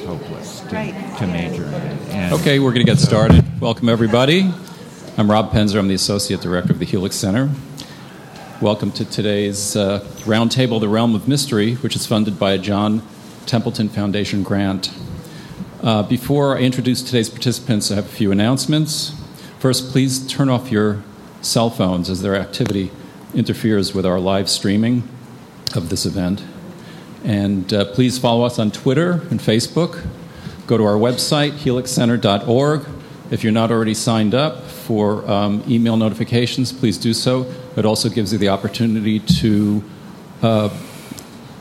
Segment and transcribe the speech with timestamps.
[0.00, 1.16] was hopeless to, Right.
[1.18, 2.08] to major in it.
[2.10, 3.44] And Okay, we're going to get started.
[3.60, 4.52] Welcome, everybody.
[5.16, 5.78] I'm Rob Penzer.
[5.78, 7.50] I'm the Associate Director of the Helix Center.
[8.60, 13.02] Welcome to today's uh, Roundtable, The Realm of Mystery, which is funded by a John
[13.46, 14.90] Templeton Foundation grant.
[15.82, 19.12] Uh, before I introduce today's participants, I have a few announcements.
[19.58, 21.02] First, please turn off your
[21.42, 22.90] cell phones as their activity
[23.34, 25.08] interferes with our live streaming
[25.74, 26.42] of this event.
[27.24, 30.06] And uh, please follow us on Twitter and Facebook.
[30.66, 32.86] Go to our website, helixcenter.org.
[33.30, 37.52] If you're not already signed up for um, email notifications, please do so.
[37.76, 39.84] It also gives you the opportunity to
[40.42, 40.70] uh,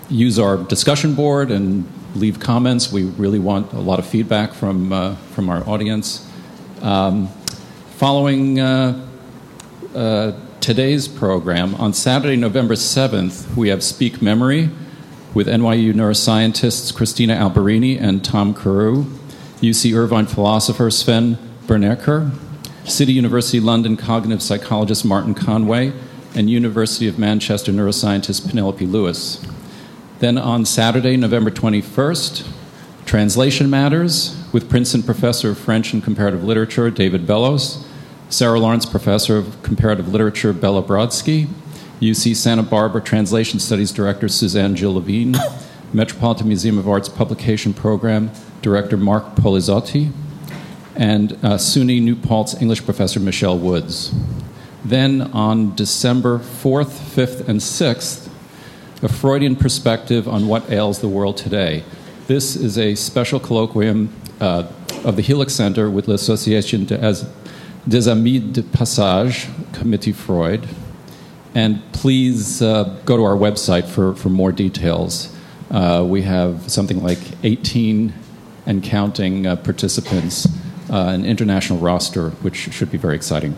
[0.09, 2.91] use our discussion board and leave comments.
[2.91, 6.27] We really want a lot of feedback from, uh, from our audience.
[6.81, 7.27] Um,
[7.97, 9.05] following uh,
[9.93, 14.69] uh, today's program, on Saturday, November 7th, we have Speak Memory
[15.33, 19.05] with NYU neuroscientists Cristina Alberini and Tom Carew,
[19.61, 22.31] UC Irvine philosopher Sven Bernecker,
[22.85, 25.93] City University London cognitive psychologist Martin Conway,
[26.35, 29.45] and University of Manchester neuroscientist Penelope Lewis.
[30.19, 32.47] Then on Saturday, November 21st,
[33.05, 37.83] Translation Matters with Princeton Professor of French and Comparative Literature David Bellos,
[38.29, 41.47] Sarah Lawrence Professor of Comparative Literature Bella Brodzki,
[42.01, 45.35] UC Santa Barbara Translation Studies Director Suzanne Jill Levine,
[45.93, 50.11] Metropolitan Museum of Art's Publication Program Director Mark Polizzotti,
[50.95, 54.13] and uh, SUNY New Paltz English Professor Michelle Woods.
[54.85, 58.29] Then on December 4th, 5th, and 6th,
[59.03, 61.83] a Freudian perspective on what ails the world today.
[62.27, 64.71] This is a special colloquium uh,
[65.03, 67.25] of the Helix Center with l'Association des,
[67.87, 70.67] des Amis de Passage, Committee Freud.
[71.55, 75.35] And please uh, go to our website for, for more details.
[75.71, 78.13] Uh, we have something like 18
[78.65, 80.47] and counting uh, participants,
[80.91, 83.55] uh, an international roster, which should be very exciting.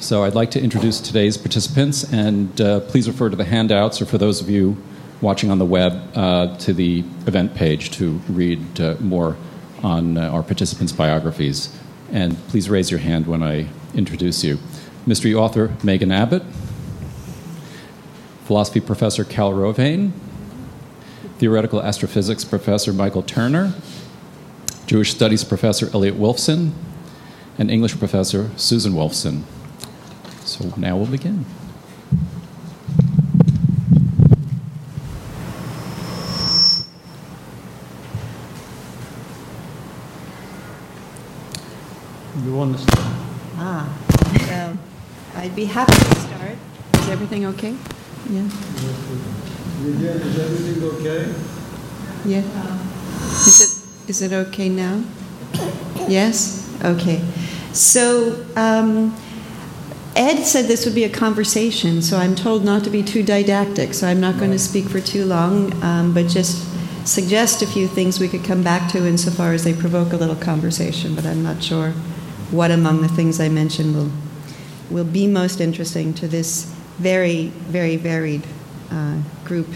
[0.00, 4.06] So I'd like to introduce today's participants, and uh, please refer to the handouts, or
[4.06, 4.76] for those of you
[5.22, 9.36] watching on the web, uh, to the event page to read uh, more
[9.82, 11.74] on uh, our participants' biographies.
[12.12, 14.58] And please raise your hand when I introduce you.
[15.06, 16.42] Mystery author Megan Abbott,
[18.44, 20.12] philosophy professor Carol Rovane,
[21.38, 23.72] theoretical astrophysics professor Michael Turner,
[24.86, 26.72] Jewish studies professor Elliot Wolfson,
[27.58, 29.42] and English professor Susan Wolfson.
[30.44, 31.46] So now we'll begin.
[42.44, 42.98] You want to start?
[43.56, 43.98] Ah,
[44.48, 44.78] well,
[45.36, 46.58] I'd be happy to start.
[46.94, 47.74] Is everything okay?
[48.30, 48.42] Yeah.
[49.82, 51.34] Vivian, is everything okay?
[52.24, 52.40] Yeah.
[53.46, 55.02] Is it is it okay now?
[56.08, 56.70] Yes.
[56.84, 57.22] Okay.
[57.72, 59.14] So um,
[60.16, 63.94] Ed said this would be a conversation, so I'm told not to be too didactic.
[63.94, 66.66] So I'm not going to speak for too long, um, but just
[67.06, 70.36] suggest a few things we could come back to insofar as they provoke a little
[70.36, 71.14] conversation.
[71.14, 71.90] But I'm not sure
[72.50, 74.10] what among the things I mentioned will
[74.90, 78.46] will be most interesting to this very very varied
[78.90, 79.68] uh, group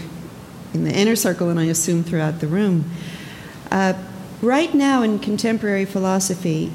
[0.73, 2.89] in the inner circle, and I assume throughout the room.
[3.71, 3.93] Uh,
[4.41, 6.71] right now in contemporary philosophy,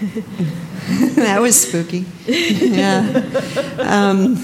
[1.14, 2.06] that was spooky.
[2.26, 3.22] yeah.
[3.78, 4.36] Um,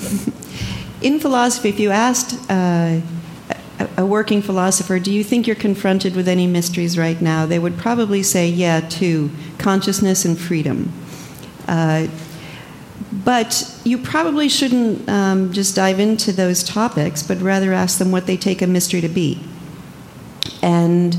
[1.02, 3.00] in philosophy, if you asked uh,
[3.78, 7.46] a, a working philosopher, do you think you're confronted with any mysteries right now?
[7.46, 10.92] They would probably say, yeah, two consciousness and freedom.
[11.68, 12.06] Uh,
[13.26, 18.26] but you probably shouldn't um, just dive into those topics, but rather ask them what
[18.26, 19.42] they take a mystery to be.
[20.62, 21.18] And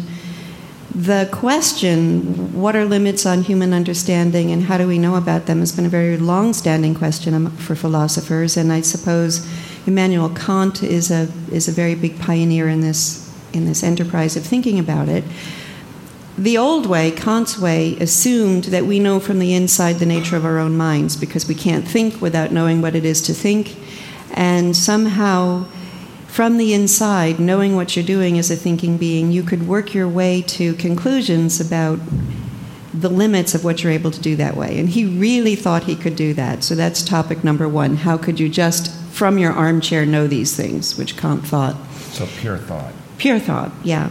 [0.95, 5.59] the question, what are limits on human understanding and how do we know about them,
[5.59, 8.55] has been a very long standing question for philosophers.
[8.55, 9.45] And I suppose
[9.85, 14.45] Immanuel Kant is a, is a very big pioneer in this, in this enterprise of
[14.45, 15.25] thinking about it.
[16.37, 20.45] The old way, Kant's way, assumed that we know from the inside the nature of
[20.45, 23.75] our own minds because we can't think without knowing what it is to think.
[24.35, 25.65] And somehow,
[26.27, 30.07] from the inside, knowing what you're doing as a thinking being, you could work your
[30.07, 31.97] way to conclusions about
[32.93, 34.79] the limits of what you're able to do that way.
[34.79, 36.63] And he really thought he could do that.
[36.63, 37.95] So that's topic number one.
[37.95, 41.75] How could you just, from your armchair, know these things, which Kant thought?
[42.11, 42.93] So pure thought.
[43.17, 44.09] Pure thought, yeah.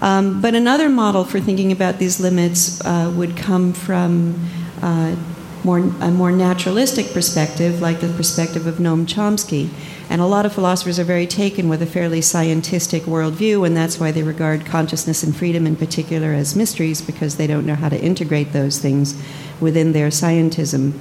[0.00, 4.34] Um, but another model for thinking about these limits uh, would come from
[4.82, 5.16] uh,
[5.64, 9.70] more, a more naturalistic perspective, like the perspective of Noam Chomsky.
[10.10, 13.98] And a lot of philosophers are very taken with a fairly scientistic worldview, and that's
[13.98, 17.88] why they regard consciousness and freedom in particular as mysteries, because they don't know how
[17.88, 19.20] to integrate those things
[19.60, 20.92] within their scientism.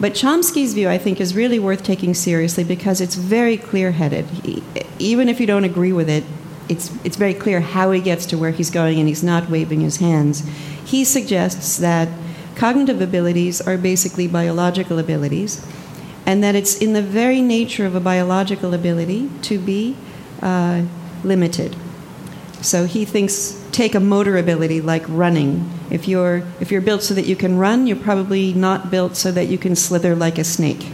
[0.00, 4.26] But Chomsky's view, I think, is really worth taking seriously because it's very clear headed.
[4.98, 6.24] Even if you don't agree with it,
[6.72, 9.80] it's, it's very clear how he gets to where he's going and he's not waving
[9.80, 10.40] his hands.
[10.84, 12.08] He suggests that
[12.56, 15.64] cognitive abilities are basically biological abilities
[16.26, 19.96] and that it's in the very nature of a biological ability to be
[20.40, 20.82] uh,
[21.24, 21.76] limited.
[22.60, 25.68] So he thinks take a motor ability like running.
[25.90, 29.32] If you're if you're built so that you can run, you're probably not built so
[29.32, 30.92] that you can slither like a snake.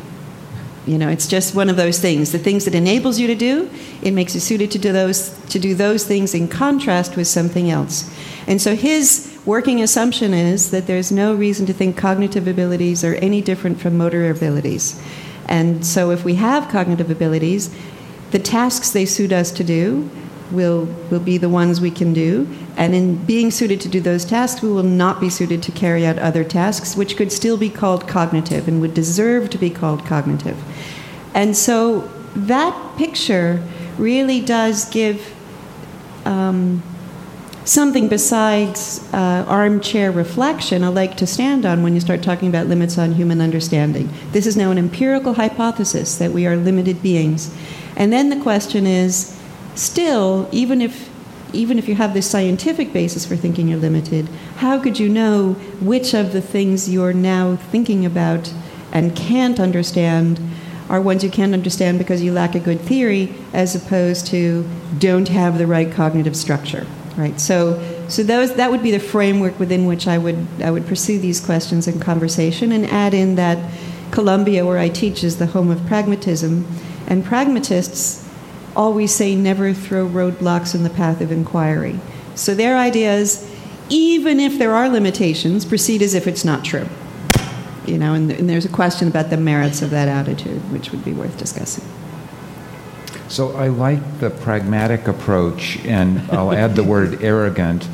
[0.89, 2.33] You know, it's just one of those things.
[2.33, 3.71] The things that enables you to do,
[4.01, 7.71] it makes you suited to do those to do those things in contrast with something
[7.71, 8.11] else.
[8.47, 13.15] And so his working assumption is that there's no reason to think cognitive abilities are
[13.17, 15.01] any different from motor abilities.
[15.47, 17.75] And so if we have cognitive abilities,
[18.31, 20.11] the tasks they suit us to do
[20.51, 22.49] will, will be the ones we can do.
[22.77, 26.07] And in being suited to do those tasks, we will not be suited to carry
[26.07, 30.05] out other tasks, which could still be called cognitive and would deserve to be called
[30.05, 30.63] cognitive.
[31.35, 33.63] And so that picture
[33.99, 35.35] really does give
[36.25, 36.83] um,
[37.65, 42.67] something besides uh, armchair reflection, a leg to stand on when you start talking about
[42.67, 44.09] limits on human understanding.
[44.33, 47.55] This is now an empirical hypothesis that we are limited beings.
[47.97, 49.38] And then the question is
[49.79, 51.09] still, even if
[51.55, 55.55] even if you have this scientific basis for thinking you're limited, how could you know
[55.81, 58.53] which of the things you're now thinking about
[58.93, 60.39] and can't understand
[60.91, 65.29] are ones you can't understand because you lack a good theory, as opposed to don't
[65.29, 66.87] have the right cognitive structure?
[67.17, 67.41] Right.
[67.41, 71.19] So, so those, that would be the framework within which I would I would pursue
[71.19, 73.59] these questions in conversation, and add in that
[74.11, 76.67] Columbia, where I teach, is the home of pragmatism,
[77.07, 78.28] and pragmatists
[78.79, 81.99] always say never throw roadblocks in the path of inquiry.
[82.37, 83.53] So their idea is,
[83.91, 86.87] even if there are limitations, proceed as if it's not true.
[87.85, 91.05] You know, and, and there's a question about the merits of that attitude, which would
[91.05, 91.85] be worth discussing.
[93.29, 97.89] So I like the pragmatic approach, and I'll add the word arrogant.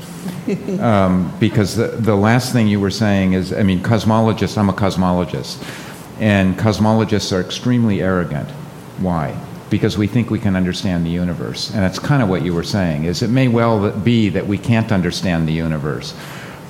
[0.80, 4.74] Um, because the, the last thing you were saying is, I mean, cosmologists, I'm a
[4.74, 5.62] cosmologist,
[6.20, 8.50] and cosmologists are extremely arrogant.
[8.98, 9.34] Why?
[9.74, 11.70] Because we think we can understand the universe.
[11.74, 14.56] And that's kind of what you were saying, is it may well be that we
[14.56, 16.14] can't understand the universe.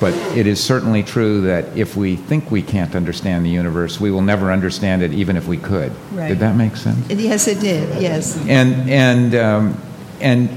[0.00, 4.10] But it is certainly true that if we think we can't understand the universe, we
[4.10, 5.92] will never understand it, even if we could.
[6.12, 6.28] Right.
[6.28, 7.10] Did that make sense?
[7.10, 8.00] Yes, it did.
[8.00, 8.38] Yes.
[8.48, 9.76] And and um,
[10.20, 10.48] and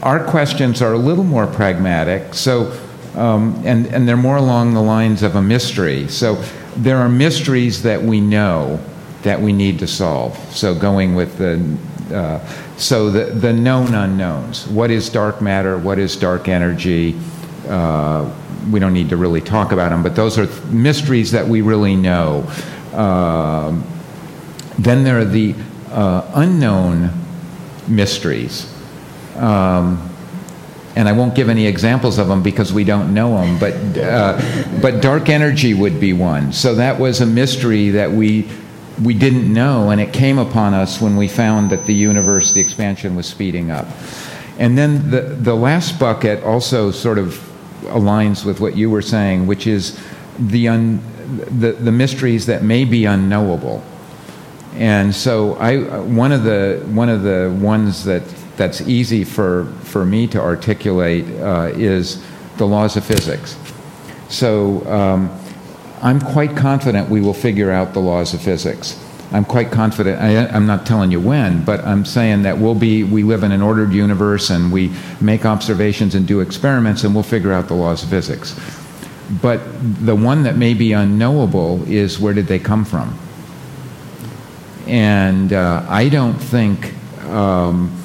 [0.00, 2.34] our questions are a little more pragmatic.
[2.34, 2.70] So.
[3.16, 6.08] Um, and, and they're more along the lines of a mystery.
[6.08, 6.42] So
[6.76, 8.80] there are mysteries that we know
[9.24, 10.36] that we need to solve.
[10.54, 11.76] So going with the
[12.14, 12.38] uh,
[12.76, 14.68] so the, the known unknowns.
[14.68, 15.78] What is dark matter?
[15.78, 17.18] What is dark energy?
[17.66, 18.30] Uh,
[18.70, 21.96] we don't need to really talk about them, but those are mysteries that we really
[21.96, 22.46] know.
[22.92, 23.80] Uh,
[24.78, 25.54] then there are the
[25.90, 27.10] uh, unknown
[27.88, 28.70] mysteries.
[29.36, 30.10] Um,
[30.96, 34.40] and I won't give any examples of them because we don't know them, but, uh,
[34.80, 36.52] but dark energy would be one.
[36.52, 38.48] So that was a mystery that we,
[39.02, 42.60] we didn't know, and it came upon us when we found that the universe, the
[42.60, 43.86] expansion, was speeding up.
[44.58, 47.34] And then the, the last bucket also sort of
[47.82, 50.00] aligns with what you were saying, which is
[50.38, 51.02] the, un,
[51.58, 53.82] the, the mysteries that may be unknowable.
[54.74, 58.22] And so I, one, of the, one of the ones that
[58.56, 62.24] that's easy for, for me to articulate uh, is
[62.56, 63.58] the laws of physics.
[64.28, 65.43] So um,
[66.04, 69.02] I'm quite confident we will figure out the laws of physics.
[69.32, 70.20] I'm quite confident.
[70.20, 73.04] I, am not telling you when, but I'm saying that we'll be.
[73.04, 74.92] We live in an ordered universe, and we
[75.22, 78.54] make observations and do experiments, and we'll figure out the laws of physics.
[79.40, 79.62] But
[80.04, 83.18] the one that may be unknowable is where did they come from?
[84.86, 86.92] And uh, I don't think.
[87.24, 87.98] Um,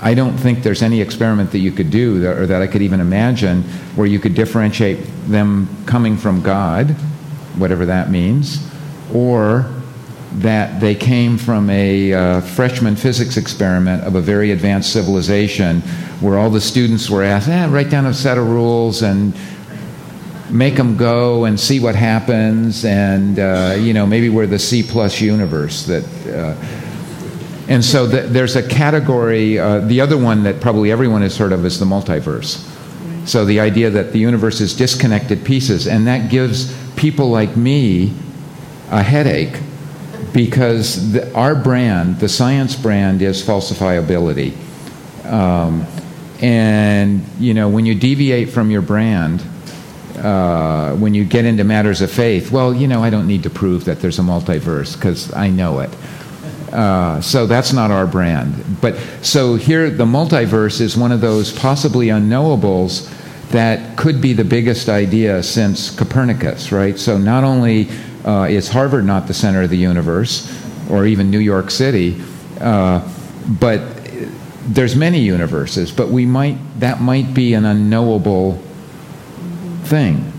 [0.00, 2.82] I don't think there's any experiment that you could do that, or that I could
[2.82, 3.62] even imagine
[3.94, 6.94] where you could differentiate them coming from God,
[7.56, 8.66] whatever that means,
[9.12, 9.70] or
[10.34, 15.80] that they came from a uh, freshman physics experiment of a very advanced civilization
[16.20, 19.34] where all the students were asked, eh, write down a set of rules and
[20.50, 24.82] make them go and see what happens, and uh, you know maybe we're the C
[24.82, 26.04] plus universe that.
[26.26, 26.82] Uh,
[27.68, 29.58] and so the, there's a category.
[29.58, 32.64] Uh, the other one that probably everyone has heard of is the multiverse.
[33.26, 38.12] So the idea that the universe is disconnected pieces, and that gives people like me
[38.90, 39.60] a headache
[40.32, 44.54] because the, our brand, the science brand, is falsifiability.
[45.24, 45.86] Um,
[46.40, 49.42] and, you know, when you deviate from your brand,
[50.18, 53.50] uh, when you get into matters of faith, well, you know, I don't need to
[53.50, 55.90] prove that there's a multiverse because I know it.
[56.72, 58.80] Uh, so that's not our brand.
[58.80, 63.12] But so here, the multiverse is one of those possibly unknowables
[63.50, 66.98] that could be the biggest idea since Copernicus, right?
[66.98, 67.88] So not only
[68.24, 70.52] uh, is Harvard not the center of the universe,
[70.90, 72.20] or even New York City,
[72.60, 73.06] uh,
[73.60, 73.80] but
[74.66, 75.92] there's many universes.
[75.92, 78.60] But we might that might be an unknowable
[79.84, 80.32] thing.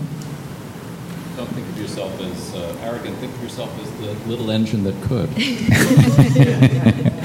[1.36, 3.16] Don't think of yourself as uh, arrogant.
[3.18, 5.30] Think of yourself as the little engine that could.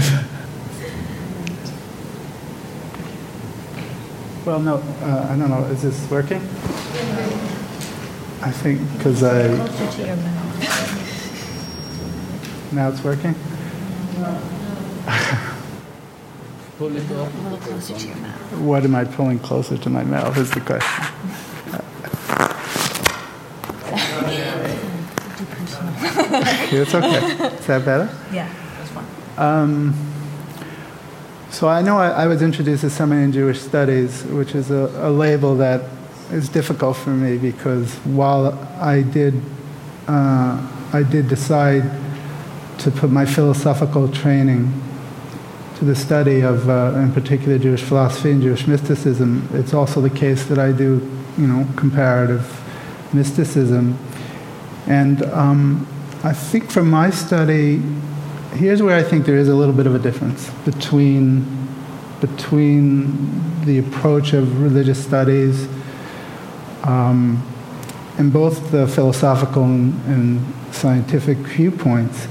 [4.46, 5.64] Well, no, uh, I don't know.
[5.66, 6.42] Is this working?
[8.42, 9.48] I think because I.
[12.74, 13.34] Now it's working?
[18.60, 21.06] What am I pulling closer to my mouth is the question.
[26.82, 27.56] it's okay.
[27.56, 28.10] Is that better?
[28.34, 29.06] Yeah, that's fine.
[31.54, 34.90] So I know I, I was introduced to Seminary in Jewish Studies, which is a,
[35.08, 35.88] a, label that
[36.32, 39.40] is difficult for me because while I did,
[40.08, 41.84] uh, I did decide
[42.80, 44.74] to put my philosophical training
[45.76, 50.10] to the study of, uh, in particular, Jewish philosophy and Jewish mysticism, it's also the
[50.10, 51.08] case that I do,
[51.38, 52.50] you know, comparative
[53.14, 53.96] mysticism.
[54.88, 55.88] And um,
[56.24, 57.80] I think from my study,
[58.56, 61.64] here's where I think there is a little bit of a difference between
[62.22, 65.68] between the approach of religious studies
[66.84, 67.46] um,
[68.18, 72.28] in both the philosophical and, and, scientific viewpoints.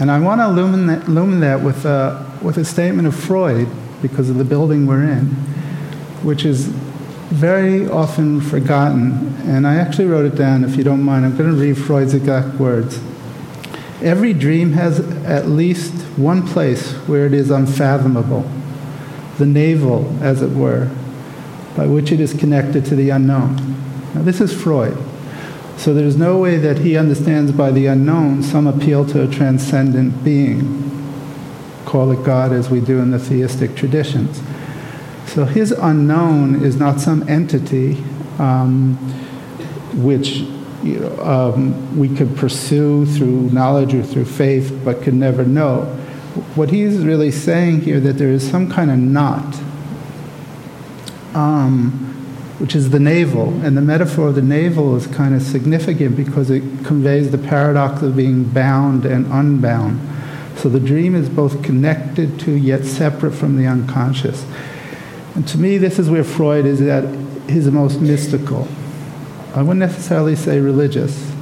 [0.00, 3.68] And I want to illumine that, illumine that with, a, with a statement of Freud,
[4.02, 5.26] because of the building we're in,
[6.24, 9.36] which is very often forgotten.
[9.44, 11.24] And I actually wrote it down, if you don't mind.
[11.24, 13.00] I'm going to read Freud's exact words.
[14.02, 18.50] Every dream has at least one place where it is unfathomable,
[19.38, 20.90] the navel, as it were,
[21.76, 23.56] by which it is connected to the unknown.
[24.14, 24.96] Now, this is Freud.
[25.76, 30.22] So there's no way that he understands by the unknown some appeal to a transcendent
[30.24, 30.90] being.
[31.84, 34.40] Call it God as we do in the theistic traditions.
[35.26, 37.94] So his unknown is not some entity
[38.38, 38.96] um,
[39.94, 40.42] which
[40.84, 45.84] you know, um, we could pursue through knowledge or through faith, but could never know.
[46.54, 49.54] What he's really saying here that there is some kind of knot,
[51.34, 51.92] um,
[52.58, 56.50] which is the navel, and the metaphor of the navel is kind of significant because
[56.50, 60.00] it conveys the paradox of being bound and unbound.
[60.58, 64.46] So the dream is both connected to yet separate from the unconscious.
[65.34, 67.04] And to me, this is where Freud is at
[67.48, 68.68] his most mystical.
[69.54, 71.32] I wouldn't necessarily say religious,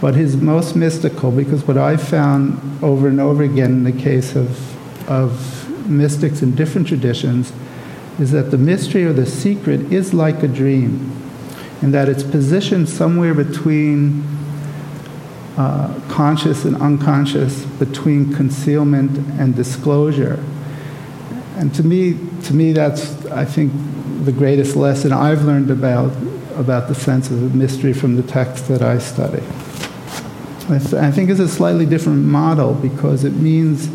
[0.00, 4.34] but his most mystical, because what I found over and over again in the case
[4.34, 7.52] of, of mystics in different traditions
[8.18, 11.12] is that the mystery or the secret is like a dream,
[11.82, 14.24] and that it's positioned somewhere between
[15.58, 20.42] uh, conscious and unconscious, between concealment and disclosure.
[21.56, 23.72] And to me, to me, that's I think
[24.24, 26.12] the greatest lesson I've learned about
[26.58, 29.42] about the sense of mystery from the text that I study.
[30.68, 33.88] I, th- I think it's a slightly different model because it means,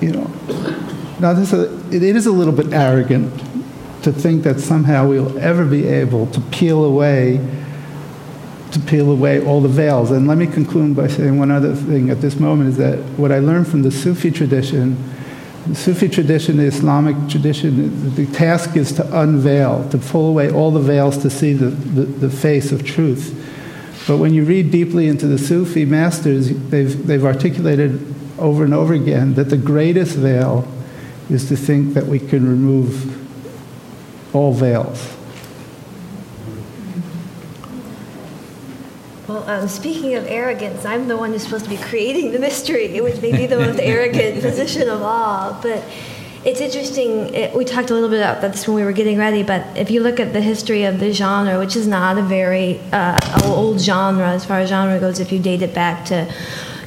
[0.00, 0.30] you know,
[1.18, 3.32] now this is a, it is a little bit arrogant
[4.02, 7.40] to think that somehow we'll ever be able to peel away
[8.72, 10.10] to peel away all the veils.
[10.10, 13.30] And let me conclude by saying one other thing at this moment is that what
[13.30, 15.11] I learned from the Sufi tradition
[15.66, 20.72] the Sufi tradition, the Islamic tradition, the task is to unveil, to pull away all
[20.72, 23.38] the veils to see the, the, the, face of truth.
[24.08, 28.92] But when you read deeply into the Sufi masters, they've, they've articulated over and over
[28.92, 30.66] again that the greatest veil
[31.30, 33.20] is to think that we can remove
[34.34, 35.16] all veils.
[39.46, 43.20] Um, speaking of arrogance, I'm the one who's supposed to be creating the mystery, which
[43.20, 45.58] may be the most arrogant position of all.
[45.62, 45.84] But
[46.44, 47.34] it's interesting.
[47.34, 49.42] It, we talked a little bit about this when we were getting ready.
[49.42, 52.80] But if you look at the history of the genre, which is not a very
[52.92, 56.32] uh, old genre as far as genre goes, if you date it back to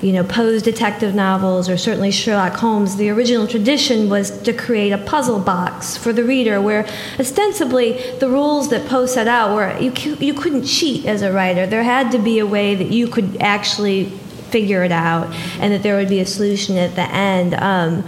[0.01, 4.91] you know, Poe's detective novels or certainly Sherlock Holmes, the original tradition was to create
[4.91, 6.87] a puzzle box for the reader where
[7.19, 11.65] ostensibly the rules that Poe set out were you, you couldn't cheat as a writer.
[11.65, 14.05] There had to be a way that you could actually
[14.49, 17.53] figure it out and that there would be a solution at the end.
[17.55, 18.03] Um,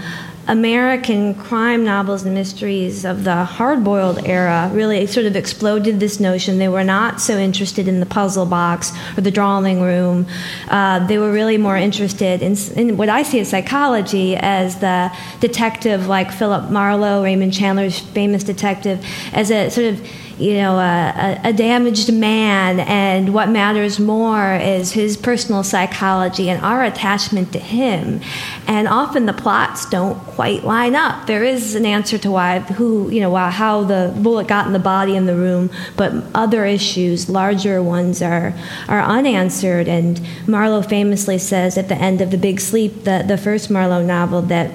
[0.47, 6.19] American crime novels and mysteries of the hard boiled era really sort of exploded this
[6.19, 6.57] notion.
[6.57, 10.25] They were not so interested in the puzzle box or the drawing room.
[10.69, 15.11] Uh, they were really more interested in, in, what I see as psychology, as the
[15.39, 20.07] detective like Philip Marlowe, Raymond Chandler's famous detective, as a sort of
[20.39, 26.63] you know, a, a, damaged man, and what matters more is his personal psychology and
[26.63, 28.21] our attachment to him.
[28.67, 31.25] And often the plots don't quite line up.
[31.25, 34.79] There is an answer to why, who, you know, how the bullet got in the
[34.79, 38.53] body in the room, but other issues, larger ones, are
[38.87, 39.87] are unanswered.
[39.87, 44.03] And Marlowe famously says at the end of The Big Sleep, the the first Marlowe
[44.03, 44.71] novel, that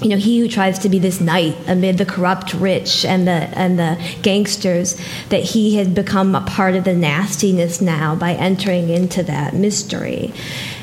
[0.00, 3.32] you know, he who tries to be this knight amid the corrupt rich and the
[3.32, 5.00] and the gangsters,
[5.30, 10.32] that he had become a part of the nastiness now by entering into that mystery.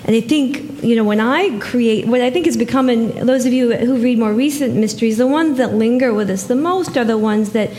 [0.06, 3.54] And I think, you know, when I create, what I think is becoming, those of
[3.54, 7.06] you who read more recent mysteries, the ones that linger with us the most are
[7.06, 7.72] the ones that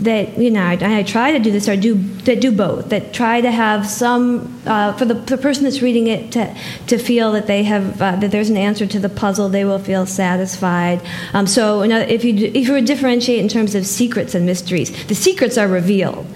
[0.00, 3.12] that you know I, I, try to do this or do that do both that
[3.12, 6.54] try to have some uh, for the, the person that's reading it to,
[6.86, 9.78] to feel that they have uh, that there's an answer to the puzzle they will
[9.78, 11.00] feel satisfied.
[11.32, 15.06] Um, so you know, if you if you differentiate in terms of secrets and mysteries
[15.06, 16.26] the secrets are revealed.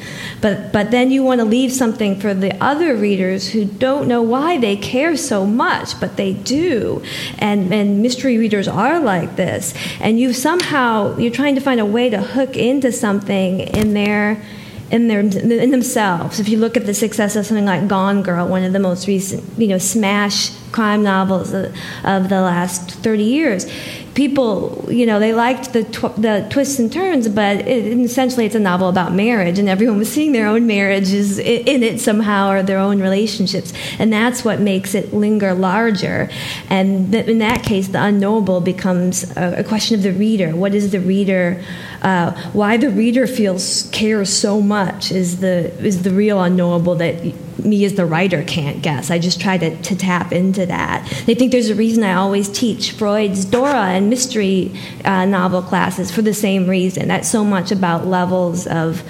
[0.41, 4.23] But but then you want to leave something for the other readers who don't know
[4.23, 7.03] why they care so much but they do.
[7.39, 9.75] And and mystery readers are like this.
[10.01, 14.43] And you somehow you're trying to find a way to hook into something in their
[14.91, 16.39] in their in themselves.
[16.39, 19.07] If you look at the success of something like Gone Girl, one of the most
[19.07, 21.75] recent, you know, smash crime novels of,
[22.05, 23.71] of the last 30 years,
[24.15, 28.55] people, you know, they liked the tw- the twists and turns, but it, essentially it's
[28.55, 32.63] a novel about marriage, and everyone was seeing their own marriages in it somehow or
[32.63, 36.29] their own relationships, and that's what makes it linger larger.
[36.69, 40.55] And th- in that case, the unknowable becomes a, a question of the reader.
[40.55, 41.63] What is the reader?
[42.03, 47.15] Uh, why the reader feels cares so much is the is the real unknowable that
[47.59, 49.11] me as the writer can't guess.
[49.11, 51.05] I just try to, to tap into that.
[51.29, 54.73] I think there's a reason I always teach Freud's Dora and mystery
[55.05, 57.09] uh, novel classes for the same reason.
[57.09, 59.03] That's so much about levels of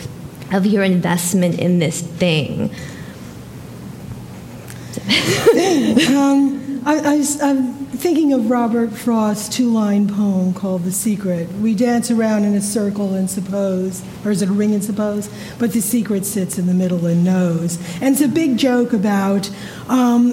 [0.52, 2.70] of your investment in this thing.
[6.14, 11.48] um, I, am thinking of Robert Frost's two line poem called The Secret.
[11.60, 15.30] We dance around in a circle and suppose, or is it a ring and suppose?
[15.60, 17.78] But the secret sits in the middle and knows.
[18.02, 19.48] And it's a big joke about.
[19.88, 20.32] Um,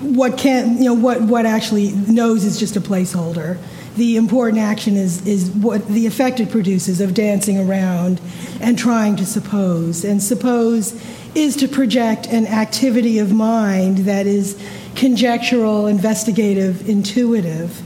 [0.00, 3.58] what can you know what what actually knows is just a placeholder
[3.96, 8.20] the important action is is what the effect it produces of dancing around
[8.60, 11.02] and trying to suppose and suppose
[11.34, 14.56] is to project an activity of mind that is
[14.96, 17.80] conjectural, investigative, intuitive.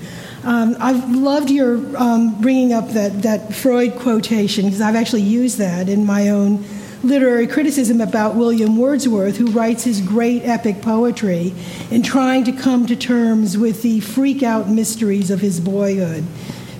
[0.45, 5.59] Um, I've loved your um, bringing up that, that Freud quotation because I've actually used
[5.59, 6.65] that in my own
[7.03, 11.55] literary criticism about William Wordsworth, who writes his great epic poetry
[11.91, 16.25] in trying to come to terms with the freak out mysteries of his boyhood.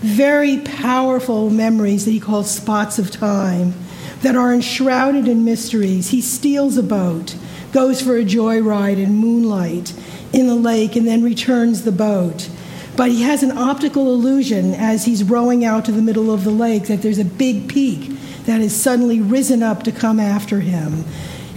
[0.01, 3.75] Very powerful memories that he calls spots of time
[4.23, 6.11] that are enshrouded in mysteries.
[6.11, 7.37] He steals a boat,
[7.73, 9.93] goes for a joyride in moonlight,
[10.33, 12.49] in the lake and then returns the boat.
[12.97, 16.51] But he has an optical illusion as he's rowing out to the middle of the
[16.51, 18.11] lake that there's a big peak
[18.45, 21.05] that has suddenly risen up to come after him.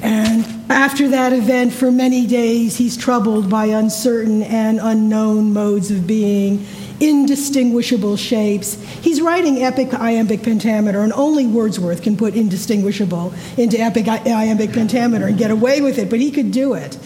[0.01, 6.05] And after that event, for many days, he's troubled by uncertain and unknown modes of
[6.05, 6.65] being,
[7.03, 8.75] indistinguishable shapes.
[9.01, 15.27] He's writing epic iambic pentameter, and only Wordsworth can put indistinguishable into epic iambic pentameter
[15.27, 16.97] and get away with it, but he could do it.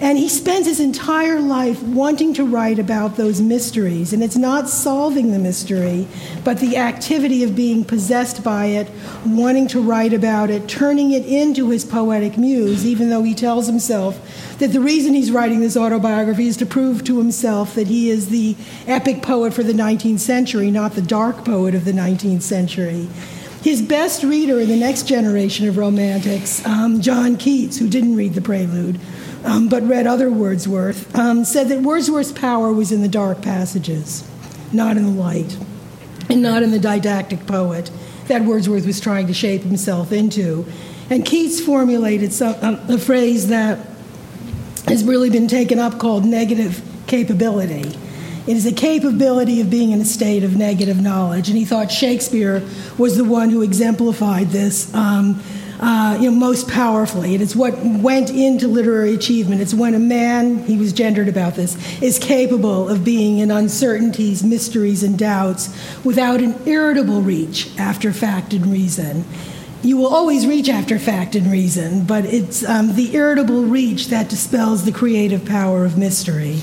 [0.00, 4.12] And he spends his entire life wanting to write about those mysteries.
[4.12, 6.06] And it's not solving the mystery,
[6.42, 8.90] but the activity of being possessed by it,
[9.24, 13.66] wanting to write about it, turning it into his poetic muse, even though he tells
[13.66, 18.10] himself that the reason he's writing this autobiography is to prove to himself that he
[18.10, 22.42] is the epic poet for the 19th century, not the dark poet of the 19th
[22.42, 23.08] century.
[23.62, 28.34] His best reader in the next generation of romantics, um, John Keats, who didn't read
[28.34, 29.00] the Prelude,
[29.44, 34.28] um, but read other Wordsworth, um, said that Wordsworth's power was in the dark passages,
[34.72, 35.56] not in the light,
[36.28, 37.90] and not in the didactic poet
[38.28, 40.64] that Wordsworth was trying to shape himself into.
[41.10, 43.78] And Keats formulated some, um, a phrase that
[44.86, 47.98] has really been taken up called negative capability.
[48.46, 51.48] It is a capability of being in a state of negative knowledge.
[51.48, 52.62] And he thought Shakespeare
[52.98, 55.42] was the one who exemplified this um,
[55.80, 57.34] uh, you know, most powerfully.
[57.34, 59.60] It is what went into literary achievement.
[59.60, 64.42] It's when a man, he was gendered about this, is capable of being in uncertainties,
[64.42, 69.24] mysteries, and doubts without an irritable reach after fact and reason
[69.84, 74.30] you will always reach after fact and reason, but it's um, the irritable reach that
[74.30, 76.58] dispels the creative power of mystery.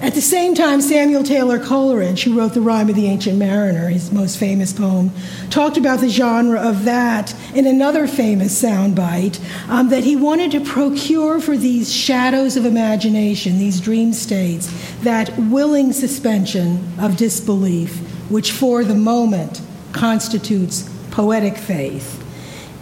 [0.00, 3.88] At the same time, Samuel Taylor Coleridge, who wrote The Rime of the Ancient Mariner,
[3.88, 5.12] his most famous poem,
[5.50, 10.60] talked about the genre of that in another famous soundbite um, that he wanted to
[10.60, 14.68] procure for these shadows of imagination, these dream states,
[15.02, 17.96] that willing suspension of disbelief,
[18.30, 22.23] which for the moment constitutes poetic faith.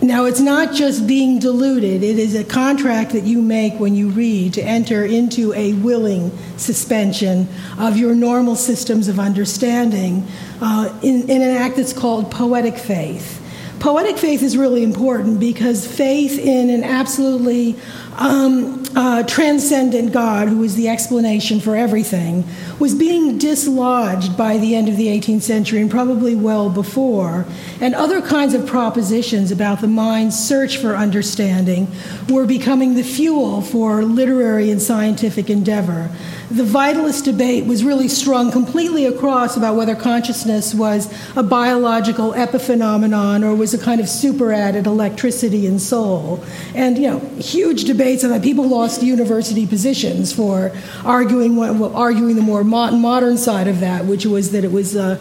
[0.03, 4.09] Now, it's not just being deluded, it is a contract that you make when you
[4.09, 7.47] read to enter into a willing suspension
[7.79, 10.27] of your normal systems of understanding
[10.61, 13.39] uh, in, in an act that's called poetic faith.
[13.79, 17.77] Poetic faith is really important because faith in an absolutely
[18.17, 22.45] um, uh, transcendent God, who was the explanation for everything,
[22.79, 27.47] was being dislodged by the end of the 18th century and probably well before.
[27.81, 31.89] And other kinds of propositions about the mind's search for understanding
[32.29, 36.11] were becoming the fuel for literary and scientific endeavor.
[36.53, 43.43] The vitalist debate was really strung completely across about whether consciousness was a biological epiphenomenon
[43.43, 46.45] or was a kind of superadded electricity and soul.
[46.75, 48.43] And, you know, huge debates that.
[48.43, 50.73] People lost university positions for
[51.07, 55.19] arguing, arguing the more modern side of that, which was that it was a,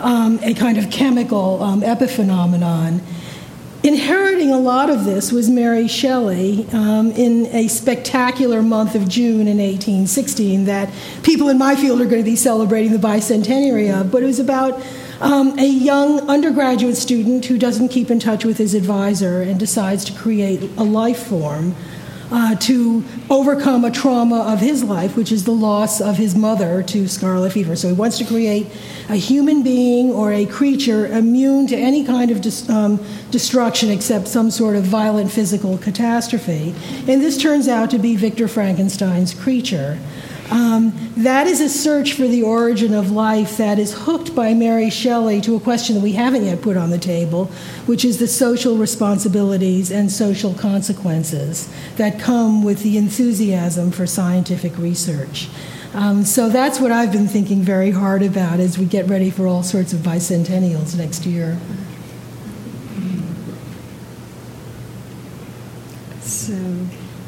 [0.00, 3.00] um, a kind of chemical um, epiphenomenon.
[3.84, 9.46] Inheriting a lot of this was Mary Shelley um, in a spectacular month of June
[9.46, 10.90] in 1816 that
[11.22, 14.38] people in my field are going to be celebrating the bicentenary of, but it was
[14.38, 14.82] about
[15.20, 20.02] um, a young undergraduate student who doesn't keep in touch with his advisor and decides
[20.06, 21.76] to create a life form
[22.30, 26.82] uh, to overcome a trauma of his life, which is the loss of his mother
[26.82, 27.76] to scarlet fever.
[27.76, 28.66] So he wants to create
[29.08, 34.28] a human being or a creature immune to any kind of dis- um, destruction except
[34.28, 36.74] some sort of violent physical catastrophe.
[37.06, 39.98] And this turns out to be Victor Frankenstein's creature.
[40.54, 44.88] Um, that is a search for the origin of life that is hooked by Mary
[44.88, 47.46] Shelley to a question that we haven't yet put on the table,
[47.86, 54.78] which is the social responsibilities and social consequences that come with the enthusiasm for scientific
[54.78, 55.48] research.
[55.92, 59.48] Um, so that's what I've been thinking very hard about as we get ready for
[59.48, 61.58] all sorts of bicentennials next year.
[66.20, 66.52] So,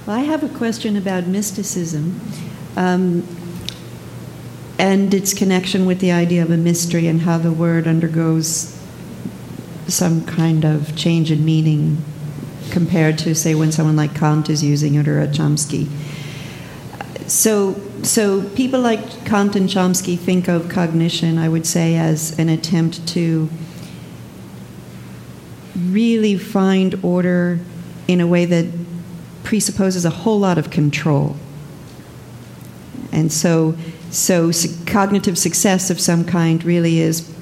[0.07, 2.21] well, I have a question about mysticism
[2.77, 3.27] um,
[4.79, 8.79] and its connection with the idea of a mystery and how the word undergoes
[9.89, 12.03] some kind of change in meaning
[12.71, 15.89] compared to, say, when someone like Kant is using it or a Chomsky.
[17.27, 22.49] So, so people like Kant and Chomsky think of cognition, I would say, as an
[22.49, 23.49] attempt to
[25.77, 27.59] really find order
[28.09, 28.67] in a way that
[29.43, 31.37] presupposes a whole lot of control.
[33.17, 33.75] And so,
[34.11, 34.53] so
[34.87, 37.35] cognitive success of some kind really is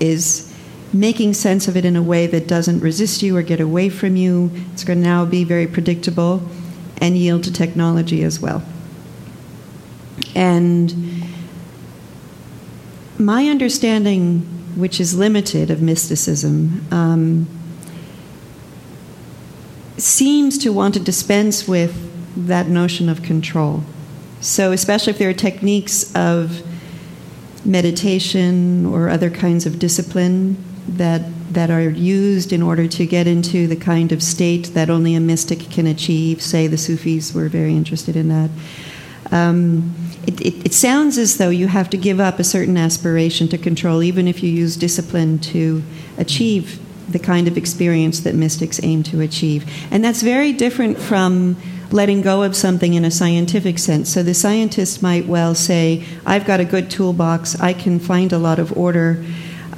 [0.00, 0.52] is
[0.92, 4.16] making sense of it in a way that doesn't resist you or get away from
[4.16, 4.50] you.
[4.72, 6.42] It's going to now be very predictable
[6.98, 8.62] and yield to technology as well.
[10.34, 11.22] And
[13.16, 14.40] my understanding,
[14.74, 17.46] which is limited, of mysticism, um,
[19.98, 22.02] seems to want to dispense with
[22.46, 23.84] that notion of control.
[24.40, 26.62] So, especially if there are techniques of
[27.64, 30.56] meditation or other kinds of discipline
[30.88, 31.22] that,
[31.52, 35.20] that are used in order to get into the kind of state that only a
[35.20, 38.50] mystic can achieve, say the Sufis were very interested in that.
[39.32, 39.94] Um,
[40.26, 43.58] it, it, it, sounds as though you have to give up a certain aspiration to
[43.58, 45.82] control, even if you use discipline to
[46.16, 49.68] achieve the kind of experience that mystics aim to achieve.
[49.90, 51.56] And that's very different from
[51.90, 54.12] letting go of something in a scientific sense.
[54.12, 58.38] So the scientist might well say, I've got a good toolbox, I can find a
[58.38, 59.24] lot of order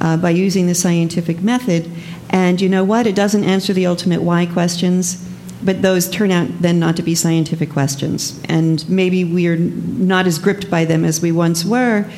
[0.01, 1.89] uh, by using the scientific method.
[2.29, 3.07] And you know what?
[3.07, 5.27] It doesn't answer the ultimate why questions,
[5.63, 8.39] but those turn out then not to be scientific questions.
[8.45, 12.09] And maybe we're not as gripped by them as we once were.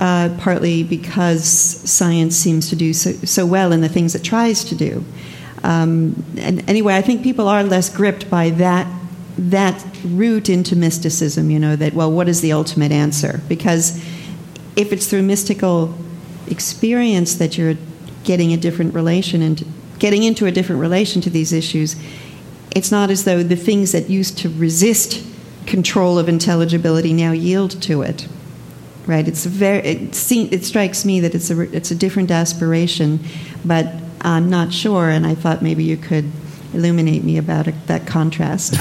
[0.00, 4.64] Uh, partly because science seems to do so, so well in the things it tries
[4.64, 5.04] to do.
[5.62, 8.86] Um, and anyway, I think people are less gripped by that
[9.38, 13.40] that route into mysticism, you know, that, well, what is the ultimate answer?
[13.48, 13.96] Because
[14.76, 15.94] if it's through mystical
[16.48, 17.76] experience that you're
[18.24, 19.64] getting a different relation and
[19.98, 21.96] getting into a different relation to these issues,
[22.74, 25.24] it's not as though the things that used to resist
[25.66, 28.26] control of intelligibility now yield to it.
[29.06, 29.26] Right?
[29.26, 29.80] It's very.
[29.80, 33.18] It, seems, it strikes me that it's a it's a different aspiration,
[33.64, 36.30] but I'm not sure, and I thought maybe you could
[36.74, 38.76] illuminate me about it, that contrast.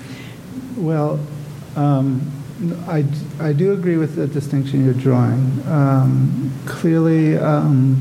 [0.76, 1.18] well,
[1.76, 2.30] um,
[2.86, 3.04] I,
[3.38, 5.62] I do agree with the distinction you're drawing.
[5.66, 7.96] Um, clearly, um,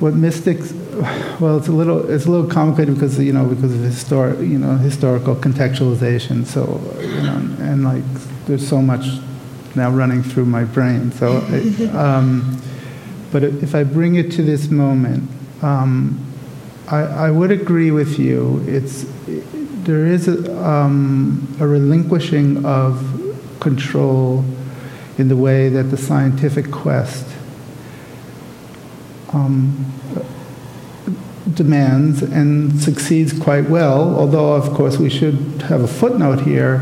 [0.00, 0.72] what mystics
[1.40, 4.58] well it's a little it's a little complicated because you know because of historic you
[4.58, 8.04] know historical contextualization so you know and like
[8.46, 9.06] there's so much
[9.74, 12.60] now running through my brain so it, um,
[13.32, 15.28] but if I bring it to this moment
[15.62, 16.24] um,
[16.88, 23.02] I, I, would agree with you it's there is a, um, a relinquishing of
[23.60, 24.44] control
[25.16, 27.26] in the way that the scientific quest
[29.32, 29.92] um,
[31.54, 36.80] demands and succeeds quite well, although, of course, we should have a footnote here.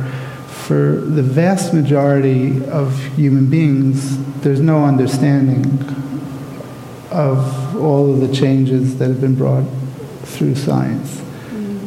[0.49, 5.79] For the vast majority of human beings, there's no understanding
[7.11, 9.65] of all of the changes that have been brought
[10.25, 11.23] through science.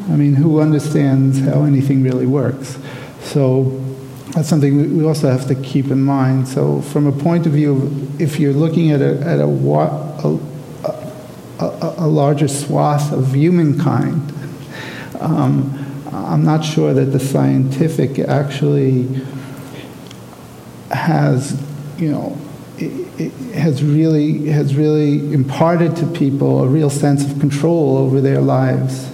[0.09, 2.79] I mean, who understands how anything really works?
[3.21, 3.83] So
[4.31, 6.47] that's something we also have to keep in mind.
[6.47, 10.39] So, from a point of view, of if you're looking at a, at a, a
[11.59, 14.33] a, a larger swath of humankind.
[15.19, 19.21] Um, I'm not sure that the scientific actually
[20.91, 21.61] has,
[21.97, 22.37] you know,
[23.53, 29.11] has really has really imparted to people a real sense of control over their lives.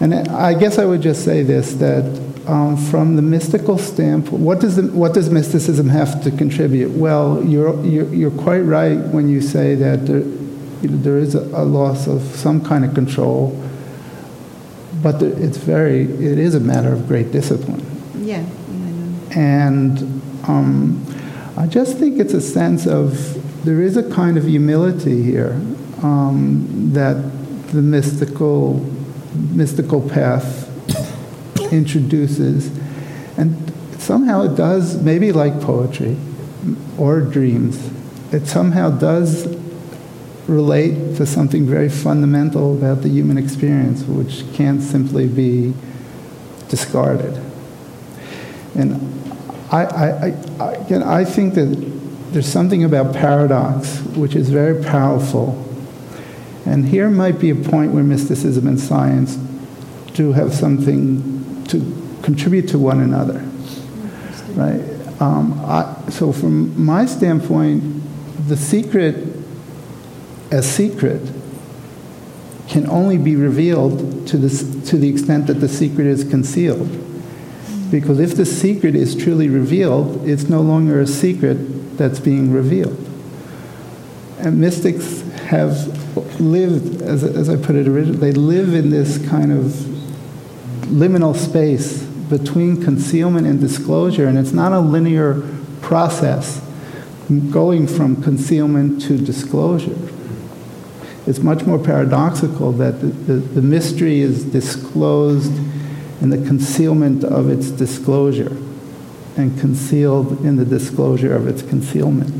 [0.00, 2.04] And I guess I would just say this that
[2.46, 6.90] um, from the mystical standpoint, what does, the, what does mysticism have to contribute?
[6.92, 11.34] Well, you're, you're, you're quite right when you say that there, you know, there is
[11.34, 13.60] a, a, loss of some kind of control,
[15.02, 17.84] but there, it's very, it is a matter of great discipline.
[18.24, 18.46] Yeah.
[19.32, 19.98] And
[20.46, 21.04] um,
[21.58, 25.52] I just think it's a sense of there is a kind of humility here
[26.02, 27.16] um, that
[27.68, 28.74] the mystical
[29.52, 30.68] mystical path
[31.72, 32.68] introduces,
[33.38, 36.16] and somehow it does maybe like poetry
[36.98, 37.90] or dreams.
[38.32, 39.46] It somehow does
[40.46, 45.74] relate to something very fundamental about the human experience, which can't simply be
[46.68, 47.42] discarded.
[48.74, 49.25] And
[49.70, 50.06] I, I,
[50.60, 51.66] I, again, I think that
[52.32, 55.62] there's something about paradox which is very powerful.
[56.64, 59.36] And here might be a point where mysticism and science
[60.14, 61.78] do have something to
[62.22, 63.40] contribute to one another.
[64.54, 64.82] Right?
[65.20, 68.02] Um, I, so, from my standpoint,
[68.48, 69.36] the secret
[70.50, 71.22] as secret
[72.68, 76.88] can only be revealed to, this, to the extent that the secret is concealed.
[77.90, 82.98] Because if the secret is truly revealed, it's no longer a secret that's being revealed.
[84.38, 89.52] And mystics have lived, as, as I put it originally, they live in this kind
[89.52, 89.64] of
[90.86, 95.42] liminal space between concealment and disclosure, and it's not a linear
[95.80, 96.60] process
[97.50, 99.96] going from concealment to disclosure
[101.26, 105.52] it's much more paradoxical that the, the, the mystery is disclosed
[106.20, 108.56] in the concealment of its disclosure
[109.36, 112.30] and concealed in the disclosure of its concealment.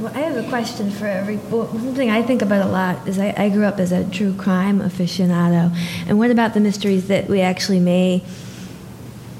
[0.00, 1.36] well, I have a question for every.
[1.36, 4.34] Well, something I think about a lot is I, I grew up as a true
[4.34, 5.74] crime aficionado,
[6.08, 8.22] and what about the mysteries that we actually may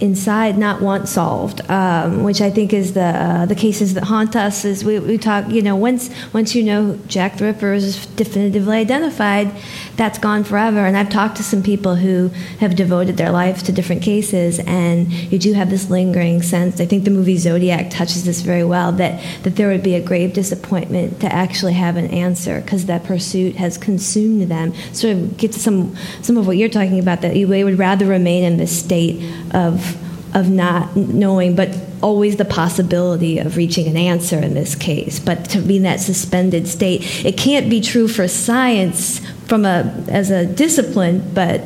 [0.03, 4.35] inside not want solved, um, which I think is the uh, the cases that haunt
[4.35, 4.65] us.
[4.65, 8.77] Is we, we talk, you know, once once you know Jack the Ripper is definitively
[8.77, 9.53] identified,
[9.97, 10.87] that's gone forever.
[10.87, 12.29] And I've talked to some people who
[12.61, 16.81] have devoted their lives to different cases, and you do have this lingering sense.
[16.81, 18.93] I think the movie Zodiac touches this very well.
[18.93, 23.05] That that there would be a grave disappointment to actually have an answer because that
[23.05, 24.75] pursuit has consumed them.
[24.93, 27.21] Sort of get some some of what you're talking about.
[27.23, 29.97] That you would rather remain in this state of
[30.35, 31.69] of not knowing, but
[32.03, 35.19] always the possibility of reaching an answer in this case.
[35.19, 39.95] But to be in that suspended state, it can't be true for science from a
[40.09, 41.63] as a discipline, but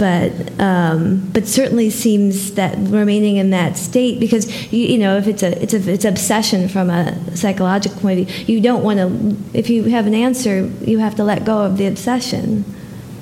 [0.00, 5.28] but um, but certainly seems that remaining in that state because you, you know if
[5.28, 8.98] it's a it's a it's obsession from a psychological point of view you don't want
[8.98, 12.64] to if you have an answer you have to let go of the obsession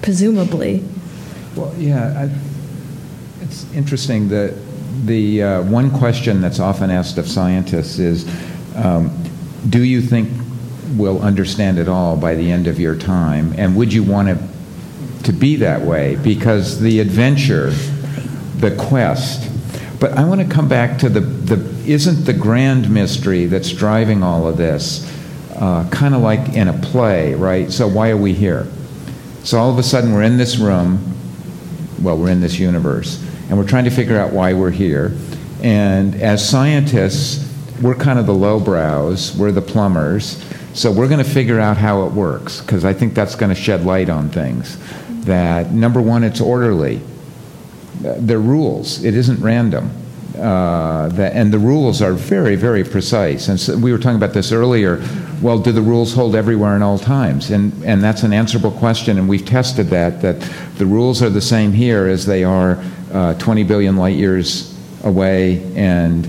[0.03, 0.85] presumably
[1.57, 4.55] well yeah I, it's interesting that
[5.05, 8.27] the uh, one question that's often asked of scientists is
[8.77, 9.11] um,
[9.69, 10.31] do you think
[10.97, 14.39] we'll understand it all by the end of your time and would you want to
[15.29, 17.71] to be that way because the adventure,
[18.57, 19.51] the quest.
[20.01, 21.57] But I want to come back to the, the
[21.91, 25.07] isn't the grand mystery that's driving all of this
[25.55, 27.71] uh, kind of like in a play, right?
[27.71, 28.67] So why are we here?
[29.45, 31.15] So all of a sudden we're in this room,
[32.01, 35.17] well, we're in this universe, and we're trying to figure out why we're here.
[35.63, 37.45] And as scientists,
[37.83, 40.45] we're kind of the lowbrows, we're the plumbers.
[40.75, 43.61] So we're going to figure out how it works because I think that's going to
[43.61, 44.79] shed light on things
[45.29, 47.01] that number one, it's orderly.
[48.01, 49.05] There are rules.
[49.05, 49.91] It isn't random.
[50.37, 53.49] Uh, that, and the rules are very, very precise.
[53.49, 55.03] And so we were talking about this earlier.
[55.43, 57.51] Well, do the rules hold everywhere in all times?
[57.51, 60.41] And, and that's an answerable question, and we've tested that, that
[60.77, 65.62] the rules are the same here as they are uh, 20 billion light years away
[65.75, 66.29] and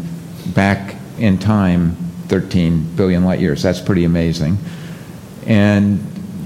[0.53, 1.95] back in time
[2.27, 3.63] 13 billion light years.
[3.63, 4.57] That's pretty amazing.
[5.45, 5.99] And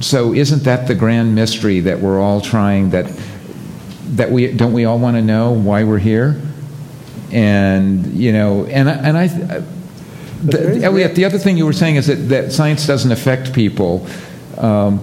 [0.04, 3.06] so isn't that the grand mystery that we're all trying that
[4.16, 6.42] that we don't we all want to know why we're here
[7.32, 12.08] and you know and and I the, Elliot the other thing you were saying is
[12.08, 14.06] that, that science doesn't affect people
[14.58, 15.02] um,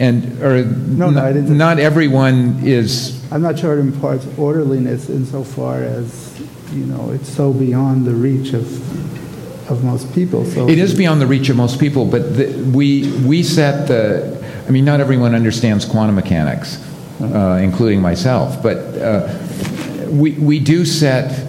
[0.00, 5.82] and or no, no, not, not everyone is I'm not sure it imparts orderliness insofar
[5.82, 6.40] as
[6.72, 8.66] you know it's so beyond the reach of
[9.70, 10.44] of most people.
[10.44, 14.40] So it is beyond the reach of most people, but the, we we set the.
[14.66, 16.84] I mean, not everyone understands quantum mechanics,
[17.20, 19.38] uh, including myself, but uh,
[20.10, 21.46] we we do set.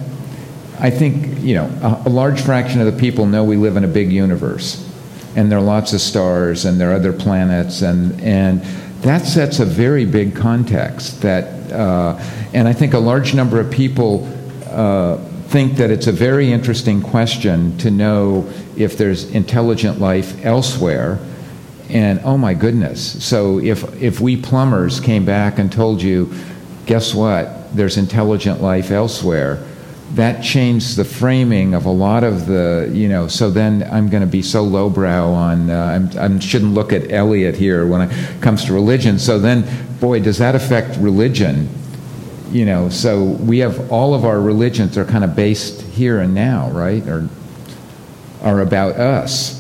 [0.80, 3.84] I think you know a, a large fraction of the people know we live in
[3.84, 4.88] a big universe,
[5.36, 8.62] and there are lots of stars, and there are other planets, and and
[9.02, 11.22] that sets a very big context.
[11.22, 12.22] That uh,
[12.54, 14.28] and I think a large number of people
[14.68, 15.18] uh,
[15.52, 21.20] think that it's a very interesting question to know if there's intelligent life elsewhere.
[21.90, 26.34] And oh my goodness, so if, if we plumbers came back and told you,
[26.86, 29.68] guess what, there's intelligent life elsewhere,
[30.16, 34.22] that changed the framing of a lot of the, you know, so then I'm going
[34.22, 38.66] to be so lowbrow on, uh, I shouldn't look at Elliot here when it comes
[38.66, 39.20] to religion.
[39.20, 39.66] So then,
[40.00, 41.70] boy, does that affect religion?
[42.52, 46.34] you know, so we have all of our religions are kind of based here and
[46.34, 47.06] now, right?
[47.08, 47.30] Or
[48.42, 49.58] are about us.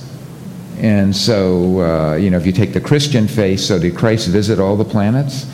[0.79, 4.59] And so, uh, you know, if you take the Christian faith, so did Christ visit
[4.59, 5.45] all the planets?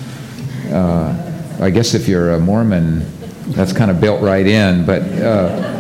[0.72, 3.06] Uh, I guess if you're a Mormon,
[3.50, 4.86] that's kind of built right in.
[4.86, 5.78] But uh,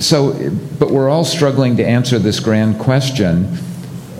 [0.00, 3.56] so, but we're all struggling to answer this grand question,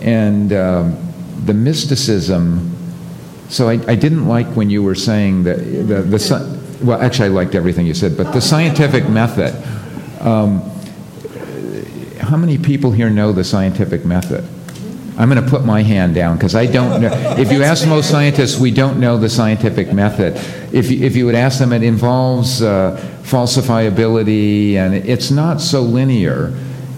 [0.01, 0.97] and um,
[1.45, 2.77] the mysticism
[3.49, 7.29] so I, I didn't like when you were saying that the, the, well, actually, I
[7.29, 9.55] liked everything you said, but the scientific method.
[10.21, 10.61] Um,
[12.19, 14.43] how many people here know the scientific method?
[15.17, 17.35] I'm going to put my hand down because I don't know.
[17.37, 20.35] If you ask most scientists, we don't know the scientific method.
[20.71, 25.81] If you, if you would ask them, it involves uh, falsifiability and it's not so
[25.81, 26.53] linear.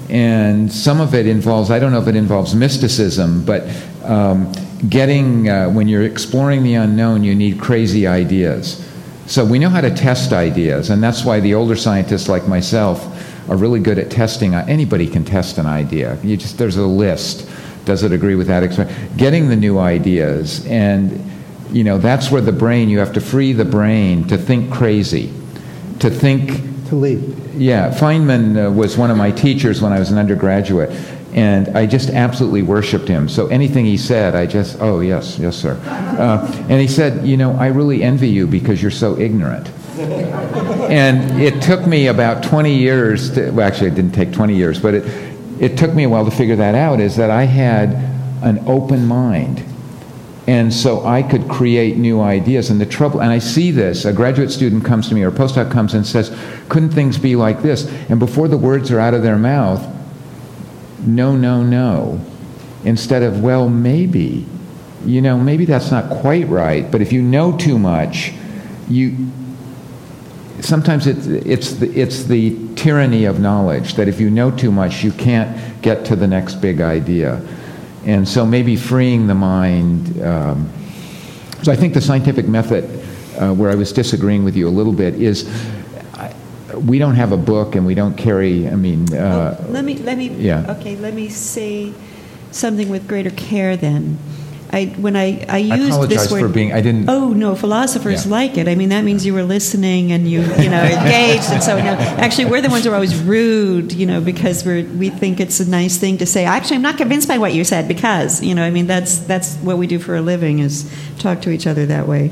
[0.09, 3.63] And some of it involves, I don't know if it involves mysticism, but
[4.03, 4.51] um,
[4.89, 8.85] getting, uh, when you're exploring the unknown, you need crazy ideas.
[9.27, 13.05] So we know how to test ideas, and that's why the older scientists like myself
[13.47, 14.55] are really good at testing.
[14.55, 16.17] Anybody can test an idea.
[16.23, 17.47] You just there's a list.
[17.89, 19.17] Does it agree with that?
[19.17, 21.27] Getting the new ideas, and
[21.71, 22.87] you know that's where the brain.
[22.87, 25.33] You have to free the brain to think crazy,
[25.97, 26.51] to think.
[26.89, 27.19] To leap.
[27.55, 30.91] Yeah, Feynman uh, was one of my teachers when I was an undergraduate,
[31.33, 33.27] and I just absolutely worshipped him.
[33.27, 35.73] So anything he said, I just, oh, yes, yes, sir.
[35.87, 39.67] Uh, and he said, You know, I really envy you because you're so ignorant.
[39.97, 44.79] and it took me about 20 years to, well, actually, it didn't take 20 years,
[44.79, 45.28] but it,
[45.59, 47.93] it took me a while to figure that out is that I had
[48.41, 49.63] an open mind.
[50.47, 52.71] And so I could create new ideas.
[52.71, 55.31] And the trouble, and I see this a graduate student comes to me or a
[55.31, 56.35] postdoc comes and says,
[56.69, 57.85] Couldn't things be like this?
[58.09, 59.85] And before the words are out of their mouth,
[61.05, 62.19] no, no, no,
[62.83, 64.45] instead of, well, maybe.
[65.05, 68.33] You know, maybe that's not quite right, but if you know too much,
[68.89, 69.31] you
[70.61, 75.03] sometimes it's, it's, the, it's the tyranny of knowledge that if you know too much,
[75.03, 77.41] you can't get to the next big idea.
[78.05, 80.69] And so maybe freeing the mind, um,
[81.63, 82.85] So I think the scientific method,
[83.37, 85.45] uh, where I was disagreeing with you a little bit, is
[86.85, 88.67] we don't have a book and we don't carry.
[88.67, 90.75] I mean, uh, Oh, let me let me yeah.
[90.77, 91.91] okay let me say
[92.51, 94.17] something with greater care then
[94.71, 96.41] I, when I, I I used apologize this word.
[96.41, 96.73] for being.
[96.73, 97.09] I didn't.
[97.09, 98.31] Oh no, philosophers Yeah.
[98.31, 98.67] like it.
[98.67, 101.49] I mean, that means you were listening and you, you know, engaged.
[101.49, 104.63] And so, you know, actually, we're the ones who are always rude, you know, because
[104.63, 106.45] we're we think it's a nice thing to say.
[106.45, 109.55] Actually, I'm not convinced by what you said because, you know, I mean, that's that's
[109.57, 110.85] what we do for a living is
[111.17, 112.31] talk to each other that way.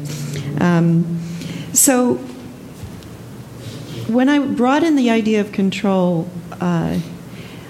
[0.62, 1.20] Um,
[1.74, 2.16] so,
[4.08, 6.30] when I brought in the idea of control.
[6.62, 7.00] Uh,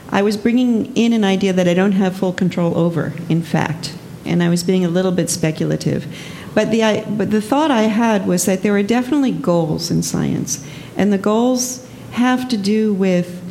[0.09, 3.93] I was bringing in an idea that I don't have full control over, in fact,
[4.27, 6.05] and I was being a little bit speculative.
[6.53, 10.03] But the, I, but the thought I had was that there are definitely goals in
[10.03, 10.65] science,
[10.95, 13.43] and the goals have to do with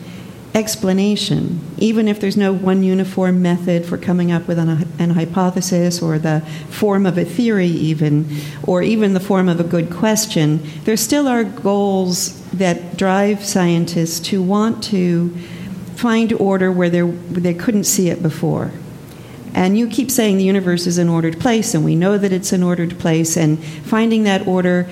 [0.57, 6.01] explanation, even if there's no one uniform method for coming up with an, an hypothesis
[6.01, 8.27] or the form of a theory, even,
[8.63, 14.19] or even the form of a good question, there still are goals that drive scientists
[14.19, 15.29] to want to
[15.95, 18.73] find order where, where they couldn't see it before.
[19.57, 22.53] And you keep saying the universe is an ordered place, and we know that it's
[22.53, 24.87] an ordered place, and finding that order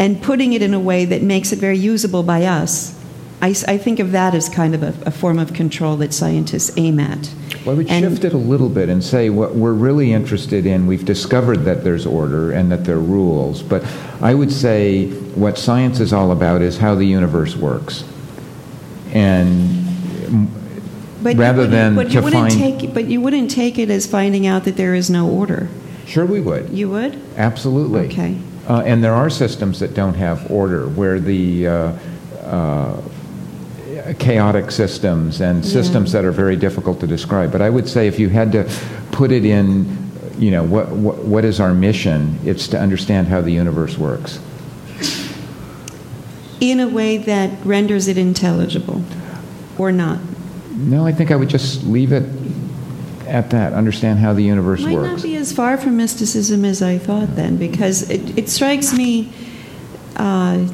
[0.00, 2.98] and putting it in a way that makes it very usable by us.
[3.40, 6.76] I, I think of that as kind of a, a, form of control that scientists
[6.76, 7.32] aim at.
[7.64, 10.66] Well, I would And- shift it a little bit and say what we're really interested
[10.66, 13.84] in, we've discovered that there's order and that there are rules, but
[14.20, 18.04] I would say what science is all about is how the universe works.
[19.12, 20.50] And
[21.22, 24.06] But rather than but you to wouldn't find- take, but you wouldn't take it as
[24.06, 25.68] finding out that there is no order.
[26.06, 26.70] sure we would.
[26.70, 27.20] You would?
[27.36, 28.06] Absolutely.
[28.06, 28.36] Okay.
[28.68, 31.92] Uh, and there are systems that don't have order, where the uh,
[32.44, 33.00] uh,
[34.18, 37.52] chaotic systems and systems that are very difficult to describe.
[37.52, 38.68] But I would say if you had to
[39.12, 42.38] put it in, you know, what, what, what is our mission?
[42.44, 44.38] It's to understand how the universe works.
[46.60, 49.02] In a way that renders it intelligible,
[49.78, 50.18] or not.
[50.72, 52.24] No, I think I would just leave it
[53.26, 53.72] at that.
[53.72, 55.08] Understand how the universe Might works.
[55.08, 58.92] Might not be as far from mysticism as I thought then, because it, it strikes
[58.92, 59.32] me,
[60.16, 60.66] uh,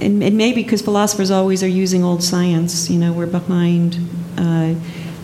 [0.00, 3.98] and, and maybe because philosophers always are using old science, you know, we're behind.
[4.36, 4.74] Uh,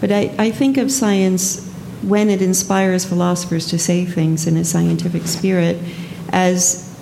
[0.01, 1.68] but I, I think of science
[2.03, 5.79] when it inspires philosophers to say things in a scientific spirit
[6.31, 6.97] as,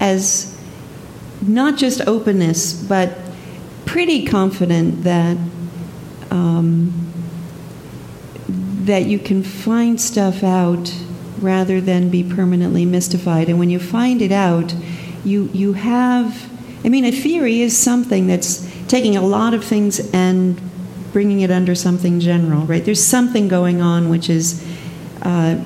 [0.00, 0.56] as
[1.42, 3.18] not just openness, but
[3.84, 5.36] pretty confident that.
[6.30, 7.12] Um,
[8.48, 10.94] that you can find stuff out
[11.40, 13.48] rather than be permanently mystified.
[13.48, 14.74] And when you find it out,
[15.24, 16.50] you, you have,
[16.84, 20.58] I mean, a theory is something that's taking a lot of things and
[21.12, 22.82] bringing it under something general, right?
[22.84, 24.66] There's something going on which is.
[25.22, 25.62] Uh,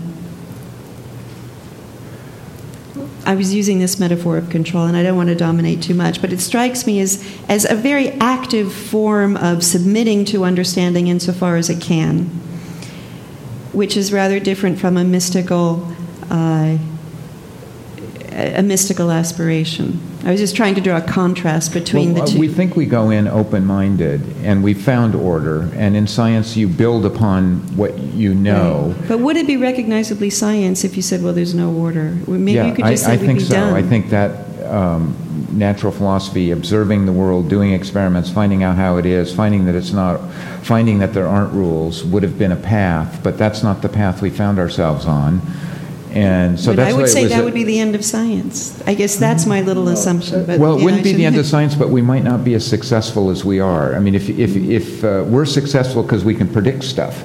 [3.24, 6.20] I was using this metaphor of control, and I don't want to dominate too much,
[6.20, 11.56] but it strikes me as, as a very active form of submitting to understanding insofar
[11.56, 12.42] as it can
[13.72, 15.90] which is rather different from a mystical
[16.30, 16.78] uh,
[18.34, 20.00] a mystical aspiration.
[20.24, 22.38] I was just trying to draw a contrast between Well, the uh, two.
[22.38, 26.68] We think we go in open minded and we found order, and in science, you
[26.68, 28.94] build upon what you know.
[28.98, 29.08] Right.
[29.08, 32.16] But would it be recognizably science if you said, "Well, there's no order"?
[32.28, 33.54] Maybe yeah, you could just I, say I we'd think be so.
[33.54, 33.74] done.
[33.74, 35.16] I think that um,
[35.50, 39.92] natural philosophy, observing the world, doing experiments, finding out how it is, finding that it's
[39.92, 40.18] not,
[40.62, 43.20] finding that there aren't rules, would have been a path.
[43.24, 45.40] But that's not the path we found ourselves on.
[46.14, 48.82] And so but that's I would say that a- would be the end of science.
[48.86, 50.44] I guess that's my little assumption.
[50.44, 52.22] But well, it yeah, wouldn't I be the end shouldn't- of science, but we might
[52.22, 53.94] not be as successful as we are.
[53.94, 57.24] I mean, if, if, if uh, we're successful because we can predict stuff,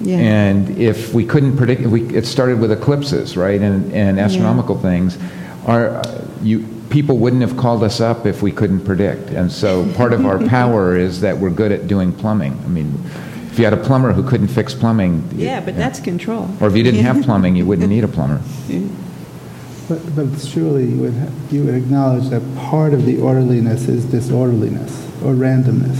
[0.00, 0.18] Yeah.
[0.18, 5.18] and if we couldn't predict, we, it started with eclipses, right, and, and astronomical things,
[5.66, 9.30] our, uh, you, people wouldn't have called us up if we couldn't predict.
[9.30, 12.56] And so part of our power is that we're good at doing plumbing.
[12.64, 12.94] I mean,
[13.58, 16.48] if you had a plumber who couldn't fix plumbing, Yeah, but that's control.
[16.60, 18.40] or if you didn't have plumbing, you wouldn't need a plumber.
[19.88, 24.92] But, but surely you would, you would acknowledge that part of the orderliness is disorderliness
[25.24, 25.98] or randomness.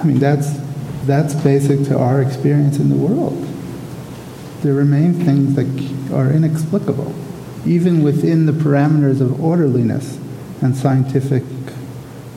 [0.00, 0.58] I mean, that's,
[1.04, 3.40] that's basic to our experience in the world.
[4.62, 7.14] There remain things that are inexplicable,
[7.64, 10.18] even within the parameters of orderliness
[10.60, 11.44] and scientific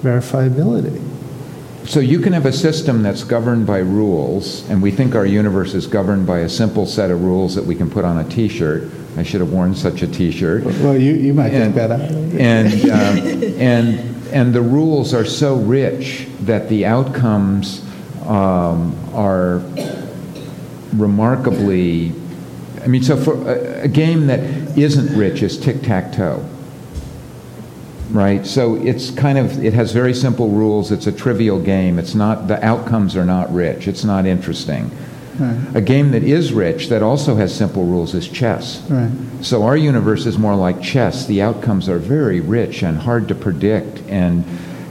[0.03, 1.08] verifiability.
[1.89, 5.73] So you can have a system that's governed by rules, and we think our universe
[5.73, 8.91] is governed by a simple set of rules that we can put on a T-shirt.
[9.17, 10.65] I should have worn such a T-shirt.
[10.65, 12.01] Well, you, you might And- think that out.
[12.39, 17.83] And um, and and the rules are so rich that the outcomes
[18.27, 19.63] um, are
[20.93, 22.13] remarkably
[22.83, 26.45] I mean, so for a, a game that isn't rich is tic tac toe
[28.11, 28.45] right?
[28.45, 30.91] So it's kind of it has very simple rules.
[30.91, 31.99] It's a trivial game.
[31.99, 33.87] It's not the outcomes are not rich.
[33.87, 34.91] It's not interesting.
[35.39, 35.75] Right.
[35.75, 38.81] A game that is rich that also has simple rules is chess.
[38.89, 39.11] Right.
[39.41, 41.27] So our universe is more like chess.
[41.27, 44.43] The outcomes are very rich and hard to predict and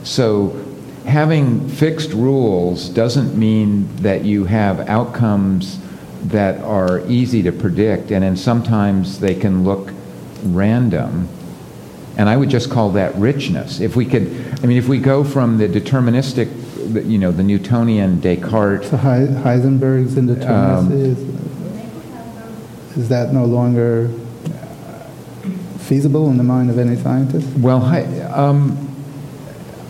[0.05, 0.65] so
[1.05, 5.79] having fixed rules doesn't mean that you have outcomes
[6.25, 9.91] that are easy to predict and then sometimes they can look
[10.45, 11.29] random
[12.19, 13.81] and I would just call that richness.
[13.81, 14.27] If we could,
[14.63, 16.49] I mean, if we go from the deterministic,
[17.09, 21.19] you know, the Newtonian Descartes, So Hei- Heisenberg's indeterminacy Um, is,
[22.97, 24.11] is that no longer
[25.79, 27.47] feasible in the mind of any scientist?
[27.59, 27.83] well,
[28.35, 28.77] um,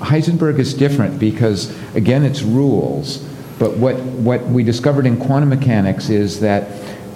[0.01, 3.27] Heisenberg is different because, again, it's rules.
[3.59, 6.69] But what, what we discovered in quantum mechanics is that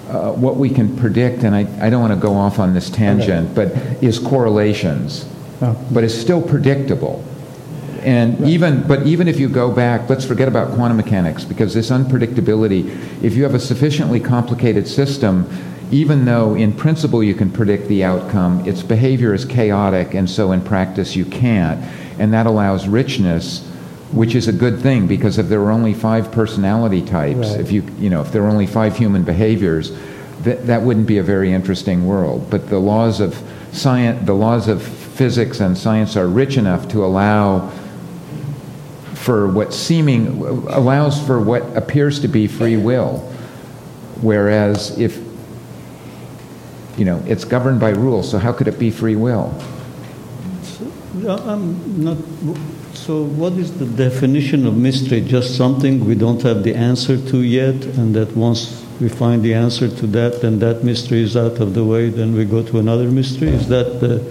[0.09, 2.89] uh, what we can predict, and I, I don't want to go off on this
[2.89, 3.71] tangent, but
[4.03, 5.25] is correlations.
[5.63, 5.81] Oh.
[5.91, 7.23] but it's still predictable.
[8.01, 11.89] And even, but even if you go back, let's forget about quantum mechanics because this
[11.89, 12.89] unpredictability,
[13.23, 15.47] if you have a sufficiently complicated system,
[15.89, 20.51] even though in principle you can predict the outcome, its behavior is chaotic, and so
[20.51, 21.81] in practice you can't.
[22.19, 23.65] And that allows richness,
[24.13, 27.59] which is a good thing because if there were only five personality types, Right.
[27.59, 29.91] if you, you know, if there were only five human behaviors,
[30.43, 32.47] that, that wouldn't be a very interesting world.
[32.49, 33.41] But the laws of
[33.71, 37.69] science, the laws of physics and science are rich enough to allow
[39.15, 40.27] for what seeming
[40.69, 43.19] allows for what appears to be free will.
[44.21, 45.17] Whereas if
[46.97, 49.53] you know it's governed by rules, so how could it be free will?
[51.17, 52.17] Yeah, I'm not.
[53.05, 55.19] So, what is the definition of mystery?
[55.19, 59.53] Just something we don't have the answer to yet, and that once we find the
[59.53, 62.79] answer to that, then that mystery is out of the way, then we go to
[62.79, 63.49] another mystery?
[63.49, 64.23] Is that the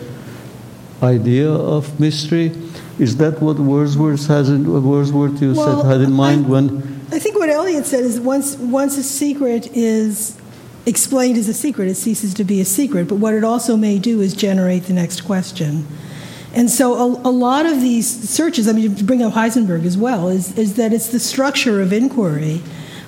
[1.03, 2.53] idea of mystery?
[2.99, 6.83] Is that what Wordsworth has in Wordsworth you Well, said had in mind I- when?
[7.13, 10.33] I think what Elliot said is once once a secret is
[10.87, 13.07] explained as a secret, it ceases to be a secret.
[13.07, 15.85] But what it also may do is generate the next question.
[16.55, 19.97] And so a, a lot of these searches, I mean, to bring up Heisenberg as
[19.97, 22.61] well, is, is that it's the structure of inquiry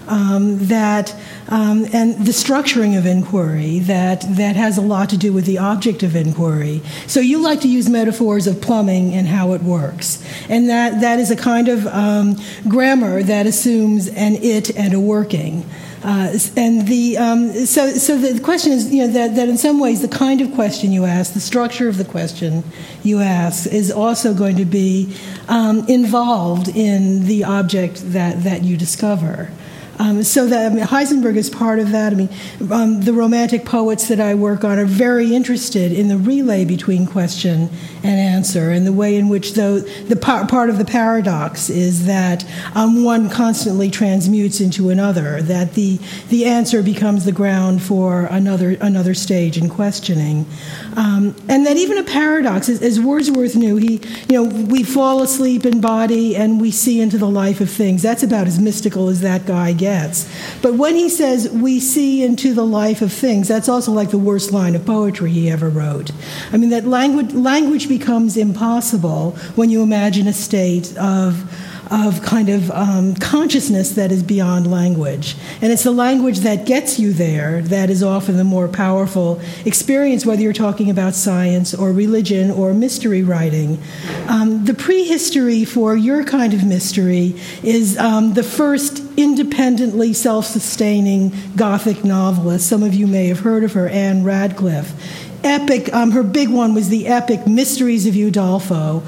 [0.07, 1.14] um, that,
[1.49, 5.59] um, and the structuring of inquiry that, that has a lot to do with the
[5.59, 6.82] object of inquiry.
[7.07, 10.24] So you like to use metaphors of plumbing and how it works.
[10.49, 12.36] And that, that is a kind of um,
[12.68, 15.64] grammar that assumes an it and a working.
[16.05, 19.81] Uh, and the um, so so the question is you know that, that in some
[19.81, 22.63] ways the kind of question you ask, the structure of the question
[23.03, 25.17] you ask, is also going to be
[25.49, 29.51] um, involved in the object that that you discover.
[29.99, 32.12] Um, so that I mean, Heisenberg is part of that.
[32.12, 32.28] I mean,
[32.70, 37.07] um, the Romantic poets that I work on are very interested in the relay between
[37.07, 37.70] question
[38.03, 42.45] and answer, and the way in which the par- part of the paradox is that
[42.74, 48.76] um, one constantly transmutes into another, that the the answer becomes the ground for another
[48.80, 50.45] another stage in questioning,
[50.97, 55.22] um, and that even a paradox, as, as Wordsworth knew, he you know we fall
[55.22, 58.03] asleep in body and we see into the life of things.
[58.03, 59.84] That's about as mystical as that guy gets.
[60.62, 64.18] But when he says we see into the life of things, that's also like the
[64.18, 66.11] worst line of poetry he ever wrote.
[66.53, 71.51] I mean, that language, language becomes impossible when you imagine a state of
[71.91, 75.37] of kind of um, consciousness that is beyond language.
[75.61, 80.24] And it's the language that gets you there that is often the more powerful experience,
[80.24, 83.78] whether you're talking about science or religion or mystery writing.
[84.28, 91.32] Um, the prehistory for your kind of mystery is um, the first independently self sustaining
[91.57, 92.68] Gothic novelist.
[92.68, 94.93] Some of you may have heard of her, Ann Radcliffe.
[95.45, 99.03] Epic, um, her big one was the epic Mysteries of Udolpho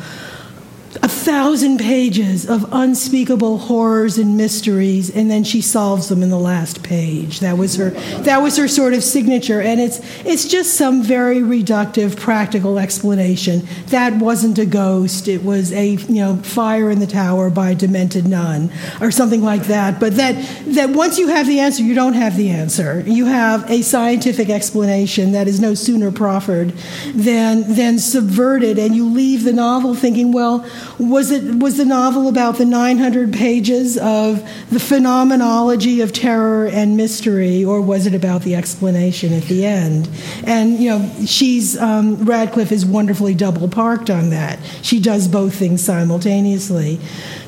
[1.03, 6.39] a thousand pages of unspeakable horrors and mysteries, and then she solves them in the
[6.39, 7.41] last page.
[7.41, 7.91] That was her.
[8.21, 13.67] That was her sort of signature, and it's it's just some very reductive, practical explanation.
[13.87, 15.29] That wasn't a ghost.
[15.29, 18.71] It was a you know fire in the tower by a demented nun,
[19.01, 19.99] or something like that.
[19.99, 20.35] But that
[20.67, 23.01] that once you have the answer, you don't have the answer.
[23.07, 26.71] You have a scientific explanation that is no sooner proffered
[27.15, 30.67] than than subverted, and you leave the novel thinking, well
[30.99, 36.97] was it was the novel about the 900 pages of the phenomenology of terror and
[36.97, 40.09] mystery, or was it about the explanation at the end?
[40.45, 44.59] And you know, she's um, Radcliffe is wonderfully double parked on that.
[44.83, 47.01] She does both things simultaneously.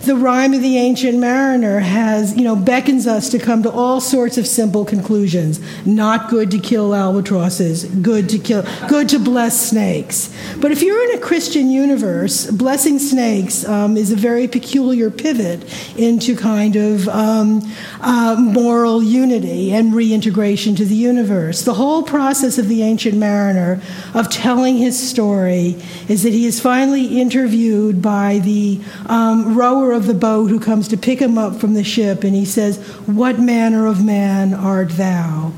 [0.02, 4.00] The rime of the ancient mariner has, you know, beckons us to come to all
[4.00, 5.60] sorts of simple conclusions.
[5.86, 10.34] Not good to kill albatrosses, good to kill, good to bless snakes.
[10.60, 13.27] But if you're in a Christian universe, blessing snakes
[13.66, 15.62] um, is a very peculiar pivot
[15.98, 17.62] into kind of um,
[18.00, 21.62] uh, moral unity and reintegration to the universe.
[21.62, 23.80] The whole process of the ancient mariner
[24.14, 25.76] of telling his story
[26.08, 30.88] is that he is finally interviewed by the um, rower of the boat who comes
[30.88, 34.90] to pick him up from the ship, and he says, What manner of man art
[34.90, 35.52] thou?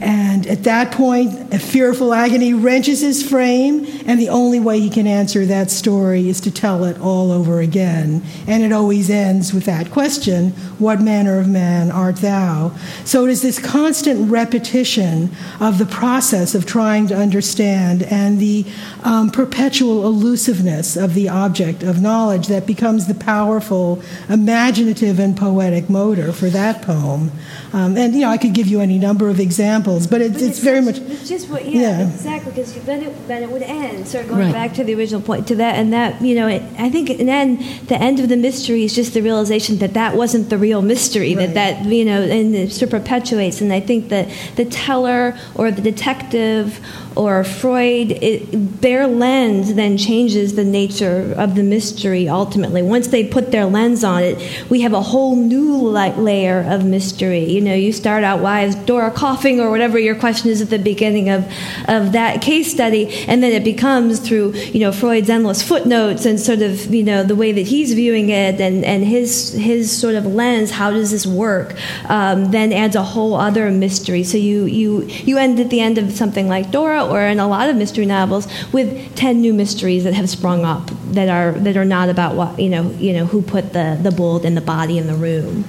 [0.00, 4.88] And at that point, a fearful agony wrenches his frame, and the only way he
[4.88, 8.22] can answer that story is to tell it all over again.
[8.46, 12.72] And it always ends with that question What manner of man art thou?
[13.04, 15.30] So it is this constant repetition
[15.60, 18.64] of the process of trying to understand and the
[19.02, 25.90] um, perpetual elusiveness of the object of knowledge that becomes the powerful, imaginative, and poetic
[25.90, 27.30] motor for that poem.
[27.74, 30.32] Um, and, you know, I could give you any number of examples examples, but, it,
[30.32, 30.98] but it's, it's, very much.
[30.98, 32.08] It's just what, yeah, yeah.
[32.08, 34.06] exactly, because then it, then it would end.
[34.06, 34.52] So going right.
[34.52, 37.28] back to the original point, to that, and that, you know, it, I think, and
[37.28, 40.82] then the end of the mystery is just the realization that that wasn't the real
[40.82, 41.52] mystery, right.
[41.52, 43.60] that that, you know, and it sort of perpetuates.
[43.60, 46.80] And I think that the teller or the detective
[47.16, 52.82] or Freud, it, their lens then changes the nature of the mystery ultimately.
[52.82, 57.44] Once they put their lens on it, we have a whole new layer of mystery.
[57.44, 60.70] You know, you start out, why is Dora coughing or whatever your question is at
[60.70, 61.44] the beginning of,
[61.88, 66.38] of that case study, and then it becomes through, you know, Freud's endless footnotes and
[66.38, 70.14] sort of, you know, the way that he's viewing it and, and his, his sort
[70.14, 71.76] of lens, how does this work,
[72.08, 74.24] um, then adds a whole other mystery.
[74.24, 77.48] So you, you, you end at the end of something like Dora or in a
[77.48, 81.76] lot of mystery novels with 10 new mysteries that have sprung up that are that
[81.76, 84.60] are not about what you know you know who put the the bullet in the
[84.60, 85.64] body in the room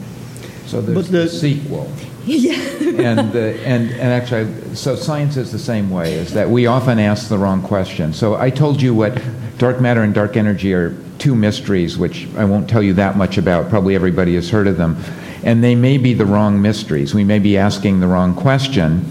[0.66, 1.92] so there's the, the, sequel
[2.26, 6.68] yeah and the, and and actually so science is the same way is that we
[6.68, 9.22] often ask the wrong question so i told you what
[9.58, 13.38] dark matter and dark energy are two mysteries which i won't tell you that much
[13.38, 14.96] about probably everybody has heard of them
[15.44, 19.06] and they may be the wrong mysteries we may be asking the wrong question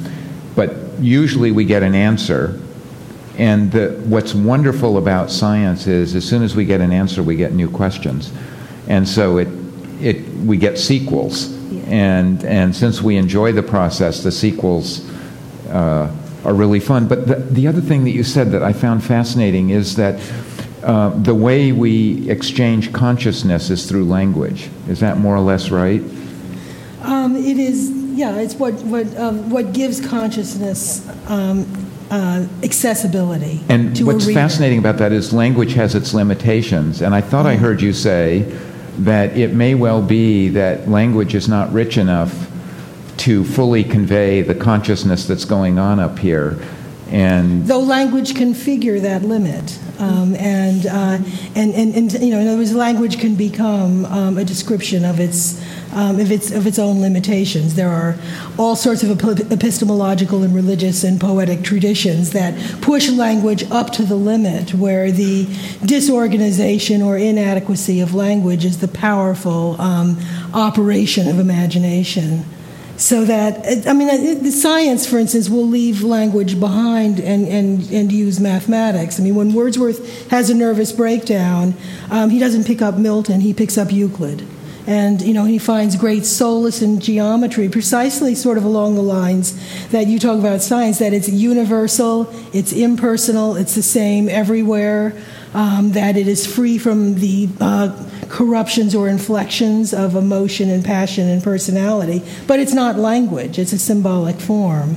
[0.55, 2.61] but usually we get an answer.
[3.39, 7.37] And the, what's wonderful about science is as soon as we get an answer, we
[7.37, 8.33] get new questions.
[8.87, 9.49] And so it,
[10.01, 11.57] it, we get sequels.
[11.91, 15.09] And, and since we enjoy the process, the sequels
[15.68, 16.14] uh,
[16.45, 17.09] are really fun.
[17.09, 20.20] But the, the other thing that you said that I found fascinating is that
[20.82, 24.70] uh, the way we exchange consciousness is through language.
[24.88, 26.03] Is that more or less right?
[27.03, 31.66] Um, it is yeah, it's what what um, what gives consciousness um,
[32.11, 33.61] uh, accessibility.
[33.68, 37.03] And what's fascinating about that is language has its limitations.
[37.03, 37.49] And I thought mm-hmm.
[37.49, 38.43] I heard you say
[39.05, 42.51] that it may well be that language is not rich enough
[43.19, 46.59] to fully convey the consciousness that's going on up here.
[47.11, 51.19] And though language can figure that limit, um, and, uh,
[51.57, 55.19] and, and and you know, in other words, language can become um, a description of
[55.19, 55.61] its
[55.93, 57.74] um, of its of its own limitations.
[57.74, 58.16] There are
[58.59, 59.11] all sorts of
[59.53, 65.47] epistemological and religious and poetic traditions that push language up to the limit, where the
[65.84, 70.18] disorganization or inadequacy of language is the powerful um,
[70.55, 72.45] operation of imagination
[73.01, 78.38] so that I mean, science, for instance, will leave language behind and, and, and use
[78.38, 79.18] mathematics.
[79.18, 81.74] I mean, when Wordsworth has a nervous breakdown,
[82.11, 84.47] um, he doesn't pick up Milton; he picks up Euclid,
[84.91, 89.55] and you know he finds great solace in geometry, precisely sort of along the lines
[89.91, 90.99] that you talk about science.
[90.99, 95.16] That it's universal, it's impersonal, it's the same everywhere.
[95.55, 101.28] Um, that it is free from the uh, corruptions or inflections of emotion and passion
[101.28, 104.97] and personality, but it's not language, it's a symbolic form.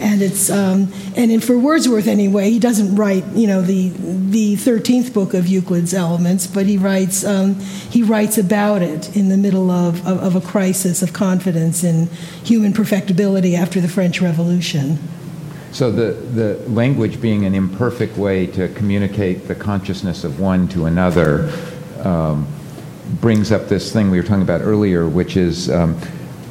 [0.00, 3.92] And it's um, and in, for Wordsworth anyway, he doesn't write you know the
[4.30, 7.56] the thirteenth book of Euclid's Elements, but he writes um,
[7.90, 12.06] he writes about it in the middle of, of, of a crisis of confidence in
[12.42, 14.98] human perfectibility after the French Revolution.
[15.72, 20.86] So the, the language being an imperfect way to communicate the consciousness of one to
[20.86, 21.52] another
[22.02, 22.48] um,
[23.20, 25.96] brings up this thing we were talking about earlier, which is um,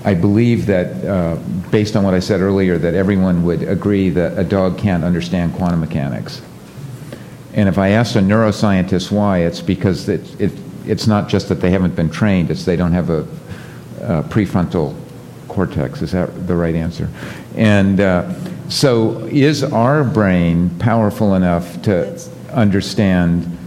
[0.06, 1.36] I believe that, uh,
[1.72, 5.54] based on what I said earlier, that everyone would agree that a dog can't understand
[5.56, 6.41] quantum mechanics.
[7.54, 10.54] And if I ask a neuroscientist why, it's because it, it,
[10.86, 13.28] it's not just that they haven't been trained, it's they don't have a,
[14.02, 14.95] a prefrontal
[15.47, 16.02] cortex.
[16.02, 17.10] Is that the right answer?
[17.56, 18.34] And uh,
[18.70, 22.22] so, is our brain powerful enough to
[22.52, 23.58] understand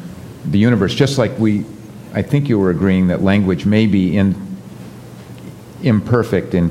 [0.47, 0.95] the universe?
[0.95, 1.67] Just like we,
[2.15, 4.35] I think you were agreeing that language may be in,
[5.83, 6.71] imperfect in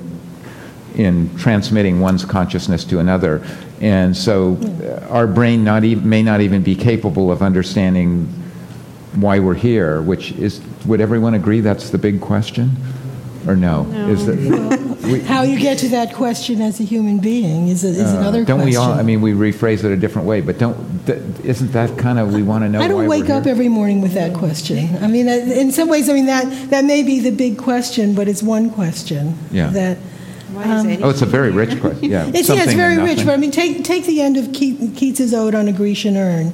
[0.95, 3.41] in transmitting one's consciousness to another.
[3.79, 8.25] And so uh, our brain not e- may not even be capable of understanding
[9.15, 12.71] why we're here, which is, would everyone agree that's the big question?
[13.47, 13.83] Or no?
[13.83, 14.09] No.
[14.09, 17.87] Is that, we, How you get to that question as a human being is, a,
[17.87, 18.69] is uh, another don't question.
[18.69, 22.19] we all, I mean, we rephrase it a different way, but don't, isn't that kind
[22.19, 23.51] of, we want to know I don't wake we're up here?
[23.51, 24.97] every morning with that question.
[25.03, 28.13] I mean, uh, in some ways, I mean that that may be the big question,
[28.15, 29.37] but it's one question.
[29.51, 29.67] Yeah.
[29.67, 29.97] That
[30.53, 32.27] Why is any- Oh, it's a very rich question, yeah.
[32.33, 33.25] it's, yeah, it's very rich.
[33.25, 36.53] But I mean, take take the end of Keats, Keats's ode on a Grecian urn.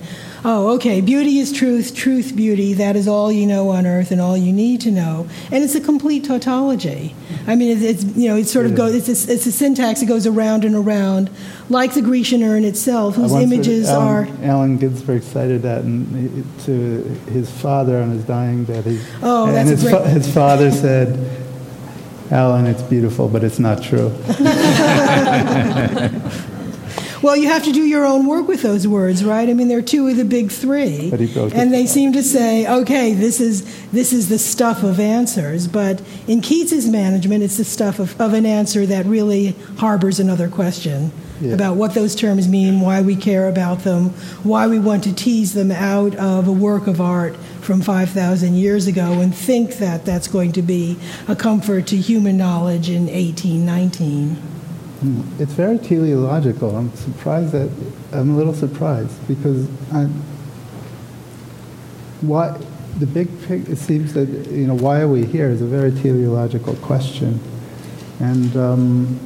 [0.49, 1.01] Oh, okay.
[1.01, 2.71] Beauty is truth, truth beauty.
[2.73, 5.27] That is all you know on earth and all you need to know.
[5.51, 7.13] And it's a complete tautology.
[7.47, 8.95] I mean, it's, it's you know, it sort of goes.
[8.95, 11.29] It's a, it's a syntax that goes around and around,
[11.67, 14.25] like the Grecian urn itself, whose I once heard images Allen, are.
[14.45, 18.85] Allen Ginsberg cited that and he- to his father on his dying bed.
[18.85, 21.43] He, Oh, and that's a his, great- his father said,
[22.31, 24.13] Allen, it's beautiful, but it's not true.
[27.21, 29.49] Well, you have to do your own work with those words, right?
[29.49, 32.21] I mean, they're two of the big three, But he broke and they seem to
[32.23, 37.57] say, "Okay, this is this is the stuff of answers." But in Keats's management, it's
[37.57, 41.11] the stuff of, of an answer that really harbors another question
[41.41, 41.53] Yeah.
[41.53, 44.11] about what those terms mean, why we care about them,
[44.43, 48.87] why we want to tease them out of a work of art from 5,000 years
[48.87, 50.97] ago and think that that's going to be
[51.27, 54.37] a comfort to human knowledge in 1819.
[55.37, 56.75] It's very teleological.
[56.75, 57.69] I'm surprised that
[58.11, 60.05] I'm a little surprised because I,
[62.21, 62.57] why
[62.97, 65.91] the big pic, it seems that you know why are we here is a very
[65.91, 67.39] teleological question,
[68.19, 69.19] and um,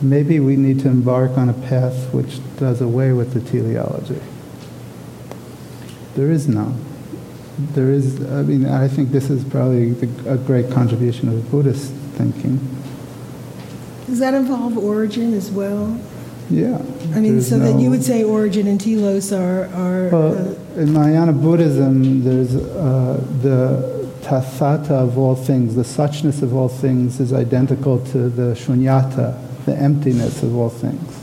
[0.00, 4.22] maybe we need to embark on a path which does away with the teleology.
[6.14, 6.82] There is none.
[7.58, 8.24] There is.
[8.24, 12.77] I mean, I think this is probably the, a great contribution of Buddhist thinking.
[14.08, 16.00] Does that involve origin as well?
[16.48, 16.78] Yeah.
[17.14, 20.94] I mean, so that you would say origin and telos are, are Well, uh, in
[20.94, 27.34] Mahayana Buddhism, there's uh, the tathata of all things, the suchness of all things is
[27.34, 31.20] identical to the shunyata, the emptiness of all things.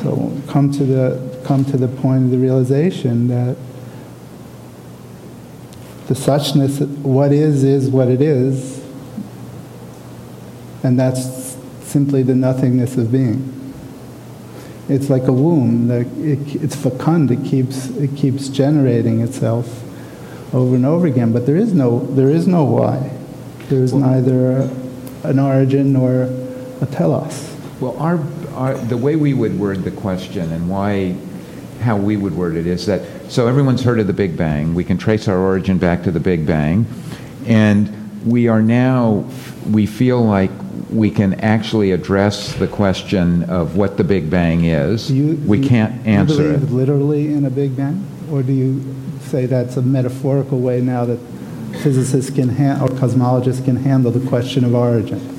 [0.00, 3.56] So come to the come to the point of the realization that
[6.06, 8.82] the suchness, what is, is what it is,
[10.82, 11.43] and that's
[11.94, 13.38] simply the nothingness of being.
[14.88, 15.86] It's like a womb.
[15.86, 16.00] The,
[16.32, 17.30] it, it's fecund.
[17.30, 19.66] It keeps it keeps generating itself
[20.52, 21.32] over and over again.
[21.32, 22.98] But there is no there is no why.
[23.68, 24.70] There is neither a,
[25.22, 26.24] an origin nor
[26.80, 27.56] a telos.
[27.80, 28.18] Well, our,
[28.54, 31.16] our, the way we would word the question and why,
[31.80, 34.74] how we would word it is that, so everyone's heard of the Big Bang.
[34.74, 36.86] We can trace our origin back to the Big Bang.
[37.46, 39.24] And we are now,
[39.70, 40.50] we feel like
[40.90, 45.10] we can actually address the question of what the Big Bang is.
[45.10, 46.70] You, we you- can't do you answer believe it.
[46.70, 48.82] literally in a Big Bang, or do you
[49.20, 51.18] say that's a metaphorical way now that
[51.82, 55.30] physicists can ha- or cosmologists can handle the question of origin?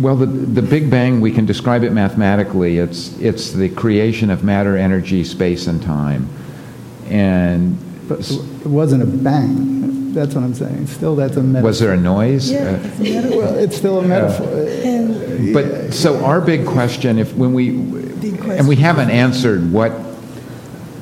[0.00, 2.78] Well, the, the Big Bang, we can describe it mathematically.
[2.78, 6.28] It's, it's the creation of matter, energy, space, and time.
[7.08, 7.76] And
[8.08, 9.82] But it wasn't a bang.
[10.12, 10.86] That's what I'm saying.
[10.88, 11.68] Still, that's a metaphor.
[11.68, 12.50] was there a noise?
[12.50, 13.38] yeah, Uh, it's a metaphor.
[13.38, 15.52] Well, it's still a metaphor.
[15.52, 17.70] But so our big question, if when we
[18.50, 19.92] and we haven't answered what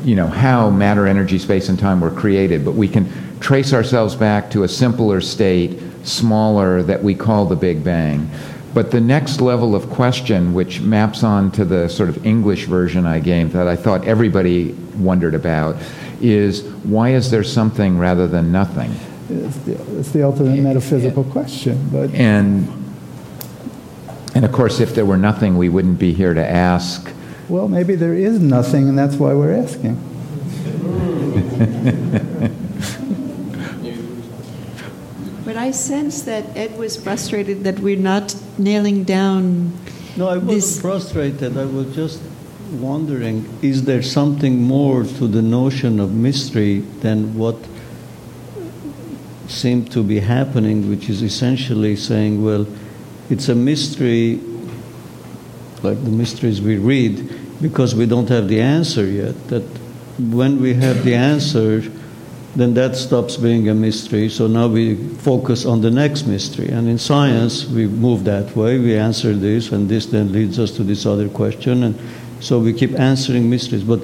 [0.05, 4.15] you know how matter, energy, space, and time were created, but we can trace ourselves
[4.15, 8.31] back to a simpler state, smaller that we call the Big Bang.
[8.73, 13.05] But the next level of question, which maps on to the sort of English version
[13.05, 15.77] I gave that I thought everybody wondered about,
[16.21, 18.93] is why is there something rather than nothing?
[19.29, 21.89] It's the, it's the ultimate metaphysical question.
[21.93, 22.69] But And
[24.35, 27.11] and of course, if there were nothing, we wouldn't be here to ask.
[27.49, 29.97] well, maybe there is nothing, and that's why we're asking.
[35.45, 39.73] But I sense that Ed was frustrated that we're not nailing down.
[40.17, 41.57] No, I wasn't This- frustrated.
[41.57, 42.21] I was just
[42.71, 47.57] wondering is there something more to the notion of mystery than what
[49.49, 52.67] seemed to be happening, which is essentially saying, well,
[53.29, 54.41] it's a mystery,
[55.83, 59.49] like the mysteries we read, because we don't have the answer yet.
[59.49, 59.63] That
[60.19, 61.83] when we have the answer,
[62.57, 64.29] then that stops being a mystery.
[64.29, 66.69] So now we focus on the next mystery.
[66.69, 68.79] And in science, we move that way.
[68.79, 71.85] We answer this, and this then leads us to this other question.
[71.85, 71.99] And
[72.41, 73.85] so we keep answering mysteries.
[73.85, 74.01] But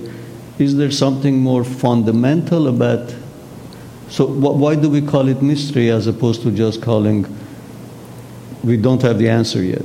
[0.58, 3.14] is there something more fundamental about?
[4.08, 7.26] So wh- why do we call it mystery as opposed to just calling?
[8.64, 9.84] We don't have the answer yet.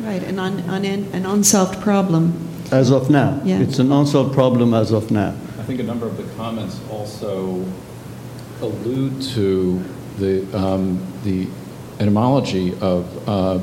[0.00, 2.32] Right, an, un, un, an unsolved problem.
[2.72, 3.60] As of now, Yeah.
[3.60, 5.34] it's an unsolved problem as of now.
[5.58, 7.64] I think a number of the comments also
[8.60, 9.82] allude to
[10.18, 11.46] the, um, the
[12.00, 13.60] etymology of, uh,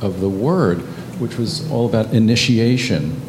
[0.00, 0.78] of the word,
[1.18, 3.20] which was all about initiation.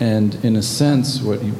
[0.00, 1.54] And in a sense, what you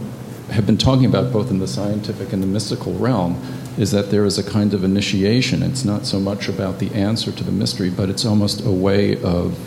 [0.51, 3.41] have been talking about both in the scientific and the mystical realm
[3.78, 5.62] is that there is a kind of initiation.
[5.62, 9.22] It's not so much about the answer to the mystery, but it's almost a way
[9.22, 9.59] of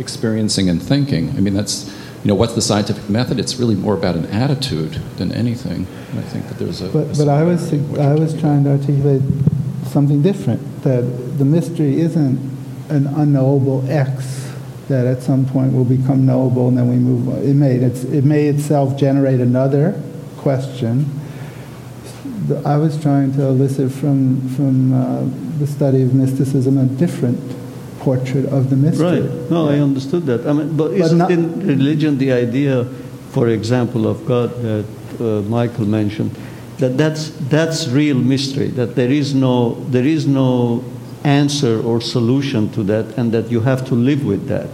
[0.00, 1.30] experiencing and thinking.
[1.30, 1.86] I mean, that's,
[2.24, 3.38] you know, what's the scientific method?
[3.38, 5.86] It's really more about an attitude than anything.
[6.10, 6.88] And I think that there's a.
[6.88, 9.22] But, a but I was, similarity in what I was trying to articulate
[9.86, 11.02] something different, that
[11.38, 12.38] the mystery isn't
[12.88, 14.51] an unknowable X
[14.88, 17.38] that at some point will become knowable and then we move on.
[17.42, 20.00] It may, it's, it may itself generate another
[20.38, 21.06] question.
[22.64, 25.24] I was trying to elicit from, from uh,
[25.58, 27.38] the study of mysticism a different
[28.00, 29.20] portrait of the mystery.
[29.20, 29.50] Right.
[29.50, 30.46] No, I understood that.
[30.46, 32.84] I mean, but, But isn't not- in religion the idea,
[33.30, 34.84] for example, of God that
[35.20, 36.36] uh, Michael mentioned,
[36.78, 38.66] that that's that's real mystery.
[38.68, 40.82] That there is no there is no
[41.24, 44.68] answer or solution to that, and that you have to live with that.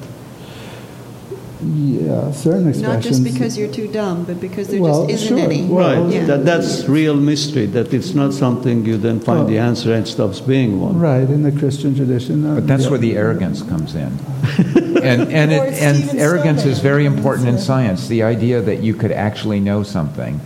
[1.61, 2.82] Yeah, certain expressions.
[2.82, 5.44] Not just because you're too dumb, but because there Well, just isn't sure.
[5.44, 5.64] any.
[5.64, 6.14] Well, right.
[6.14, 6.24] Yeah.
[6.26, 7.66] That that's real mystery.
[7.66, 11.01] That it's not something you then find the answer and stops being one.
[11.01, 12.46] Right, in the Christian tradition.
[12.46, 12.90] uh, But that's yeah.
[12.90, 14.12] where the arrogance comes in.
[14.99, 18.09] And, and, it, and Stephen arrogance is very important in science.
[18.09, 20.40] The idea that you could actually know something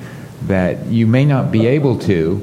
[0.46, 2.36] that you may not be able to,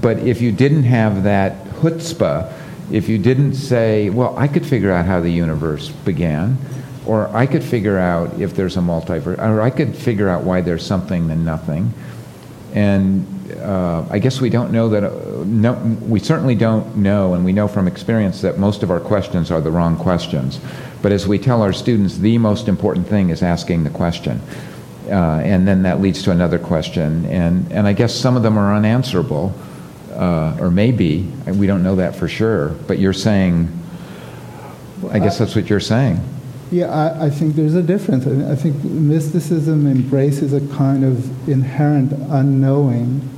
[0.00, 2.50] but if you didn't have that chutzpah,
[2.92, 6.58] if you didn't say, well, I could figure out how the universe began,
[7.06, 10.60] or I could figure out if there's a multiverse, or I could figure out why
[10.60, 11.92] there's something than nothing.
[12.74, 13.26] And
[13.60, 15.72] uh, I guess we don't know that, uh, no,
[16.02, 19.60] we certainly don't know, and we know from experience that most of our questions are
[19.60, 20.60] the wrong questions.
[21.00, 24.40] But as we tell our students, the most important thing is asking the question.
[25.08, 27.26] Uh, and then that leads to another question.
[27.26, 29.52] And, and I guess some of them are unanswerable,
[30.12, 32.68] uh, or maybe, we don't know that for sure.
[32.86, 33.68] But you're saying,
[35.10, 36.20] I guess that's what you're saying.
[36.70, 38.26] Yeah, I, I think there's a difference.
[38.26, 43.28] I think mysticism embraces a kind of inherent unknowing.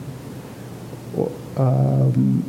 [1.56, 2.44] Um,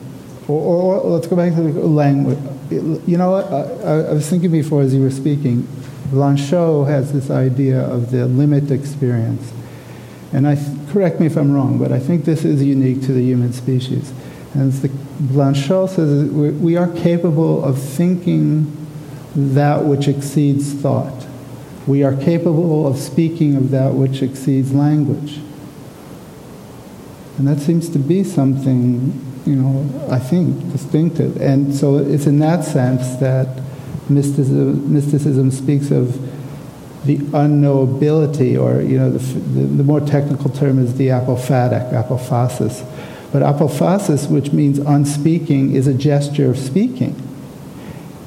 [0.48, 2.38] or, or, or let's go back to the language.
[2.72, 3.52] You know what?
[3.52, 5.68] I- I was thinking before as you were speaking,
[6.12, 9.52] Blanchot has this idea of the limit experience.
[10.34, 10.58] And I,
[10.92, 14.14] correct me if I'm wrong, but I think this is unique to the human species.
[14.54, 18.76] And the, Blanchot says we are capable of thinking
[19.36, 21.26] that which exceeds thought.
[21.88, 25.40] We are capable of speaking of that which exceeds language.
[27.38, 31.38] And that seems to be something, you know, I think, distinctive.
[31.42, 33.62] And so it's in that sense that
[34.10, 36.35] mysticism, mysticism speaks of
[37.06, 42.84] the unknowability, or, you know, the, the, more technical term is the apophatic, apophasis.
[43.32, 47.22] But apophasis, which means unspeaking, is a gesture of speaking.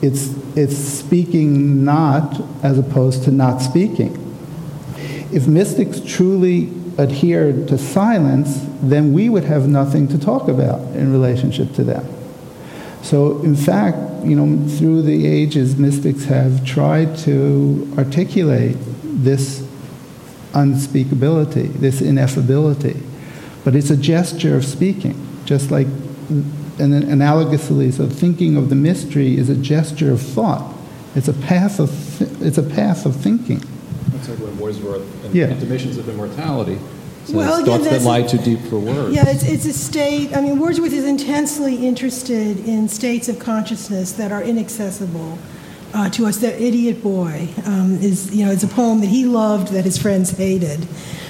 [0.01, 4.15] It's, it's speaking not as opposed to not speaking.
[5.33, 11.13] If mystics truly adhered to silence, then we would have nothing to talk about in
[11.13, 12.18] relationship to them.
[13.09, 13.97] So, in fact,
[14.27, 19.67] you know, through the ages, mystics have tried to articulate this
[20.53, 23.01] unspeakability, this ineffability.
[23.65, 28.75] But it's a gesture of speaking, just like, and then analogously, so thinking of the
[28.75, 30.75] mystery is a gesture of thought.
[31.15, 31.89] It's a path of,
[32.19, 33.63] th- it's a path of thinking.
[34.09, 35.47] That's like what Wordsworth and Yeah.
[35.47, 36.79] Intimations of Immortality
[37.29, 39.15] says, Well, again, thoughts that that's- lie too deep for words.
[39.15, 40.37] Yeah, it's, it's a state.
[40.37, 45.39] I mean, Wordsworth is intensely interested in states of consciousness that are inaccessible
[45.95, 46.39] uh, to us.
[46.39, 49.99] The Idiot Boy um, is, you know, it's a poem that he loved that his
[49.99, 50.87] friends hated.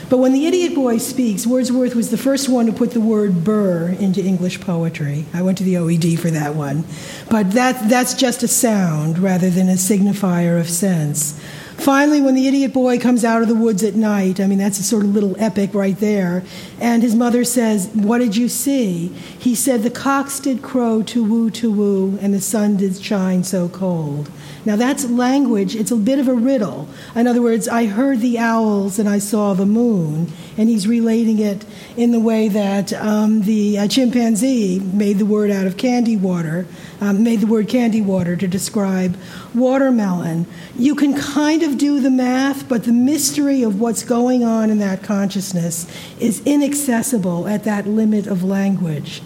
[0.08, 3.44] But when the Idiot Boy speaks, Wordsworth was the first one to put the word
[3.44, 5.26] burr into English poetry.
[5.34, 6.84] I went to the OED for that one.
[7.28, 11.38] But that, that's just a sound rather than a signifier of sense.
[11.78, 14.78] Finally, when the idiot boy comes out of the woods at night, I mean, that's
[14.78, 16.42] a sort of little epic right there,
[16.80, 19.08] and his mother says, What did you see?
[19.38, 23.44] He said, The cocks did crow to woo to woo, and the sun did shine
[23.44, 24.30] so cold.
[24.68, 26.88] Now, that's language, it's a bit of a riddle.
[27.16, 31.38] In other words, I heard the owls and I saw the moon, and he's relating
[31.38, 31.64] it
[31.96, 36.66] in the way that um, the uh, chimpanzee made the word out of candy water,
[37.00, 39.16] um, made the word candy water to describe
[39.54, 40.44] watermelon.
[40.76, 44.80] You can kind of do the math, but the mystery of what's going on in
[44.80, 45.90] that consciousness
[46.20, 49.22] is inaccessible at that limit of language.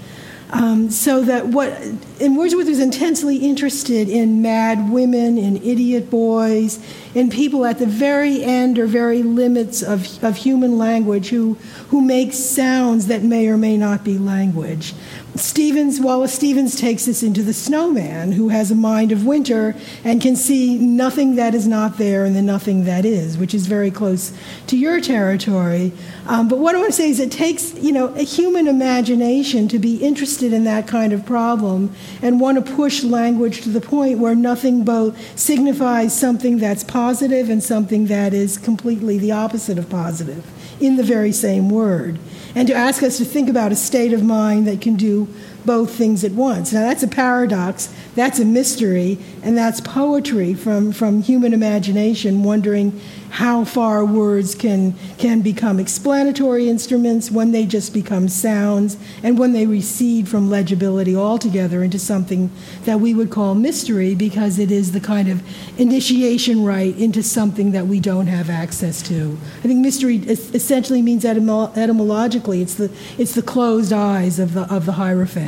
[0.53, 1.73] Um, so that what,
[2.21, 6.79] and Wordsworth was intensely interested in mad women, in idiot boys,
[7.15, 11.55] in people at the very end or very limits of, of human language who,
[11.89, 14.93] who make sounds that may or may not be language.
[15.35, 19.75] Stevens, Wallace Stevens takes us into the snowman who has a mind of winter
[20.05, 23.67] and can see nothing that is not there and the nothing that is, which is
[23.67, 24.31] very close
[24.67, 25.91] to your territory.
[26.27, 29.69] Um, but what I want to say is it takes, you know, a human imagination
[29.69, 33.81] to be interested in that kind of problem and want to push language to the
[33.81, 39.79] point where nothing both signifies something that's positive and something that is completely the opposite
[39.79, 40.45] of positive
[40.79, 42.19] in the very same word
[42.55, 45.29] and to ask us to think about a state of mind that can do
[45.65, 46.73] both things at once.
[46.73, 53.01] Now, that's a paradox, that's a mystery, and that's poetry from, from human imagination, wondering
[53.31, 59.55] how far words can, can become explanatory instruments, when they just become sounds, and when
[59.55, 62.51] they recede from legibility altogether into something
[62.85, 65.43] that we would call mystery because it is the kind of
[65.81, 69.39] initiation right into something that we don't have access to.
[69.59, 74.63] I think mystery essentially means etymolo- etymologically it's the, it's the closed eyes of the,
[74.73, 74.93] of the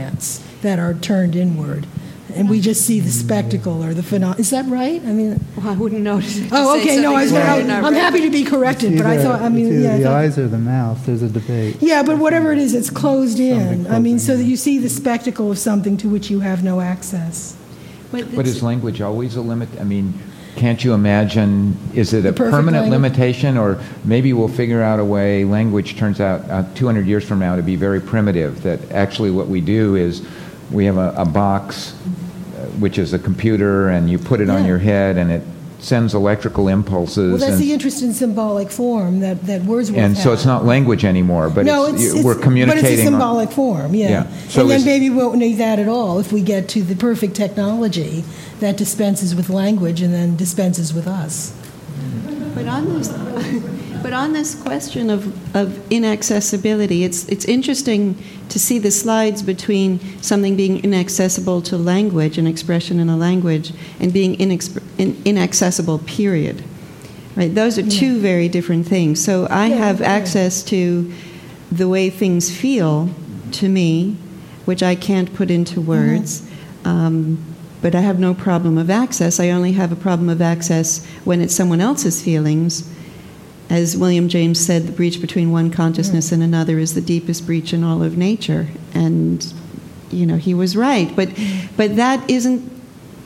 [0.05, 1.87] Hierophants that are turned inward
[2.35, 3.27] and we just see the mm-hmm.
[3.27, 4.41] spectacle or the phenomenon.
[4.41, 5.01] Is that right?
[5.03, 6.41] I mean, well, I wouldn't notice.
[6.51, 7.01] Oh, okay.
[7.01, 9.41] No, I, am happy to be corrected, but I thought.
[9.41, 11.05] I mean, yeah, the thought, eyes or the mouth.
[11.07, 11.77] There's a debate.
[11.81, 13.87] Yeah, but whatever it is, it's closed in.
[13.87, 16.81] I mean, so that you see the spectacle of something to which you have no
[16.81, 17.57] access.
[18.11, 19.69] But, but is language always a limit?
[19.81, 20.15] I mean,
[20.57, 21.77] can't you imagine?
[21.95, 22.91] Is it a permanent language?
[22.91, 25.45] limitation, or maybe we'll figure out a way?
[25.45, 28.63] Language turns out uh, 200 years from now to be very primitive.
[28.63, 30.27] That actually what we do is
[30.71, 31.93] we have a, a box
[32.79, 34.55] which is a computer, and you put it yeah.
[34.55, 35.43] on your head, and it
[35.85, 37.31] sends electrical impulses.
[37.31, 41.05] Well, that's the interest in symbolic form that, that Wordsworth And so it's not language
[41.05, 42.83] anymore, but no, it's, it's, we're communicating.
[42.83, 44.09] But it's a symbolic on, form, yeah.
[44.09, 44.39] yeah.
[44.49, 46.97] So and then maybe we won't need that at all if we get to the
[46.97, 48.25] perfect technology
[48.61, 51.55] that dispenses with language and then dispenses with us.
[52.55, 53.09] But on this,
[54.05, 59.99] but on this question of, of inaccessibility, it's, it's interesting to see the slides between
[60.21, 66.01] something being inaccessible to language, an expression in a language, and being inexp- in, inaccessible,
[66.01, 66.63] period.
[67.35, 67.55] Right?
[67.55, 68.21] Those are two yeah.
[68.21, 69.25] very different things.
[69.25, 70.13] So I yeah, have yeah.
[70.13, 71.11] access to
[71.73, 73.09] the way things feel
[73.53, 74.19] to me,
[74.67, 75.89] which I can't put into mm-hmm.
[75.89, 76.43] words.
[76.43, 76.89] Mm-hmm.
[76.89, 79.41] Um, but I have no problem of access.
[79.41, 82.87] I only have a problem of access when it's someone else's feelings.
[83.71, 87.73] As William James said, the breach between one consciousness and another is the deepest breach
[87.73, 88.69] in all of nature.
[88.93, 89.45] And,
[90.11, 91.15] you know, he was right.
[91.17, 91.31] But,
[91.77, 92.71] but that isn't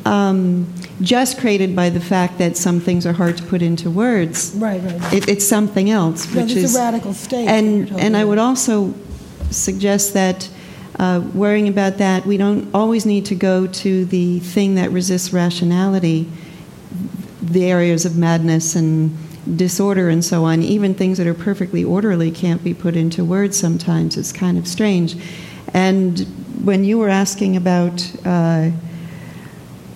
[0.04, 0.72] um,
[1.02, 4.54] just created by the fact that some things are hard to put into words.
[4.56, 5.12] Right, right.
[5.12, 7.48] It, it's something else, no, which is a radical state.
[7.48, 8.94] And, and I would also
[9.50, 10.48] suggest that
[10.98, 15.32] uh, worrying about that, we don't always need to go to the thing that resists
[15.32, 16.28] rationality,
[17.42, 19.16] the areas of madness and
[19.56, 20.62] disorder and so on.
[20.62, 24.16] Even things that are perfectly orderly can't be put into words sometimes.
[24.16, 25.16] It's kind of strange.
[25.74, 26.20] And
[26.64, 28.70] when you were asking about uh,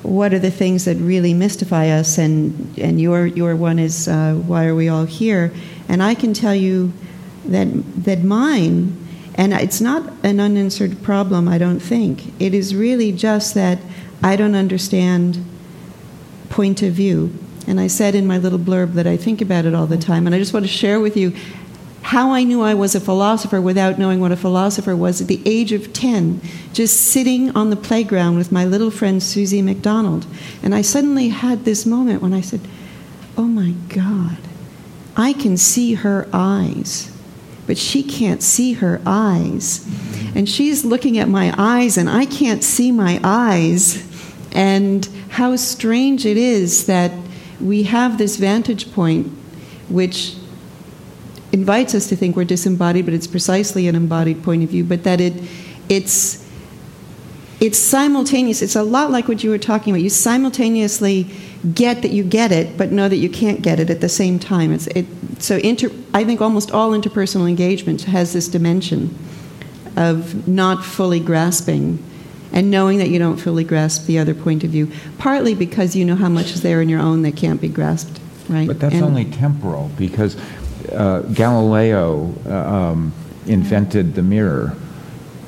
[0.02, 4.34] what are the things that really mystify us, and, and your, your one is uh,
[4.34, 5.52] why are we all here?
[5.88, 6.92] And I can tell you
[7.46, 7.68] that,
[8.04, 8.98] that mine
[9.34, 12.40] and it's not an unanswered problem, I don't think.
[12.40, 13.78] It is really just that
[14.22, 15.44] I don't understand
[16.50, 17.36] point of view.
[17.66, 20.26] And I said in my little blurb that I think about it all the time.
[20.26, 21.34] And I just want to share with you
[22.02, 25.40] how I knew I was a philosopher without knowing what a philosopher was at the
[25.46, 26.40] age of 10,
[26.72, 30.26] just sitting on the playground with my little friend Susie McDonald.
[30.62, 32.60] And I suddenly had this moment when I said,
[33.36, 34.38] Oh my God,
[35.16, 37.12] I can see her eyes
[37.66, 39.86] but she can't see her eyes.
[40.34, 44.08] And she's looking at my eyes, and I can't see my eyes.
[44.52, 47.12] And how strange it is that
[47.62, 49.28] we have this vantage point
[49.88, 50.36] which
[51.52, 55.04] invites us to think we're disembodied, but it's precisely an embodied point of view, but
[55.04, 55.34] that it,
[55.88, 56.42] it's
[57.60, 58.60] it's simultaneous.
[58.60, 60.02] It's a lot like what you were talking about.
[60.02, 61.30] You simultaneously
[61.74, 64.40] get that you get it, but know that you can't get it at the same
[64.40, 64.72] time.
[64.72, 65.06] It's, it,
[65.38, 69.16] so inter, I think almost all interpersonal engagement has this dimension
[69.94, 72.02] of not fully grasping
[72.52, 76.04] and knowing that you don't fully grasp the other point of view, partly because you
[76.04, 78.66] know how much is there in your own that can't be grasped, right?
[78.66, 80.36] But that's And- only temporal because
[80.92, 83.12] uh, Galileo uh, um,
[83.46, 84.74] invented the mirror.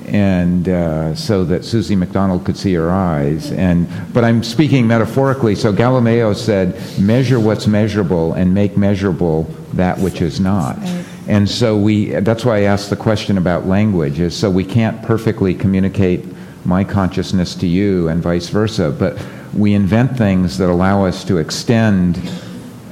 [0.07, 5.55] And uh, so that Susie McDonald could see her eyes, and but I'm speaking metaphorically.
[5.55, 10.79] So Galileo said, "Measure what's measurable, and make measurable that which is not."
[11.27, 12.11] And so we.
[12.21, 14.21] That's why I asked the question about language.
[14.21, 16.23] Is so we can't perfectly communicate
[16.65, 18.91] my consciousness to you, and vice versa.
[18.91, 22.21] But we invent things that allow us to extend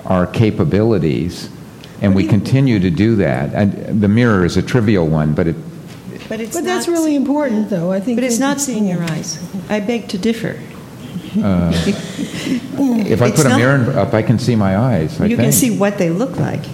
[0.04, 1.48] our capabilities,
[2.00, 3.54] and we continue to do that.
[3.54, 5.56] And the mirror is a trivial one, but it,
[6.28, 7.92] But, it's But that's really important, though.
[7.92, 8.16] I think.
[8.16, 9.38] But it's not seeing your eyes.
[9.68, 10.58] I beg to differ.
[11.38, 15.20] Uh, if I It's put a mirror up, I can see my eyes.
[15.20, 16.64] I you can see what they look like.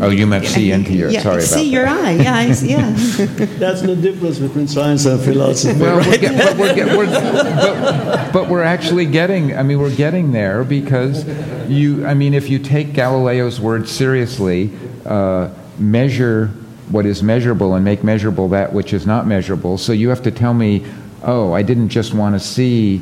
[0.00, 1.10] Oh, you meant see into your.
[1.10, 1.72] yeah, sorry about see that.
[1.72, 2.12] your eye.
[2.12, 2.90] Yeah, I, yeah.
[3.58, 5.80] That's the difference between science and philosophy.
[5.80, 6.06] Well, right?
[6.06, 9.56] we're, get, but, we're, get, we're but, but we're actually getting.
[9.56, 11.26] I mean, we're getting there because
[11.68, 12.06] you.
[12.06, 14.70] I mean, if you take Galileo's words seriously,
[15.04, 16.48] uh, measure
[16.90, 19.78] what is measurable and make measurable that which is not measurable.
[19.78, 20.86] So you have to tell me,
[21.22, 23.00] oh, I didn't just want to see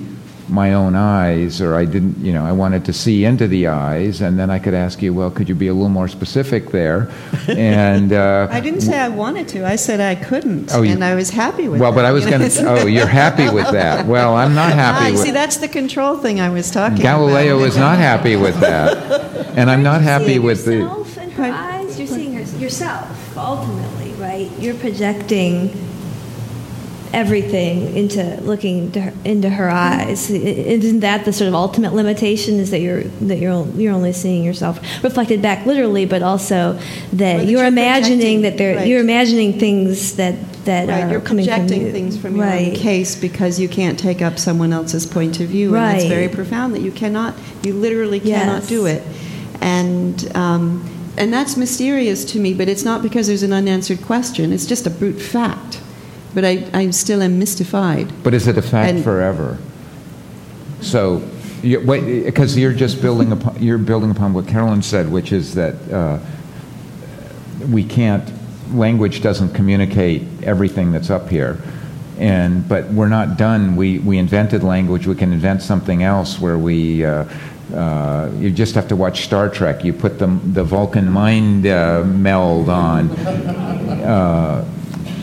[0.49, 2.19] my own eyes, or I didn't.
[2.25, 5.13] You know, I wanted to see into the eyes, and then I could ask you,
[5.13, 7.11] well, could you be a little more specific there?
[7.49, 9.65] And uh, I didn't say I wanted to.
[9.67, 11.97] I said I couldn't, Oh, you- and I was happy with well, that.
[11.97, 12.69] but I was you going to.
[12.83, 14.07] Oh, you're happy with that.
[14.07, 15.21] Well, I'm not happy Ah, with.
[15.21, 17.69] see, that's the control thing I was talking Galileo about.
[17.69, 20.77] is not happy with that, and I'm not happy seeing with the.
[20.77, 21.99] yourself her eyes.
[21.99, 24.51] You're seeing yourself ultimately, right?
[24.59, 25.71] You're projecting
[27.17, 30.31] everything into looking her, into her eyes.
[30.31, 32.61] Isn't that the sort of ultimate limitation?
[32.61, 37.17] Is that you're that you're you're only seeing yourself reflected back literally, but also that
[37.17, 38.87] that you're, you're imagining that they're right.
[38.87, 40.35] you're imagining things that
[40.67, 41.93] that Right, are you're coming projecting from you.
[41.93, 42.69] things from your right.
[42.71, 46.29] own case because you can't take up someone else's point of view, and that's very
[46.29, 46.75] profound.
[46.75, 48.69] That you cannot, you literally cannot Yes.
[48.69, 49.03] do it,
[49.63, 50.85] and um,
[51.17, 52.53] and that's mysterious to me.
[52.53, 55.81] But it's not because there's an unanswered question; it's just a brute fact.
[56.37, 58.13] But I, I still am mystified.
[58.23, 59.57] But is it a fact And- forever?
[60.83, 61.23] So,
[61.63, 66.19] because you're just building upon you're building upon what Carolyn said, which is that uh,
[67.71, 68.31] we can't.
[68.75, 71.57] Language doesn't communicate everything that's up here,
[72.19, 73.75] and but we're not done.
[73.75, 75.07] We we invented language.
[75.07, 77.03] We can invent something else where we.
[77.03, 77.25] Uh,
[77.75, 79.85] uh, you just have to watch Star Trek.
[79.85, 83.11] You put the the Vulcan mind uh, meld on.
[83.11, 84.65] Uh,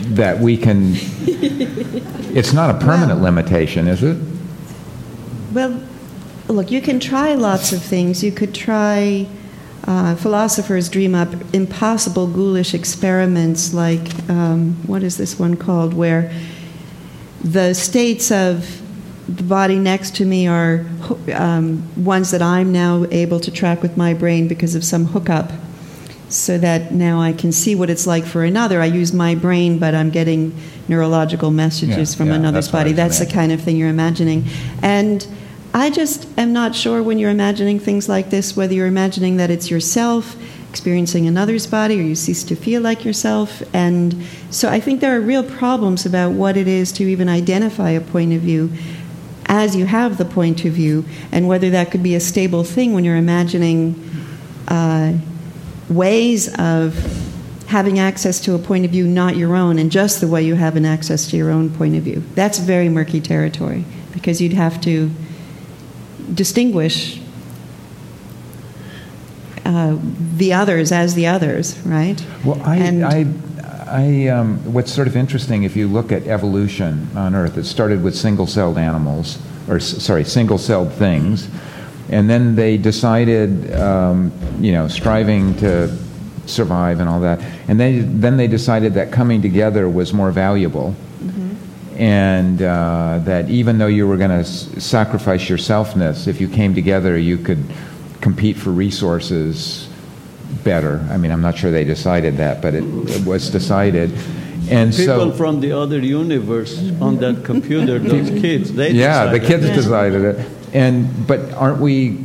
[0.08, 0.94] that we can.
[2.34, 4.18] It's not a permanent limitation, is it?
[5.52, 5.80] Well,
[6.48, 8.24] look, you can try lots of things.
[8.24, 9.28] You could try.
[9.86, 16.32] Uh, philosophers dream up impossible ghoulish experiments like um, what is this one called where
[17.42, 18.80] the states of
[19.28, 20.86] the body next to me are
[21.34, 25.52] um, ones that i'm now able to track with my brain because of some hookup
[26.34, 28.80] so that now i can see what it's like for another.
[28.80, 30.52] I use my brain but i'm getting
[30.88, 32.92] neurological messages Yeah, from yeah, another's that's body.
[32.92, 34.44] That's the kind of thing you're imagining.
[34.82, 35.26] And
[35.72, 39.50] I just am not sure when you're imagining things like this whether you're imagining that
[39.50, 40.36] it's yourself
[40.70, 43.62] experiencing another's body or you cease to feel like yourself.
[43.72, 47.90] And so I think there are real problems about what it is to even identify
[47.90, 48.72] a point of view
[49.46, 52.92] as you have the point of view and whether that could be a stable thing
[52.92, 53.94] when you're imagining
[54.68, 55.12] uh,
[55.88, 56.94] ways of
[57.66, 60.54] having access to a point of view not your own and just the way you
[60.54, 62.22] have an access to your own point of view.
[62.34, 65.10] That's very murky territory because you'd have to
[66.32, 67.20] distinguish
[69.64, 69.98] uh,
[70.36, 72.24] the others as the others, right?
[72.44, 73.26] Well, I, And- I,
[73.86, 78.02] I um, what's sort of interesting if you look at evolution on Earth, it started
[78.02, 81.48] with single-celled animals, or s- sorry, single-celled things,
[82.10, 85.96] and then they decided, um, you know, striving to
[86.46, 90.94] survive and all that, and they, then they decided that coming together was more valuable.
[91.96, 96.48] And uh, that even though you were going to s- sacrifice your selfness, if you
[96.48, 97.62] came together, you could
[98.20, 99.88] compete for resources
[100.64, 101.06] better.
[101.08, 104.10] I mean, I'm not sure they decided that, but it, it was decided.
[104.68, 109.26] And so People so, from the other universe on that computer, those kids, they yeah,
[109.26, 109.62] the decided.
[109.62, 110.46] kids decided it.
[110.74, 112.24] And but aren't we?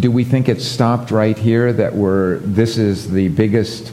[0.00, 1.72] Do we think it's stopped right here?
[1.72, 3.92] That we're this is the biggest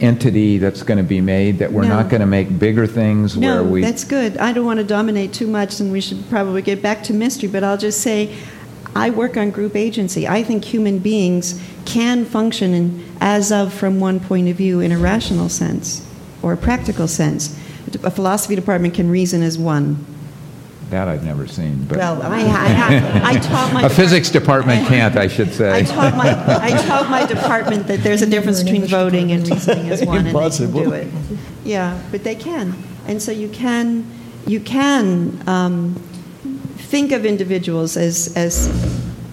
[0.00, 1.88] entity that's going to be made, that we're No.
[1.90, 3.82] not going to make bigger things where No, we.
[3.82, 4.36] that's good.
[4.38, 7.48] I don't want to dominate too much, and we should probably get back to mystery,
[7.48, 8.34] but I'll just say
[8.96, 10.26] I work on group agency.
[10.26, 14.90] I think human beings can function in, as of from one point of view in
[14.90, 16.04] a rational sense
[16.42, 17.56] or a practical sense.
[18.02, 20.04] A philosophy department can reason as one.
[20.92, 21.84] That I've never seen.
[21.84, 25.72] But Well, I, I, I taught my a physics department can't, I should say.
[25.80, 29.90] I taught my I taught my department that there's a difference between voting and reasoning
[29.90, 31.08] as one, and they can do it.
[31.64, 32.74] Yeah, but they can,
[33.06, 34.06] and so you can
[34.46, 35.94] you can um,
[36.76, 38.68] think of individuals as as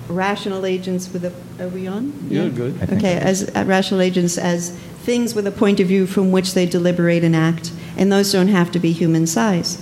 [0.08, 1.34] rational agents with a.
[1.64, 2.14] Are we on?
[2.30, 2.50] You're Yeah.
[2.50, 2.84] good.
[2.94, 4.72] Okay, as uh, rational agents as
[5.04, 8.48] things with a point of view from which they deliberate and act, and those don't
[8.48, 9.78] have to be human size.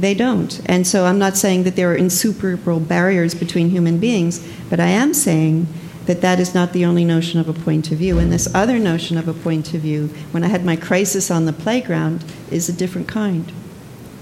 [0.00, 0.60] They don't.
[0.64, 4.40] And so I'm not saying that there are insuperable barriers between human beings,
[4.70, 5.66] but I am saying
[6.06, 8.18] that that is not the only notion of a point of view.
[8.18, 11.44] And this other notion of a point of view, when I had my crisis on
[11.44, 13.52] the playground, is a different kind.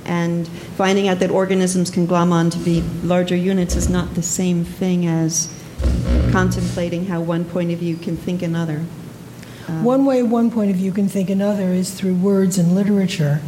[0.05, 4.23] And finding out that organisms can glom on to be larger units is not the
[4.23, 5.55] same thing as
[6.33, 8.85] contemplating how one point of view can think another.
[9.69, 13.41] Um, One way one point of view can think another is through words and literature.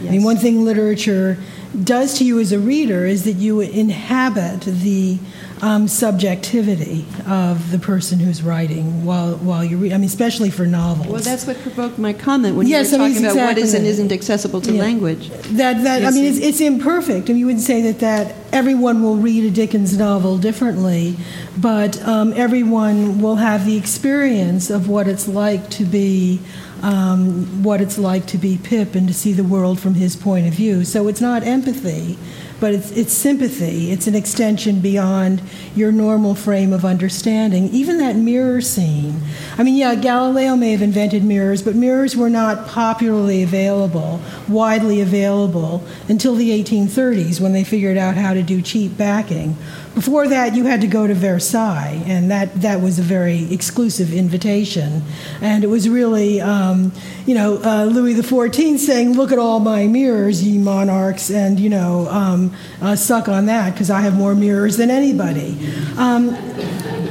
[0.00, 1.38] I mean, one thing literature
[1.82, 5.18] does to you as a reader is that you inhabit the
[5.62, 9.92] um, subjectivity of the person who's writing while while you read.
[9.92, 11.08] I mean, especially for novels.
[11.08, 13.46] Well, that's what provoked my comment when Yes, you I were mean, talking it's about
[13.46, 14.82] what is and isn't accessible to Yeah.
[14.82, 15.30] language.
[15.52, 17.28] That, that I mean, it's, it's imperfect.
[17.28, 21.16] and you would say that, that everyone will read a Dickens novel differently,
[21.56, 26.40] but um, everyone will have the experience of what it's like to be
[26.84, 30.46] um, what it's like to be Pip and to see the world from his point
[30.46, 30.84] of view.
[30.84, 32.18] So it's not empathy,
[32.60, 33.90] but it's, it's sympathy.
[33.90, 35.40] It's an extension beyond
[35.74, 37.70] your normal frame of understanding.
[37.70, 39.22] Even that mirror scene.
[39.56, 45.00] I mean, yeah, Galileo may have invented mirrors, but mirrors were not popularly available, widely
[45.00, 49.56] available, until the 1830s when they figured out how to do cheap backing.
[49.94, 54.12] Before that, you had to go to Versailles, and that, that was a very exclusive
[54.12, 55.02] invitation.
[55.40, 56.90] And it was really, um,
[57.26, 61.70] you know, uh, Louis XIV saying, Look at all my mirrors, ye monarchs, and, you
[61.70, 62.52] know, um,
[62.82, 65.56] uh, suck on that because I have more mirrors than anybody.
[65.96, 66.32] Um,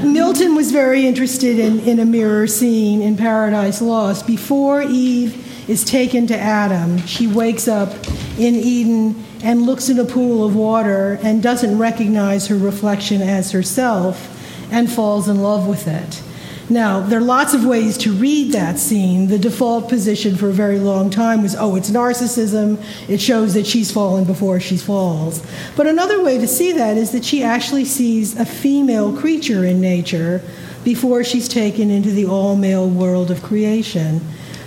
[0.04, 4.28] Milton was very interested in, in a mirror scene in Paradise Lost.
[4.28, 7.94] Before Eve is taken to Adam, she wakes up
[8.38, 13.52] in Eden and looks in a pool of water and doesn't recognize her reflection as
[13.52, 14.30] herself
[14.72, 16.24] and falls in love with it.
[16.70, 19.28] Now, there are lots of ways to read that scene.
[19.28, 22.82] The default position for a very long time was, oh, it's narcissism.
[23.10, 25.46] It shows that she's fallen before she falls.
[25.76, 29.82] But another way to see that is that she actually sees a female creature in
[29.82, 30.42] nature
[30.86, 34.22] before she's taken into the all male world of creation.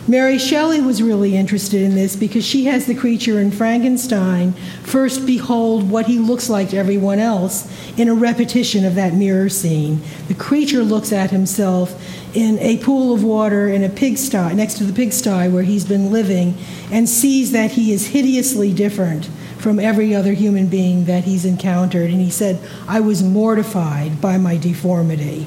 [0.08, 4.52] Mary Shelley was really interested in this because she has the creature in Frankenstein
[4.84, 7.68] first behold what he looks like to everyone else
[7.98, 10.00] in a repetition of that mirror scene.
[10.28, 12.00] The creature looks at himself
[12.36, 16.12] in a pool of water in a pigsty, next to the pigsty where he's been
[16.12, 16.56] living,
[16.92, 19.28] and sees that he is hideously different
[19.58, 22.10] from every other human being that he's encountered.
[22.10, 25.46] And he said, I was mortified by my deformity.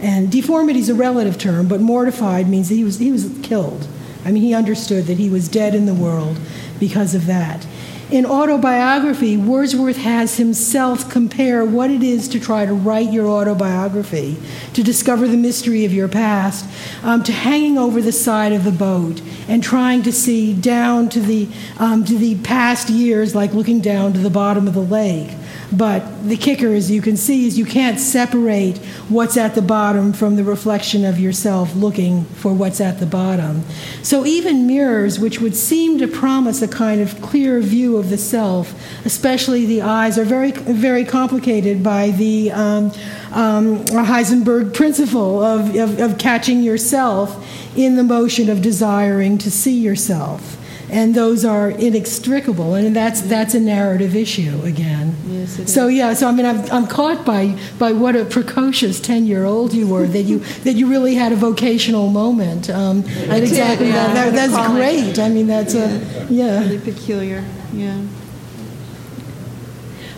[0.00, 3.86] And deformity is a relative term, but mortified means that he was, he was killed.
[4.24, 6.38] I mean, he understood that he was dead in the world
[6.78, 7.66] because of that.
[8.08, 14.36] In autobiography, Wordsworth has himself compare what it is to try to write your autobiography,
[14.74, 16.68] to discover the mystery of your past,
[17.02, 21.20] um, to hanging over the side of the boat and trying to see down to
[21.20, 21.48] the,
[21.78, 25.30] um, to the past years, like looking down to the bottom of the lake.
[25.72, 28.78] But the kicker, as you can see, is you can't separate
[29.08, 33.62] what's at the bottom from the reflection of yourself looking for what's at the bottom.
[34.02, 38.18] So even mirrors, which would seem to promise a kind of clear view of the
[38.18, 38.74] self,
[39.04, 42.92] especially the eyes, are very, very complicated by the um,
[43.32, 47.44] um, Heisenberg principle of, of, of catching yourself
[47.76, 50.55] in the motion of desiring to see yourself
[50.96, 55.14] and those are inextricable, and that's that's a narrative issue again.
[55.28, 58.98] Yes, it so yeah, so I mean, I'm, I'm caught by by what a precocious
[58.98, 62.70] ten year old you were that you that you really had a vocational moment.
[62.70, 65.18] Um, exactly yeah, that, that, that's great.
[65.18, 66.60] I mean, that's a yeah.
[66.60, 67.44] Really peculiar,
[67.74, 68.00] yeah.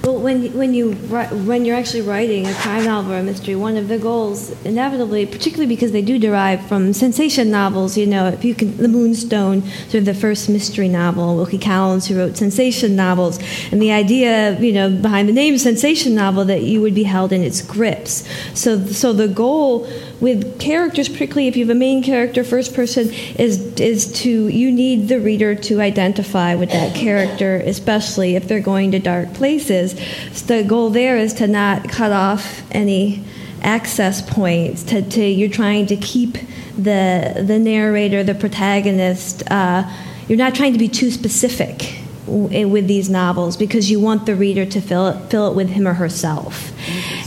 [0.04, 3.76] Well, when when you when you're actually writing a crime novel or a mystery, one
[3.76, 7.96] of the goals, inevitably, particularly because they do derive from sensation novels.
[7.96, 12.06] You know, if you can, the Moonstone, sort of the first mystery novel, Wilkie Collins,
[12.06, 13.38] who wrote sensation novels,
[13.72, 17.32] and the idea, you know, behind the name sensation novel, that you would be held
[17.32, 18.28] in its grips.
[18.54, 19.88] So, so the goal
[20.20, 24.72] with characters, particularly if you have a main character, first person, is is to you
[24.72, 29.87] need the reader to identify with that character, especially if they're going to dark places.
[30.32, 33.24] So the goal there is to not cut off any
[33.62, 34.82] access points.
[34.84, 36.34] To, to you're trying to keep
[36.76, 39.42] the the narrator, the protagonist.
[39.50, 39.90] Uh,
[40.28, 44.66] you're not trying to be too specific with these novels because you want the reader
[44.66, 46.72] to fill it, fill it with him or herself.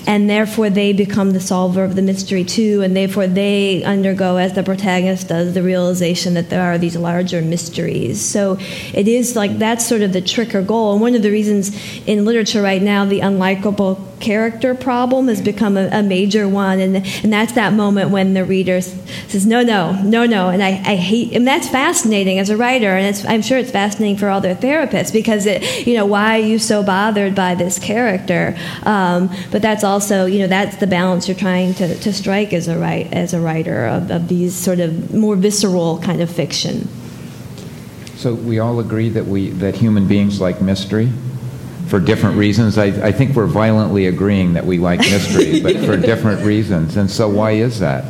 [0.07, 4.53] And therefore, they become the solver of the mystery too, and therefore, they undergo, as
[4.53, 8.19] the protagonist does, the realization that there are these larger mysteries.
[8.19, 8.57] So,
[8.93, 10.93] it is like that's sort of the trick or goal.
[10.93, 11.71] And one of the reasons
[12.07, 16.98] in literature right now, the unlikable character problem has become a, a, major one, and
[16.98, 20.95] and that's that moment when the reader says no, no, no, no, and I, I
[20.95, 24.56] hate, and that's fascinating as a writer, and I'm sure it's fascinating for all their
[24.56, 28.56] therapists because it, you know, why are you so bothered by this character?
[28.84, 32.68] Um, but that's also, you know, that's the balance you're trying to, to strike as
[32.68, 36.88] a write, as a writer of, of these sort of more visceral kind of fiction.
[38.15, 41.11] So we all agree that we that human beings like mystery
[41.91, 42.77] for different reasons.
[42.77, 46.95] I, I think we're violently agreeing that we like mystery, but for different reasons.
[46.95, 48.05] And so, why is that?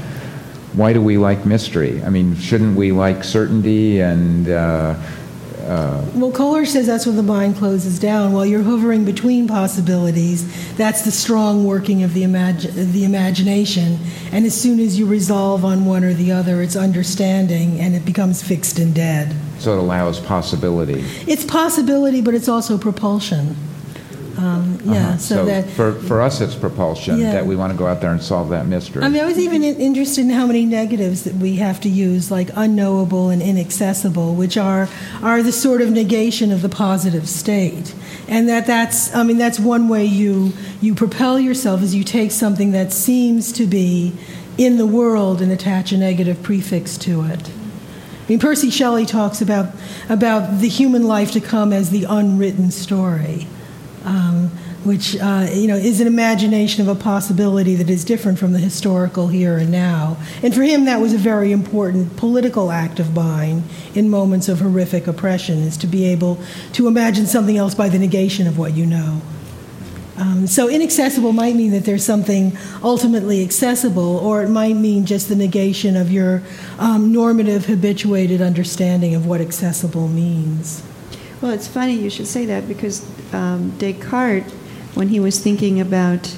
[0.74, 2.02] Why do we like mystery?
[2.04, 4.96] I mean, shouldn't we like certainty and uh,
[5.64, 8.34] uh, well, Koehler says that's when the mind closes down.
[8.34, 13.98] While you're hovering between possibilities, that's the strong working of the, imag- the imagination.
[14.32, 18.06] And as soon as you resolve on one or the other, it's understanding and it
[18.06, 19.36] becomes fixed and dead.
[19.60, 21.04] So it allows possibility.
[21.28, 23.56] It's possibility, but it's also propulsion.
[24.42, 25.18] Um, yeah, uh-huh.
[25.18, 27.32] so, so, that for, for us, it's propulsion yeah.
[27.34, 29.04] that we want to go out there and solve that mystery.
[29.04, 32.32] I mean, I was even interested in how many negatives that we have to use,
[32.32, 34.90] like unknowable and inaccessible, which are
[35.22, 37.94] are the sort of negation of the positive state,
[38.28, 42.32] and that that's I mean that's one way you you propel yourself is you take
[42.32, 44.12] something that seems to be
[44.58, 47.48] in the world and attach a negative prefix to it.
[47.48, 49.76] I mean, Percy Shelley talks about
[50.10, 53.46] about the human life to come as the unwritten story
[54.06, 54.50] um,
[54.84, 58.60] which uh, you know is an imagination of a possibility that is different from the
[58.60, 60.18] historical here and now.
[60.42, 63.64] And for him, that was a very important political act of mine
[63.94, 66.40] in moments of horrific oppression, is to be able
[66.74, 69.22] to imagine something else by the negation of what you know.
[70.18, 75.30] Um, so inaccessible might mean that there's something ultimately accessible, or it might mean just
[75.30, 76.44] the negation of your
[76.78, 80.84] um, normative, habituated understanding of what accessible means.
[81.42, 83.04] Well, it's funny you should say that because
[83.34, 84.52] um, Descartes,
[84.94, 86.38] when he was thinking about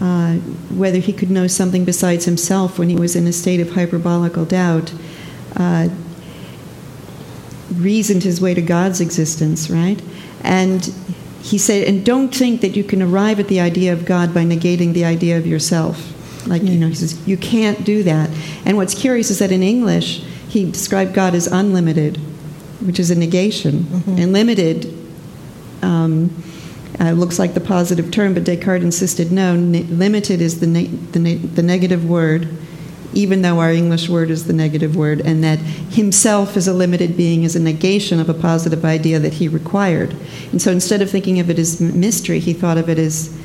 [0.00, 0.34] uh,
[0.74, 4.44] whether he could know something besides himself when he was in a state of hyperbolical
[4.44, 4.92] doubt,
[5.54, 5.88] uh,
[7.74, 10.02] reasoned his way to God's existence, right?
[10.42, 10.92] And
[11.40, 14.42] he said, and don't think that you can arrive at the idea of God by
[14.42, 16.10] negating the idea of yourself.
[16.48, 18.30] Like, you know, he says, you can't do that.
[18.66, 22.20] And what's curious is that in English, he described God as unlimited
[22.84, 24.18] which is a negation, mm-hmm.
[24.18, 24.92] and limited
[25.82, 26.30] um,
[27.00, 30.86] uh, looks like the positive term, but Descartes insisted no, ne- limited is the, ne-
[30.86, 32.48] the, ne- the negative word,
[33.12, 37.16] even though our English word is the negative word, and that himself as a limited
[37.16, 40.14] being is a negation of a positive idea that he required.
[40.52, 43.36] And so instead of thinking of it as mystery, he thought of it as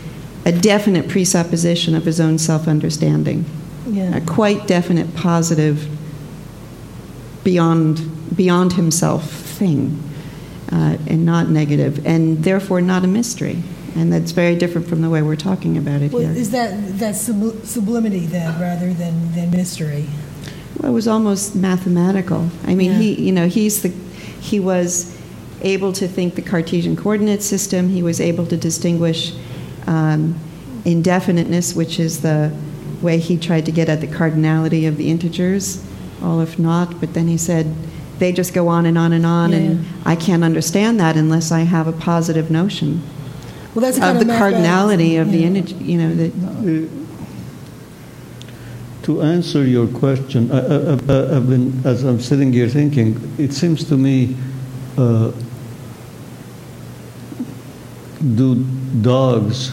[0.46, 3.46] a definite presupposition of his own self understanding.
[3.88, 4.16] Yeah.
[4.16, 5.88] A quite definite positive
[7.44, 10.02] beyond beyond himself thing
[10.72, 13.62] uh, and not negative, and therefore not a mystery.
[13.96, 16.32] And that's very different from the way we're talking about it well, here.
[16.32, 20.06] Is that that sublimity then, rather than, than mystery?
[20.78, 22.50] Well, it was almost mathematical.
[22.66, 23.00] I mean, yeah.
[23.00, 23.90] he you know he's the
[24.40, 25.18] he was
[25.62, 27.90] able to think the Cartesian coordinate system.
[27.90, 29.34] He was able to distinguish
[29.88, 30.40] um,
[30.86, 32.56] indefiniteness, which is the
[33.02, 35.84] way he tried to get at the cardinality of the integers,
[36.22, 37.00] all if not.
[37.00, 37.76] But then he said
[38.20, 39.58] they just go on and on and on, yeah.
[39.58, 43.02] and I can't understand that unless I have a positive notion.
[43.74, 45.34] Well, that's of, of the cardinality of yeah.
[45.34, 45.82] the integers.
[45.82, 46.32] You know that.
[46.34, 47.00] Uh,
[49.04, 53.98] to answer your question, I, have been as I'm sitting here thinking, it seems to
[53.98, 54.36] me.
[54.98, 55.32] Uh,
[58.36, 58.56] do
[59.02, 59.72] dogs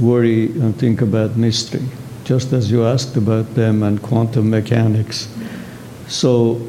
[0.00, 1.84] worry and think about mystery,
[2.24, 5.28] just as you asked about them and quantum mechanics?
[6.06, 6.60] So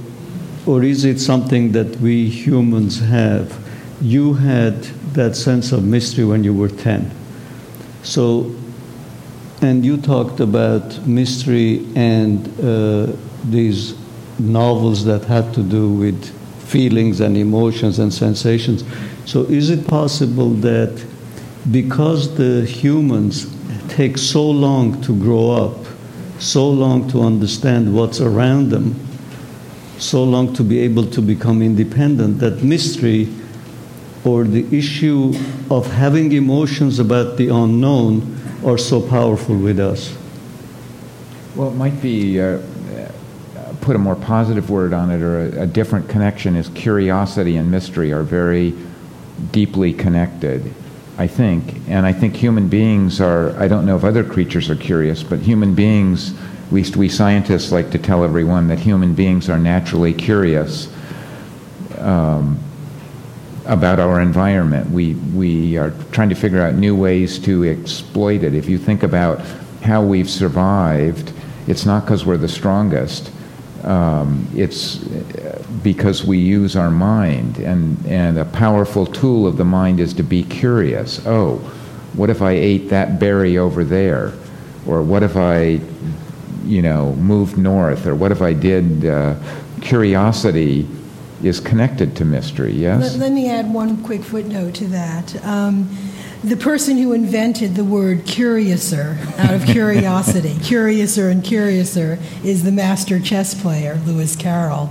[0.66, 3.58] or is it something that we humans have?
[4.02, 4.84] You had
[5.14, 7.12] that sense of mystery when you were 10.
[8.04, 8.56] So,
[9.62, 13.14] and you talked about mystery and uh,
[13.46, 13.96] these
[14.40, 18.84] novels that had to do with feelings and emotions and sensations.
[19.26, 21.06] So, is it possible that
[21.72, 23.54] because the humans
[23.90, 25.86] take so long to grow up,
[26.40, 29.09] so long to understand what's around them,
[30.00, 33.28] so long to be able to become independent, that mystery
[34.24, 35.34] or the issue
[35.70, 40.16] of having emotions about the unknown are so powerful with us?
[41.56, 42.60] Well, it might be, uh,
[43.82, 47.72] put a more positive word on it or a, a different connection is curiosity and
[47.72, 48.74] mystery are very
[49.52, 50.74] deeply connected.
[51.20, 51.82] I think.
[51.90, 55.40] And I think human beings are, I don't know if other creatures are curious, but
[55.40, 56.34] human beings,
[56.72, 60.88] we scientists like to tell everyone that human beings are naturally curious
[61.98, 62.60] um,
[63.66, 64.90] about our environment.
[64.90, 68.54] We, we are trying to figure out new ways to exploit it.
[68.54, 69.42] If you think about
[69.82, 71.34] how we've survived,
[71.68, 73.32] it's not because we're the strongest.
[73.84, 74.98] Um, it's
[75.84, 80.24] because we use our mind, and, and a powerful tool of the mind is to
[80.24, 81.22] be curious.
[81.26, 81.58] Oh,
[82.14, 84.34] what if I ate that berry over there?
[84.86, 85.80] Or what if I,
[86.66, 88.06] you know, moved north?
[88.06, 89.06] Or what if I did?
[89.06, 89.36] Uh,
[89.82, 90.88] curiosity
[91.44, 93.14] is connected to mystery, yes?
[93.14, 95.44] Let, let, me add one quick footnote to that.
[95.46, 95.90] Um,
[96.44, 102.72] the person who invented the word curiouser out of curiosity, curiouser and curiouser, is the
[102.72, 104.90] master chess player, Lewis Carroll.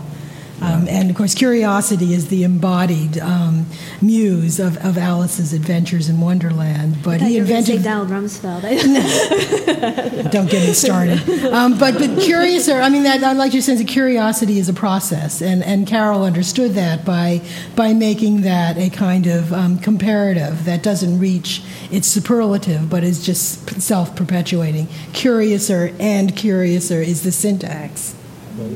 [0.61, 3.67] Um, and of course, curiosity is the embodied um,
[4.03, 7.03] muse of, of Alice's adventures in Wonderland.
[7.03, 8.63] But he invented Donald Rumsfeld.
[10.33, 11.29] Don't get me started.
[11.53, 14.73] Um, but but curiouser, I mean, that, I like your sense of curiosity is a
[14.73, 17.43] process, and and Carroll understood that by
[17.77, 23.25] by making that a kind of um, comparative that doesn't reach its superlative, but is
[23.25, 24.89] just self perpetuating.
[25.13, 28.15] Curiouser and curiouser is the syntax.
[28.57, 28.75] Well,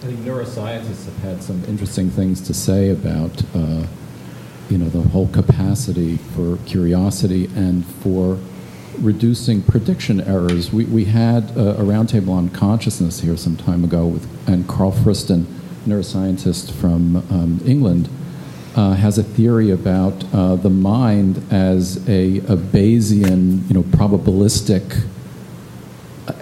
[0.00, 3.84] I think neuroscientists have had some interesting things to say about, uh,
[4.70, 8.38] you know, the whole capacity for curiosity and for
[8.98, 10.72] reducing prediction errors.
[10.72, 14.90] We, we had a, a roundtable on consciousness here some time ago with, and Carl
[14.90, 15.44] Friston,
[15.86, 18.08] neuroscientist from um, England,
[18.76, 25.06] uh, has a theory about uh, the mind as a, a Bayesian, you know, probabilistic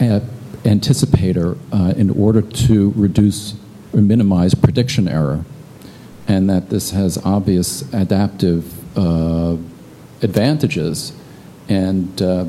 [0.00, 0.20] uh,
[0.68, 3.54] anticipator uh, in order to reduce
[3.92, 5.44] or minimize prediction error,
[6.26, 8.62] and that this has obvious adaptive
[8.98, 9.56] uh,
[10.20, 11.12] advantages.
[11.68, 12.46] And uh,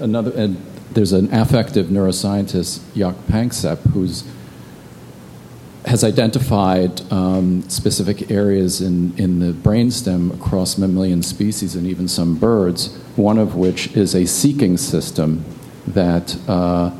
[0.00, 0.56] another, and
[0.92, 4.24] there's an affective neuroscientist, Jaak Panksepp, who's
[5.84, 12.36] has identified um, specific areas in, in the brainstem across mammalian species and even some
[12.36, 15.42] birds, one of which is a seeking system
[15.88, 16.90] that uh,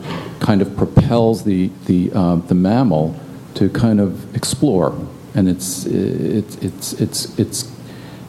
[0.41, 3.19] kind of propels the, the, uh, the mammal
[3.55, 4.97] to kind of explore.
[5.35, 7.73] And it's, it's, it's, it's,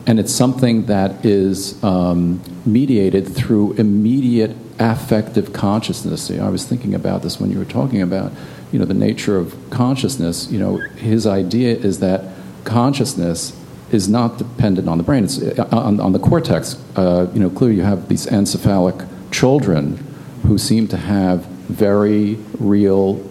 [0.05, 6.31] and it's something that is um, mediated through immediate affective consciousness.
[6.31, 8.31] I was thinking about this when you were talking about,
[8.71, 10.49] you know, the nature of consciousness.
[10.51, 12.23] You know, his idea is that
[12.63, 13.55] consciousness
[13.91, 15.23] is not dependent on the brain.
[15.23, 16.75] It's uh, on, on the cortex.
[16.95, 20.03] Uh, you know, clearly you have these encephalic children
[20.43, 23.23] who seem to have very real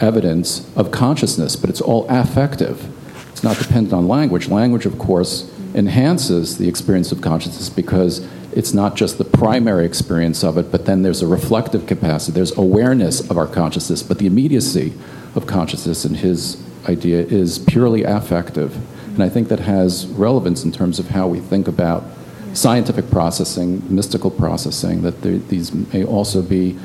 [0.00, 2.88] evidence of consciousness, but it's all affective.
[3.30, 4.48] It's not dependent on language.
[4.48, 10.44] Language, of course, enhances the experience of consciousness because it's not just the primary experience
[10.44, 12.32] of it, but then there's a reflective capacity.
[12.32, 14.92] There's awareness of our consciousness, but the immediacy
[15.34, 18.76] of consciousness in his idea is purely affective.
[19.14, 22.04] And I think that has relevance in terms of how we think about
[22.54, 26.78] scientific processing, mystical processing, that there, these may also be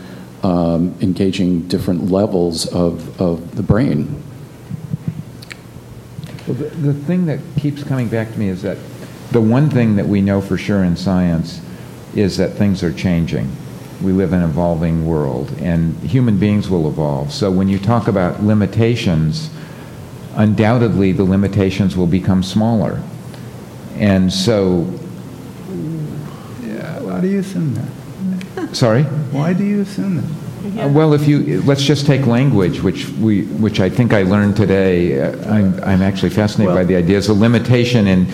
[0.44, 4.24] um, engaging different levels of, of the brain.
[6.48, 8.78] Well, the, the thing that keeps coming back to me is that
[9.32, 11.62] the one thing that we know for sure in science
[12.16, 13.52] is that things are changing.
[14.02, 17.34] We live in an evolving world, and human beings will evolve.
[17.34, 19.50] So when you talk about limitations,
[20.36, 23.02] undoubtedly the limitations will become smaller.
[23.96, 24.88] And so.
[27.18, 28.76] Why do you assume that?
[28.76, 29.02] Sorry?
[29.02, 30.86] Why do you assume that?
[30.86, 34.56] Uh, well, if you let's just take language, which we, which I think I learned
[34.56, 35.20] today.
[35.20, 37.18] Uh, I'm, I'm actually fascinated well, by the idea.
[37.18, 38.28] It's a limitation in,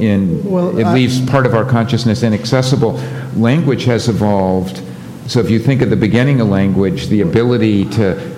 [0.00, 2.92] in well, it I, leaves part of our consciousness inaccessible.
[3.36, 4.82] Language has evolved.
[5.26, 8.31] So if you think of the beginning of language, the ability to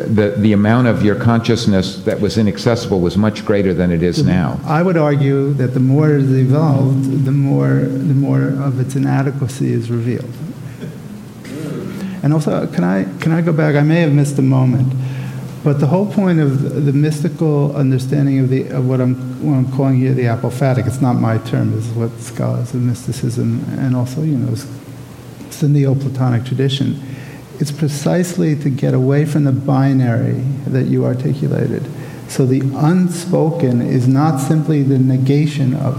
[0.00, 4.18] the, the amount of your consciousness that was inaccessible was much greater than it is
[4.18, 4.28] mm-hmm.
[4.28, 4.60] now.
[4.64, 8.96] I would argue that the more it is evolved, the more, the more of its
[8.96, 10.32] inadequacy is revealed.
[12.22, 13.76] And also, can I, can I go back?
[13.76, 14.92] I may have missed a moment.
[15.64, 19.14] But the whole point of the mystical understanding of, the, of what, I'm,
[19.44, 22.82] what I'm calling here the apophatic, it's not my term, this is what scholars of
[22.82, 27.00] mysticism and also, you know, it's the Neoplatonic tradition.
[27.60, 31.84] It's precisely to get away from the binary that you articulated.
[32.28, 35.96] So the unspoken is not simply the negation of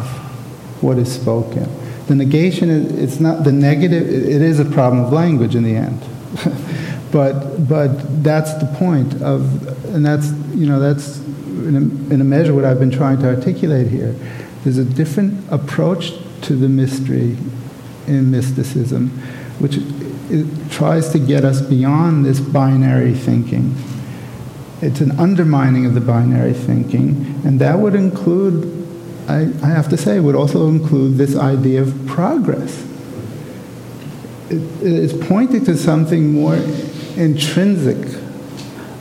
[0.82, 1.68] what is spoken.
[2.08, 5.76] The negation is it's not the negative, it is a problem of language in the
[5.76, 6.00] end.
[7.12, 12.24] but, but that's the point of, and that's, you know, that's in a, in a
[12.24, 14.16] measure what I've been trying to articulate here.
[14.64, 16.14] There's a different approach
[16.44, 17.38] to the mystery
[18.08, 19.10] in mysticism,
[19.60, 19.78] which
[20.30, 23.76] it tries to get us beyond this binary thinking.
[24.82, 28.88] It's an undermining of the binary thinking, and that would include,
[29.28, 32.86] I, I have to say, would also include this idea of progress.
[34.50, 36.56] It, it's pointing to something more
[37.18, 38.18] intrinsic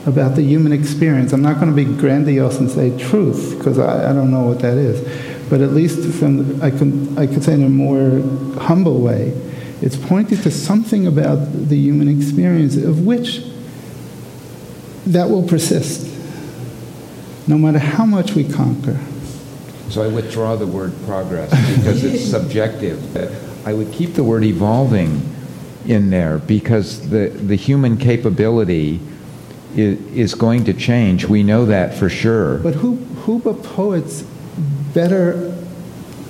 [0.05, 1.31] about the human experience.
[1.31, 4.59] I'm not going to be grandiose and say truth, because I, I don't know what
[4.59, 4.99] that is.
[5.49, 8.21] But at least from, I, can, I could say in a more
[8.59, 9.33] humble way,
[9.81, 13.43] it's pointing to something about the human experience of which
[15.05, 16.05] that will persist,
[17.47, 18.99] no matter how much we conquer.
[19.89, 23.65] So I withdraw the word progress because it's subjective.
[23.65, 25.35] I would keep the word evolving
[25.85, 28.99] in there because the, the human capability
[29.75, 31.25] is, is going to change.
[31.25, 32.57] We know that for sure.
[32.59, 34.23] But who, who but poets
[34.93, 35.55] better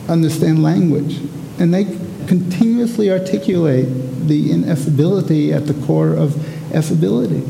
[0.07, 1.19] understand language?
[1.59, 1.85] And they
[2.29, 3.87] continuously articulate
[4.27, 6.29] the ineffability at the core of
[6.71, 7.43] effability.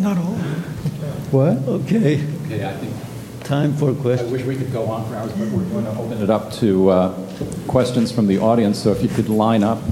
[0.00, 0.36] Not all.
[1.32, 1.58] What?
[1.68, 2.24] Okay.
[2.46, 2.94] Okay, I think
[3.44, 4.30] Time for questions.
[4.30, 6.52] I wish we could go on for hours, but we're going to open it up
[6.52, 7.12] to uh,
[7.66, 8.80] questions from the audience.
[8.80, 9.82] So if you could line up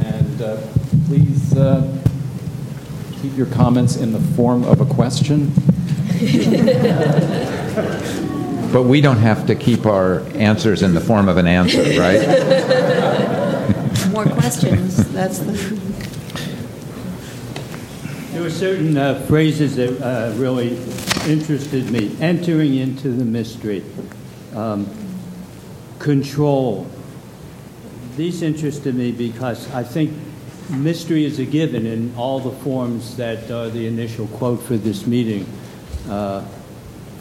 [0.00, 0.60] and uh,
[1.06, 1.90] please uh,
[3.22, 5.50] keep your comments in the form of a question.
[8.74, 12.18] But we don't have to keep our answers in the form of an answer, right?
[14.10, 14.96] More questions.
[15.12, 15.52] That's the.
[18.32, 20.76] There were certain uh, phrases that uh, really
[21.28, 22.16] interested me.
[22.20, 23.84] Entering into the mystery,
[24.56, 24.92] um,
[26.00, 26.88] control.
[28.16, 30.18] These interested me because I think
[30.68, 35.06] mystery is a given in all the forms that are the initial quote for this
[35.06, 35.46] meeting
[36.08, 36.44] uh,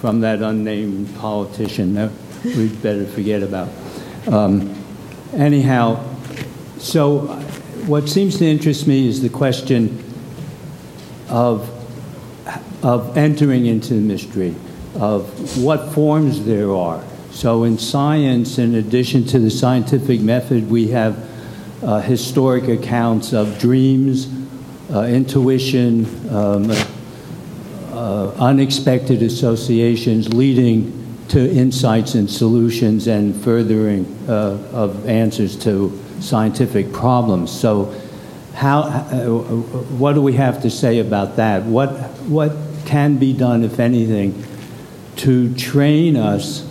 [0.04, 2.12] from that unnamed politician that
[2.44, 3.70] we'd better forget about.
[4.28, 4.76] Um,
[5.32, 6.04] anyhow,
[6.78, 7.20] so
[7.88, 10.04] what seems to interest me is the question
[11.30, 11.70] of,
[12.84, 14.54] of entering into the mystery,
[14.96, 17.02] of what forms there are.
[17.32, 21.18] So in science, in addition to the scientific method, we have
[21.82, 24.28] uh, historic accounts of dreams,
[24.94, 26.70] uh, intuition, um,
[28.44, 31.00] unexpected associations leading
[31.30, 37.50] to insights and solutions and furthering uh, of answers to scientific problems.
[37.50, 37.98] So,
[38.54, 39.26] how, uh,
[39.98, 41.64] what do we have to say about that?
[41.64, 41.90] What,
[42.28, 42.52] what
[42.86, 44.44] can be done, if anything,
[45.18, 46.68] to train us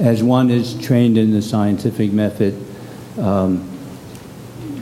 [0.00, 2.56] as one is trained in the scientific method
[3.18, 3.68] um,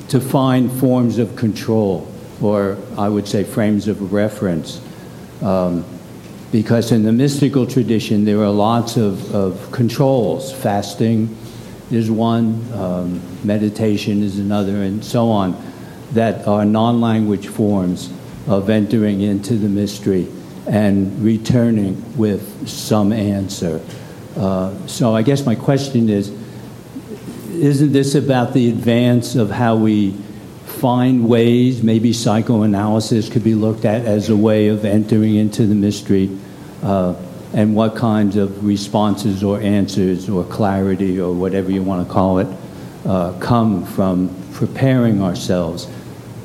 [0.09, 2.11] to find forms of control,
[2.41, 4.81] or I would say frames of reference?
[5.43, 5.85] Um,
[6.51, 10.53] because in the mystical tradition, there are lots of, of controls.
[10.53, 11.37] Fasting
[11.91, 15.61] is one, um, meditation is another, and so on,
[16.13, 18.11] that are non language forms
[18.47, 20.27] of entering into the mystery
[20.67, 23.81] and returning with some answer.
[24.37, 26.33] Uh, so I guess my question is
[27.51, 30.15] isn't this about the advance of how we
[30.79, 35.75] find ways, maybe psychoanalysis could be looked at as a way of entering into the
[35.75, 36.31] mystery,
[36.83, 37.15] uh,
[37.53, 42.39] and what kinds of responses or answers or clarity or whatever you want to call
[42.39, 42.49] it
[43.07, 45.89] uh, come from preparing ourselves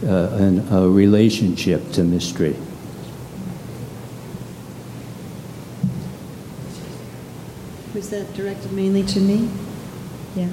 [0.03, 2.55] uh, in a relationship to mystery.
[7.93, 9.49] Was that directed mainly to me?
[10.35, 10.49] Yeah.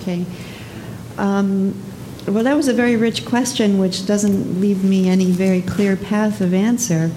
[0.00, 0.24] Okay.
[1.18, 1.74] Um,
[2.26, 6.40] well, that was a very rich question, which doesn't leave me any very clear path
[6.40, 7.10] of answer.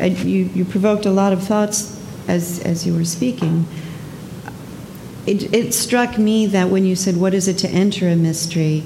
[0.00, 3.66] Uh, you, you provoked a lot of thoughts as, as you were speaking.
[5.26, 8.82] It, it struck me that when you said, What is it to enter a mystery?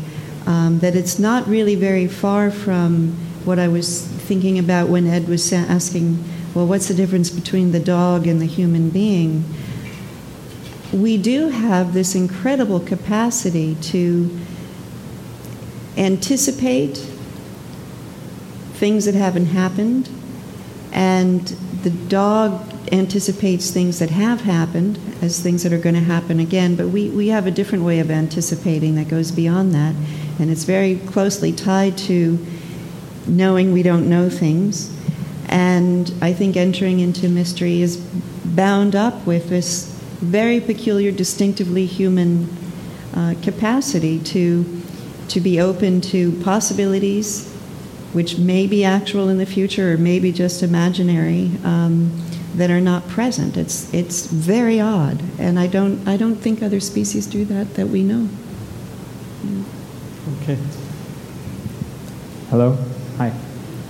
[0.47, 3.13] Um, that it's not really very far from
[3.45, 6.23] what I was thinking about when Ed was asking,
[6.55, 9.45] well, what's the difference between the dog and the human being?
[10.93, 14.39] We do have this incredible capacity to
[15.99, 16.97] anticipate
[18.75, 20.09] things that haven't happened,
[20.93, 21.41] and
[21.83, 26.77] the dog anticipates things that have happened as things that are going to happen again,
[26.77, 29.95] but we, we have a different way of anticipating that goes beyond that,
[30.39, 32.39] and it's very closely tied to
[33.27, 34.97] knowing we don't know things.
[35.49, 37.97] And I think entering into mystery is
[38.45, 39.87] bound up with this
[40.21, 42.49] very peculiar, distinctively human
[43.15, 44.78] uh, capacity to,
[45.29, 47.55] to be open to possibilities
[48.15, 51.51] which may be actual in the future or maybe just imaginary.
[51.63, 52.11] Um,
[52.59, 53.57] that are not present.
[53.57, 57.89] It's it's very odd, and I don't I don't think other species do that that
[57.89, 58.29] we know.
[60.43, 60.59] Okay.
[62.51, 62.77] Hello.
[63.17, 63.33] Hi.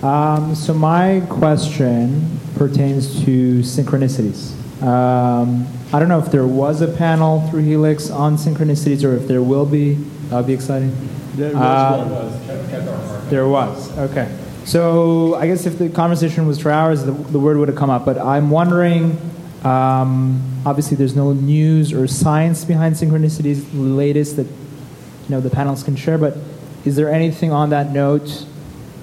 [0.03, 4.53] Um, so my question pertains to synchronicities.
[4.83, 9.27] Um, I don't know if there was a panel through Helix on synchronicities or if
[9.27, 9.95] there will be.
[10.29, 10.95] That'd be exciting.
[11.39, 13.97] There was Uh, There was.
[13.99, 14.29] Okay.
[14.65, 17.91] So I guess if the conversation was for hours, the, the word would have come
[17.91, 18.05] up.
[18.05, 19.19] But I'm wondering.
[19.65, 23.71] Um, obviously, there's no news or science behind synchronicities.
[23.73, 26.19] The latest that you know the panels can share.
[26.19, 26.37] But
[26.85, 28.47] is there anything on that note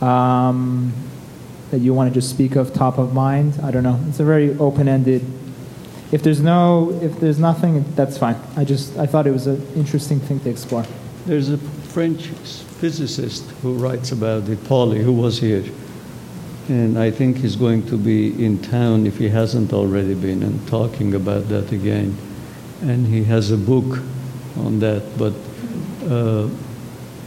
[0.01, 0.93] um,
[1.71, 3.59] that you want to just speak of top of mind?
[3.63, 3.99] I don't know.
[4.07, 5.25] It's a very open-ended.
[6.11, 8.37] If there's no, if there's nothing, that's fine.
[8.55, 10.85] I just I thought it was an interesting thing to explore.
[11.25, 11.57] There's a
[11.95, 12.27] French
[12.81, 15.63] physicist who writes about it, Pauli, who was here.
[16.67, 20.67] And I think he's going to be in town if he hasn't already been and
[20.67, 22.17] talking about that again.
[22.81, 23.99] And he has a book
[24.57, 25.31] on that, but
[26.11, 26.49] uh,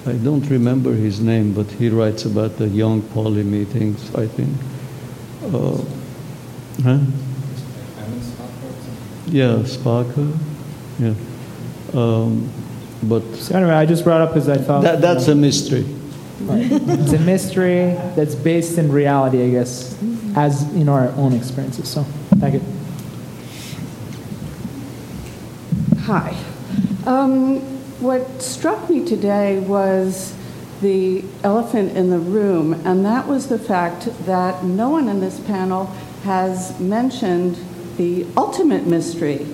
[0.05, 4.55] I don't remember his name, but he writes about the Jung Pauli meetings, I think.
[5.45, 5.83] Uh,
[6.83, 6.99] huh?
[9.29, 10.37] Yeah, Sparker.
[10.99, 11.15] Yeah.
[11.95, 12.53] Um,
[13.03, 15.87] but So anyway, I just brought up because I thought that, that's a mystery.
[16.41, 19.97] it's a mystery that's based in reality, I guess,
[20.37, 21.89] as in our own experiences.
[21.89, 22.05] So,
[22.39, 22.63] thank you.
[26.03, 26.37] Hi.
[27.07, 27.61] Um,
[28.01, 30.35] what struck me today was
[30.81, 35.41] the elephant in the room, and that was the fact that no one in this
[35.41, 35.87] panel
[36.23, 37.59] has mentioned
[37.97, 39.47] the ultimate mystery.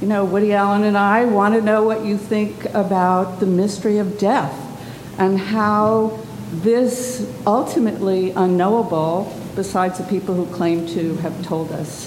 [0.00, 3.98] You know, Woody Allen and I want to know what you think about the mystery
[3.98, 4.54] of death
[5.18, 6.18] and how
[6.52, 12.06] this ultimately unknowable, besides the people who claim to have told us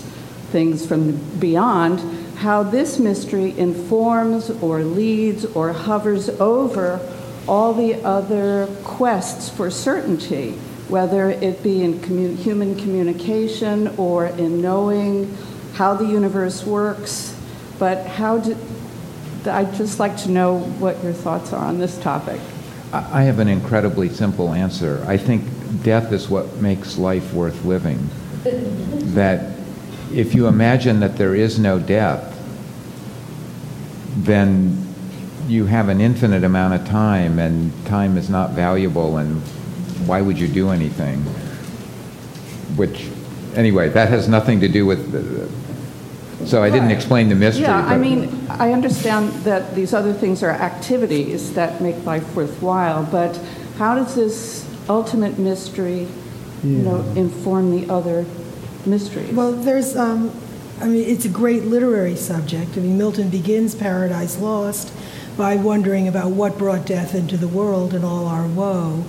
[0.50, 2.00] things from beyond,
[2.38, 7.00] how this mystery informs or leads or hovers over
[7.48, 10.54] all the other quests for certainty,
[10.90, 15.38] whether it be in commu- human communication or in knowing
[15.76, 17.33] how the universe works.
[17.84, 18.56] But how do,
[19.46, 22.40] I'd just like to know what your thoughts are on this topic.
[22.94, 25.04] I I have an incredibly simple answer.
[25.06, 25.44] I think
[25.84, 28.00] death is what makes life worth living.
[29.16, 29.60] that
[30.14, 32.24] if you imagine that there is no death,
[34.16, 34.78] then
[35.50, 39.42] you have an infinite amount of time, and time is not valuable, and
[40.08, 41.20] why would you do anything?
[42.78, 43.10] Which,
[43.56, 45.02] anyway, that has nothing to do with.
[46.44, 46.96] The, so I didn't Right.
[46.96, 47.64] explain the mystery.
[47.64, 52.24] Yeah, I but- mean, I understand that these other things are activities that make life
[52.36, 53.40] worthwhile, but
[53.78, 56.08] how does this ultimate mystery,
[56.64, 58.26] you know, inform the other
[58.86, 59.34] mysteries?
[59.34, 60.32] Well, there's, um,
[60.82, 62.78] I mean, it's a great literary subject.
[62.78, 64.92] I mean, Milton begins Paradise Lost
[65.38, 69.04] by wondering about what brought death into the world and all our woe.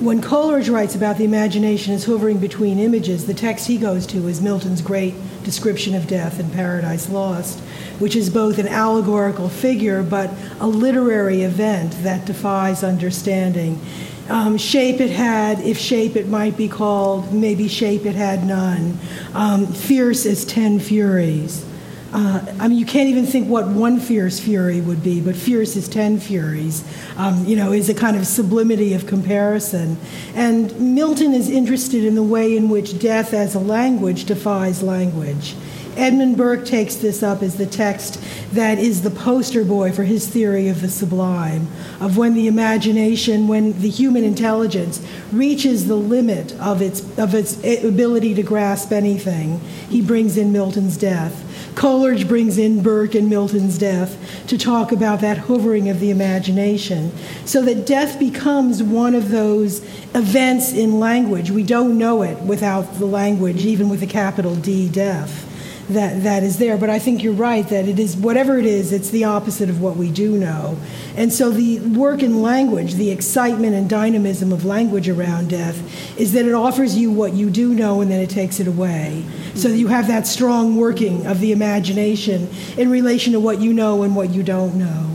[0.00, 4.28] When Coleridge writes about the imagination as hovering between images, the text he goes to
[4.28, 5.14] is Milton's great
[5.44, 7.60] description of death in Paradise Lost,
[7.98, 13.80] which is both an allegorical figure but a literary event that defies understanding.
[14.28, 18.98] Um, shape it had, if shape it might be called, maybe shape it had none.
[19.34, 21.64] Um, fierce as ten furies.
[22.12, 25.76] Uh, I mean, you can't even think what one fierce fury would be, but fierce
[25.76, 26.84] is ten furies,
[27.16, 29.96] um, you know, is a kind of sublimity of comparison.
[30.34, 35.54] And Milton is interested in the way in which death as a language defies language.
[35.96, 38.18] Edmund Burke takes this up as the text
[38.52, 41.68] that is the poster boy for his theory of the sublime,
[42.00, 47.56] of when the imagination, when the human intelligence reaches the limit of its, of its
[47.84, 49.60] ability to grasp anything.
[49.88, 51.48] He brings in Milton's death.
[51.74, 57.12] Coleridge brings in Burke and Milton's death to talk about that hovering of the imagination,
[57.44, 59.80] so that death becomes one of those
[60.14, 61.50] events in language.
[61.50, 65.51] We don't know it without the language, even with a capital D, death.
[65.90, 68.92] That, that is there, but I think you're right that it is whatever it is,
[68.92, 70.78] it's the opposite of what we do know.
[71.16, 75.76] And so the work in language, the excitement and dynamism of language around death,
[76.18, 79.24] is that it offers you what you do know and then it takes it away.
[79.54, 82.48] So you have that strong working of the imagination
[82.78, 85.08] in relation to what you know and what you don't know.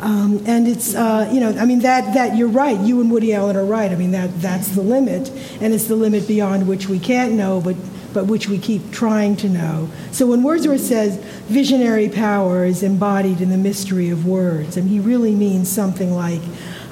[0.00, 2.78] Um, and it's, uh, you know, I mean, that, that you're right.
[2.80, 3.90] You and Woody Allen are right.
[3.90, 5.30] I mean, that, that's the limit.
[5.60, 7.76] And it's the limit beyond which we can't know, but,
[8.12, 9.88] but which we keep trying to know.
[10.12, 11.16] So when Wordsworth says
[11.46, 16.42] visionary power is embodied in the mystery of words, and he really means something like,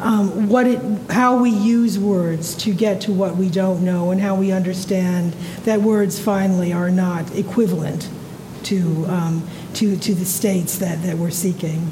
[0.00, 0.80] um, what it,
[1.10, 5.32] how we use words to get to what we don't know, and how we understand
[5.64, 8.08] that words finally are not equivalent
[8.64, 11.90] to, um, to, to the states that, that we're seeking.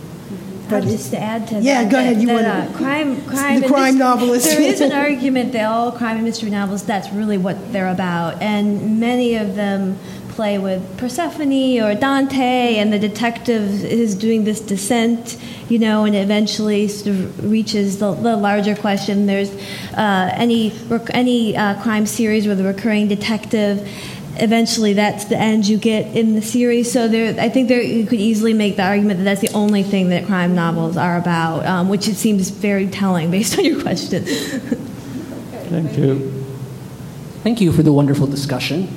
[0.72, 2.20] But just to add to yeah, that, go ahead.
[2.20, 4.46] You that, want uh, crime, crime, the crime this- novelist.
[4.46, 8.40] There is an argument that all crime and mystery novels that's really what they're about,
[8.42, 9.98] and many of them
[10.32, 15.36] play with Persephone or Dante, and the detective is doing this descent,
[15.68, 19.26] you know, and eventually sort of reaches the, the larger question.
[19.26, 19.50] There's
[19.94, 23.86] uh, any rec- any uh, crime series with a recurring detective.
[24.36, 26.90] Eventually, that's the end you get in the series.
[26.90, 29.82] So there, I think there you could easily make the argument that that's the only
[29.82, 33.82] thing that crime novels are about, um, which it seems very telling based on your
[33.82, 34.24] question.
[34.24, 36.44] Thank you.
[37.42, 38.88] Thank you for the wonderful discussion.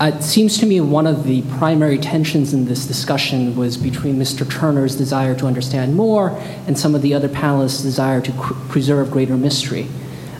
[0.00, 4.16] Uh, it seems to me one of the primary tensions in this discussion was between
[4.16, 4.48] Mr.
[4.48, 6.30] Turner's desire to understand more
[6.66, 9.86] and some of the other panelists' desire to cr- preserve greater mystery.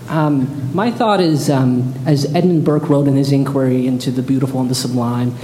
[0.08, 4.60] Um, my thought is, um, as Edmund Burke wrote in his inquiry into the beautiful
[4.60, 5.34] and the sublime,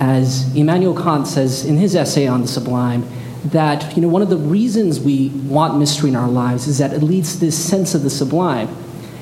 [0.00, 3.06] as Immanuel Kant says in his essay on the sublime,
[3.44, 6.92] that you know one of the reasons we want mystery in our lives is that
[6.92, 8.68] it leads to this sense of the sublime.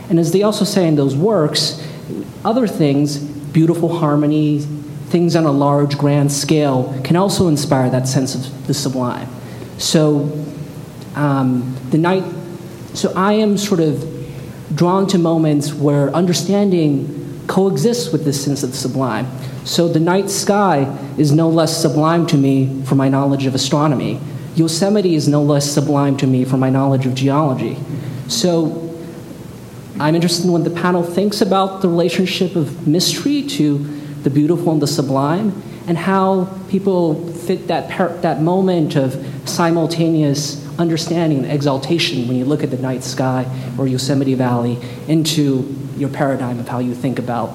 [0.09, 1.85] And as they also say in those works,
[2.45, 4.61] other things, beautiful harmony,
[5.09, 9.29] things on a large, grand scale, can also inspire that sense of the sublime.
[9.79, 10.31] So,
[11.15, 12.25] um, the night,
[12.95, 14.10] so I am sort of
[14.75, 19.27] drawn to moments where understanding coexists with this sense of the sublime.
[19.65, 24.21] So, the night sky is no less sublime to me for my knowledge of astronomy.
[24.55, 27.77] Yosemite is no less sublime to me for my knowledge of geology.
[28.29, 28.87] So,
[29.99, 33.79] I'm interested in what the panel thinks about the relationship of mystery to
[34.23, 40.65] the beautiful and the sublime, and how people fit that, par- that moment of simultaneous
[40.81, 43.47] understanding and exaltation when you look at the night sky
[43.79, 47.53] or Yosemite Valley into your paradigm of how you think about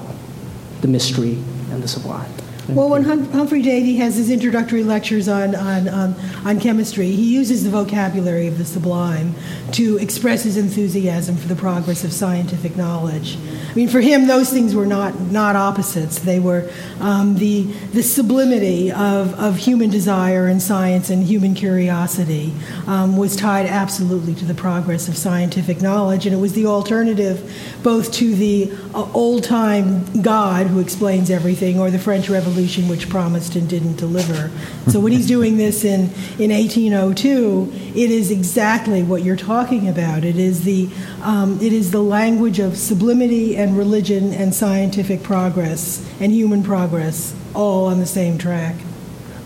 [0.80, 1.34] the mystery
[1.70, 2.30] and the sublime.
[2.68, 7.32] Well, when hum- Humphrey Davy has his introductory lectures on, on, um, on chemistry, he
[7.32, 9.34] uses the vocabulary of the sublime
[9.72, 13.38] to express his enthusiasm for the progress of scientific knowledge.
[13.70, 16.18] I mean, for him, those things were not, not opposites.
[16.18, 16.68] They were
[16.98, 17.62] um, the,
[17.92, 22.52] the sublimity of, of human desire and science and human curiosity
[22.88, 27.54] um, was tied absolutely to the progress of scientific knowledge, and it was the alternative
[27.84, 32.55] both to the uh, old time God who explains everything or the French Revolution,
[32.88, 34.50] which promised and didn't deliver.
[34.88, 40.24] So when he's doing this in, in 1802, it is exactly what you're talking about.
[40.24, 40.88] It is the,
[41.22, 47.34] um, it is the language of sublimity and religion and scientific progress and human progress
[47.54, 48.76] all on the same track.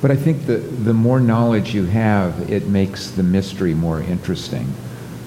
[0.01, 4.73] But I think the, the more knowledge you have, it makes the mystery more interesting.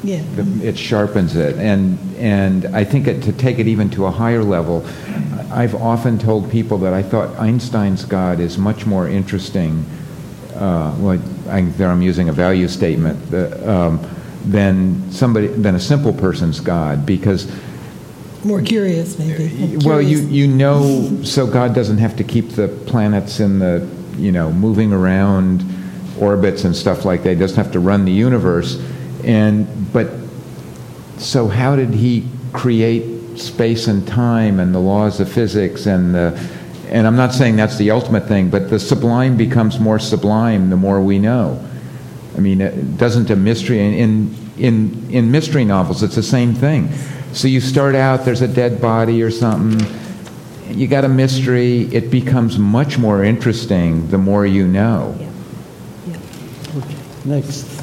[0.03, 0.21] Yeah.
[0.35, 1.55] The- It sharpens it.
[1.57, 4.85] And, and I think it, to take it even to a higher level,
[5.51, 9.85] I've often told people that I thought Einstein's God is much more interesting,
[10.55, 11.19] uh, well,
[11.49, 13.99] I, there I'm using a value statement, the, um,
[14.45, 17.49] than somebody, than a simple person's God, because
[18.43, 19.77] More curious, maybe.
[19.85, 24.31] well, you, you know, so God doesn't have to keep the planets in the, you
[24.33, 25.63] know, moving around
[26.19, 27.29] orbits and stuff like that.
[27.29, 28.81] He doesn't have to run the universe.
[29.23, 30.09] And, but,
[31.17, 36.49] so how did he create space and time and the laws of physics and the,
[36.89, 40.75] and I'm not saying that's the ultimate thing, but the sublime becomes more sublime the
[40.75, 41.63] more we know.
[42.37, 46.91] I mean, it doesn't a mystery in in in mystery novels it's the same thing.
[47.33, 49.87] So you start out there's a dead body or something,
[50.69, 55.17] you got a mystery, it becomes much more interesting the more you know.
[55.19, 56.17] Yeah.
[56.77, 56.95] Okay.
[57.25, 57.82] Next.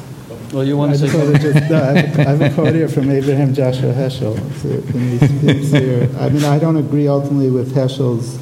[0.53, 2.49] Well, you want I to say wanna just- no, I have a- I have a
[2.49, 4.35] quote here from Abraham Joshua Heschel.
[4.61, 8.37] So when he speaks here, I mean, I don't agree ultimately with Heschel's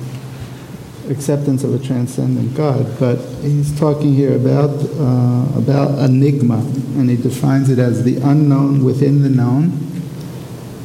[1.10, 6.58] acceptance of a transcendent God, but he's talking here about uh, about enigma,
[6.98, 9.72] and he defines it as the unknown within the known,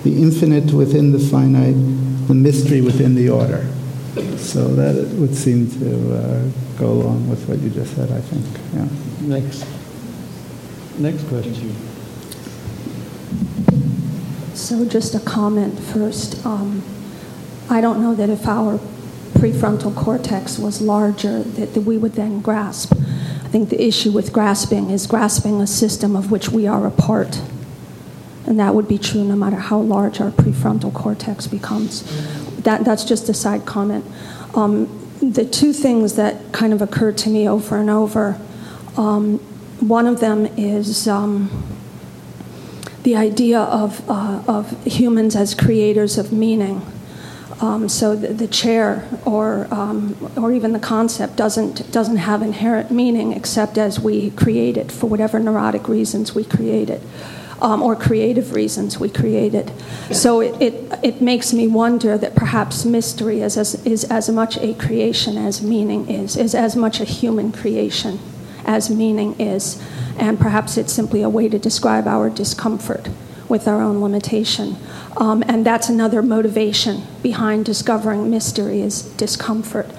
[0.03, 1.77] the infinite within the finite,
[2.29, 3.65] the mystery within the order.
[4.37, 6.43] So that would seem to uh,
[6.79, 8.45] go along with what you just said, I think.
[8.75, 8.87] Yeah.
[9.39, 9.65] Next.
[10.99, 11.75] Next question.
[14.55, 16.45] So, just a comment first.
[16.47, 16.83] Um,
[17.69, 18.79] I don't know that if our
[19.33, 22.93] prefrontal cortex was larger, that, that we would then grasp.
[22.95, 26.91] I think the issue with grasping is grasping a system of which we are a
[26.91, 27.43] part.
[28.47, 32.03] And that would be true no matter how large our prefrontal cortex becomes.
[32.63, 34.05] That, that's just a side comment.
[34.55, 38.41] Um, the two things that kind of occur to me over and over
[38.97, 39.41] um,
[39.81, 41.51] one of them is um,
[43.03, 46.83] the idea of, uh, of humans as creators of meaning.
[47.61, 52.91] Um, so the, the, chair or, um, or even the concept doesn't, doesn't have inherent
[52.91, 57.03] meaning except as we create it for whatever neurotic reasons we create it.
[57.61, 59.73] Um, or creative reasons we create it.
[60.11, 64.59] So it, it, it, makes me wonder that perhaps mystery is as, is as much
[64.59, 68.19] a creation as meaning is, is as much a human creation
[68.67, 69.83] as meaning is.
[70.19, 73.09] And perhaps it's simply a way to describe our discomfort
[73.49, 74.77] with our own limitation.
[75.17, 79.91] Um, and that's another motivation behind discovering mystery is discomfort.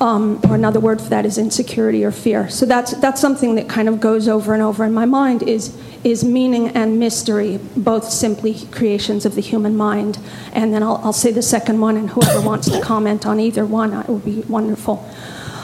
[0.00, 2.48] Um, or another word for that is insecurity or fear.
[2.48, 5.76] So that's, that's something that kind of goes over and over in my mind is,
[6.02, 10.18] is meaning and mystery, both simply creations of the human mind.
[10.52, 13.64] And then I'll, I'll say the second one, and whoever wants to comment on either
[13.64, 15.08] one, it would be wonderful.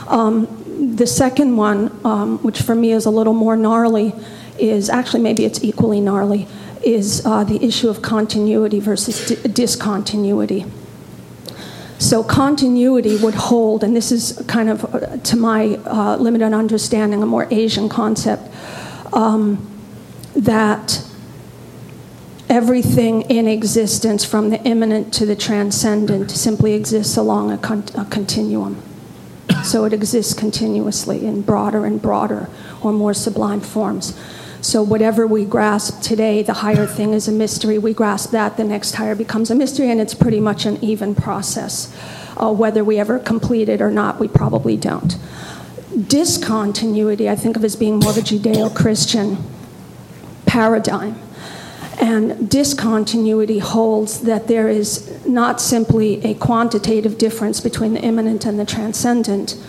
[0.06, 4.14] Um, the second one, um, which for me is a little more gnarly,
[4.58, 6.46] is actually maybe it's equally gnarly,
[6.82, 10.64] is uh, the issue of continuity versus di- discontinuity.
[11.98, 17.22] So, continuity would hold, and this is kind of, uh, to my uh, limited understanding,
[17.22, 18.42] a more Asian concept,
[19.12, 19.66] um,
[20.34, 21.04] that
[22.48, 28.06] everything in existence, from the immanent to the transcendent, simply exists along a, con- a
[28.06, 28.82] continuum.
[29.64, 32.48] So it exists continuously in broader and broader
[32.82, 34.18] or more sublime forms.
[34.62, 37.78] So, whatever we grasp today, the higher thing is a mystery.
[37.78, 41.14] We grasp that, the next higher becomes a mystery, and it's pretty much an even
[41.14, 41.94] process.
[42.36, 45.16] Uh, whether we ever complete it or not, we probably don't.
[46.06, 49.38] Discontinuity, I think of as being more of a Judeo Christian
[50.46, 51.18] paradigm.
[52.00, 58.58] And discontinuity holds that there is not simply a quantitative difference between the immanent and
[58.58, 59.62] the transcendent,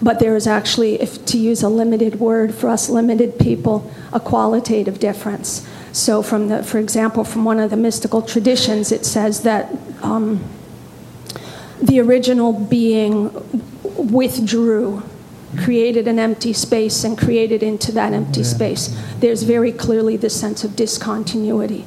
[0.00, 4.20] but there is actually, if to use a limited word for us limited people, a
[4.20, 5.66] qualitative difference.
[5.92, 9.72] So, from the, for example, from one of the mystical traditions, it says that
[10.02, 10.44] um,
[11.82, 13.32] the original being
[13.82, 15.02] withdrew,
[15.58, 18.46] created an empty space, and created into that empty yeah.
[18.46, 19.02] space.
[19.18, 21.84] There's very clearly this sense of discontinuity.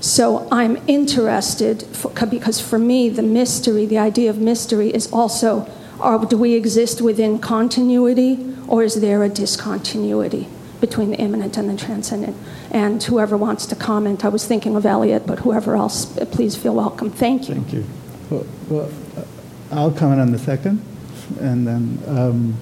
[0.00, 5.68] So I'm interested for, because for me, the mystery, the idea of mystery, is also
[6.00, 10.46] or do we exist within continuity, or is there a discontinuity
[10.80, 12.36] between the immanent and the transcendent?
[12.70, 16.74] And whoever wants to comment, I was thinking of Elliot, but whoever else, please feel
[16.74, 17.10] welcome.
[17.10, 17.54] Thank you.
[17.54, 17.84] Thank you.
[18.30, 18.90] Well, well
[19.70, 20.82] I'll comment on the second,
[21.40, 21.98] and then.
[22.06, 22.56] Um,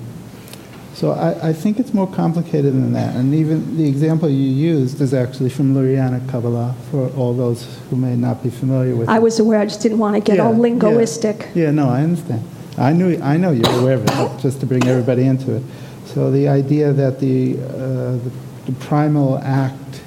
[0.94, 3.16] so I, I, think it's more complicated than that.
[3.16, 7.96] And even the example you used is actually from Lurianic Kabbalah for all those who
[7.96, 9.22] may not be familiar with I it.
[9.22, 11.48] was aware, I just didn't want to get yeah, all linguistic.
[11.54, 11.64] Yeah.
[11.64, 12.48] yeah, no, I understand.
[12.78, 15.64] I knew I know you're aware of it, just to bring everybody into it.
[16.06, 18.32] So the idea that the, uh, the,
[18.66, 20.00] the primal act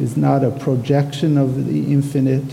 [0.00, 2.44] is not a projection of the infinite,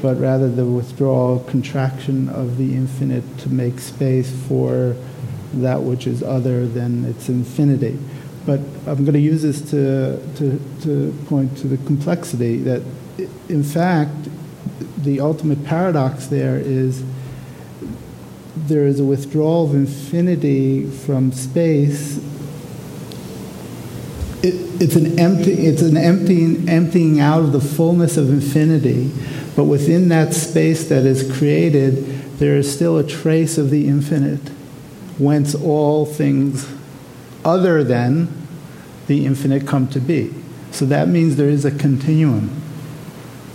[0.00, 4.94] but rather the withdrawal, contraction of the infinite to make space for
[5.54, 7.98] that which is other than its infinity.
[8.46, 12.82] But I'm going to use this to, to, to point to the complexity that,
[13.48, 14.28] in fact,
[14.98, 17.04] the ultimate paradox there is
[18.66, 22.18] there is a withdrawal of infinity from space.
[24.42, 29.10] It, it's an empty, it's an emptying, emptying out of the fullness of infinity,
[29.56, 32.04] but within that space that is created,
[32.38, 34.50] there is still a trace of the infinite,
[35.18, 36.72] whence all things
[37.44, 38.28] other than
[39.06, 40.32] the infinite come to be.
[40.70, 42.50] So that means there is a continuum.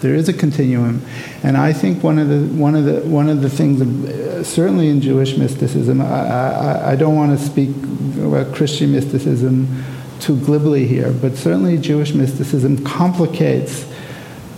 [0.02, 1.02] There is a continuum,
[1.44, 4.90] and I think one of the one of the one of the things, uh, certainly
[4.90, 7.69] in Jewish mysticism, I, I, I don't want to speak
[8.18, 9.81] about Christian mysticism
[10.19, 13.85] too glibly here, but certainly Jewish mysticism complicates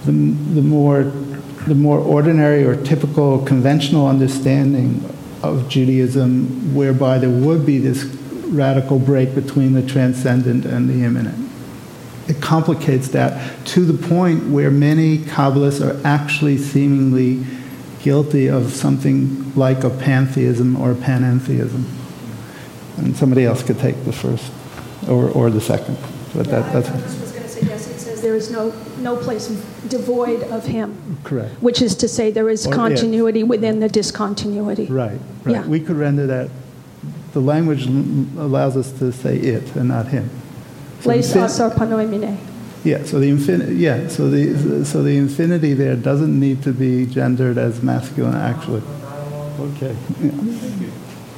[0.05, 1.03] the, the more
[1.67, 5.03] the more ordinary or typical conventional understanding
[5.53, 8.03] of Judaism, whereby there would be this
[8.47, 11.51] radical break between the transcendent and the immanent.
[12.27, 17.45] It complicates that to the point where many Kabbalists are actually seemingly
[18.01, 21.85] guilty of something like a pantheism or panentheism.
[22.97, 24.51] And somebody else could take the first
[25.07, 25.97] or, or the second.
[26.33, 27.24] But that, that's.
[28.25, 29.47] There is no, no place
[29.87, 31.17] devoid of him.
[31.23, 31.61] Correct.
[31.61, 32.75] Which is to say there is Or it.
[32.75, 34.87] continuity within the discontinuity.
[34.87, 35.53] Right, right.
[35.57, 35.67] Yeah.
[35.67, 36.49] We could render that,
[37.33, 40.31] the language l- allows us to say it and not him.
[41.01, 41.39] So Place the-
[41.69, 42.37] panoimine.
[42.83, 47.05] Yeah, so the infinity, yeah, so the, so the infinity there doesn't need to be
[47.05, 48.81] gendered as masculine, actually.
[49.59, 49.95] Okay.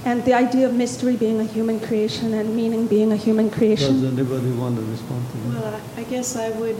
[0.07, 3.99] And the idea of mystery being a human creation and meaning being a human creation.
[3.99, 4.19] Does creation.
[4.19, 5.61] anybody want to respond to that?
[5.61, 6.77] Well, I guess I would,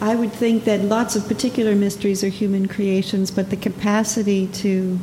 [0.00, 4.98] I would think that lots of particular mysteries are human creations, but the capacity to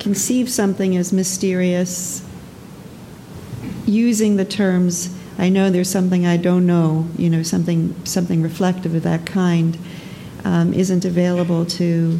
[0.00, 2.24] conceive something as mysterious
[3.86, 8.96] using the terms I know there's something I don't know, you know, something something reflective
[8.96, 9.78] of that kind,
[10.44, 12.18] um, isn't available to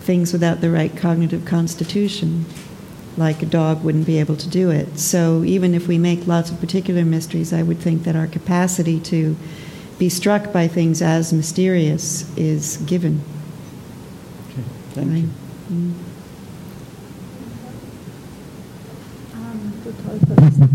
[0.00, 2.46] things without the right cognitive constitution.
[3.16, 4.98] Like a dog wouldn't be able to do it.
[4.98, 9.00] So even if we make lots of particular mysteries, I would think that our capacity
[9.00, 9.36] to
[9.98, 13.22] be struck by things as mysterious is given.
[14.50, 14.62] Okay,
[14.92, 15.16] thank Right?
[15.16, 15.30] you.
[15.72, 15.94] Mm.
[19.34, 19.72] Um,
[20.38, 20.70] Um,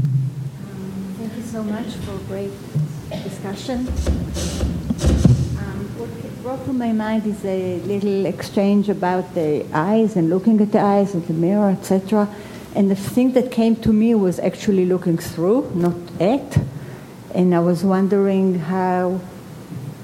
[1.20, 2.52] Thank you so much for a great
[3.24, 3.88] discussion.
[6.02, 10.72] What brought to my mind is a little exchange about the eyes and looking at
[10.72, 12.28] the eyes of the mirror, etc.
[12.74, 16.58] And the thing that came to me was actually looking through, not at.
[17.36, 19.22] And I was wondering how,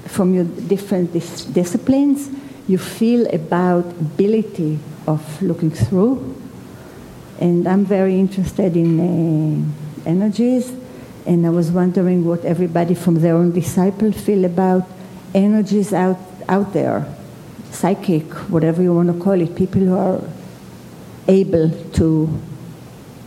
[0.06, 2.30] from your different dis- disciplines,
[2.68, 6.32] you feel about ability of looking through.
[7.40, 10.72] And I'm very interested in uh, energies,
[11.26, 14.88] and I was wondering what everybody from their own disciple feel about
[15.34, 16.18] energies out,
[16.48, 17.06] out there,
[17.70, 20.22] psychic, whatever you want to call it, people who are
[21.26, 22.40] able to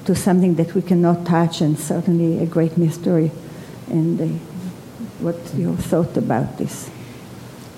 [0.06, 3.32] to something that we cannot touch, and certainly a great mystery.
[3.88, 4.26] And uh,
[5.20, 6.90] what your thought about this?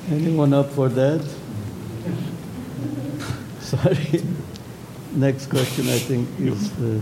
[0.09, 1.19] Anyone up for that?
[3.59, 4.23] Sorry.
[5.11, 6.71] Next question, I think, is.
[6.79, 7.01] Uh,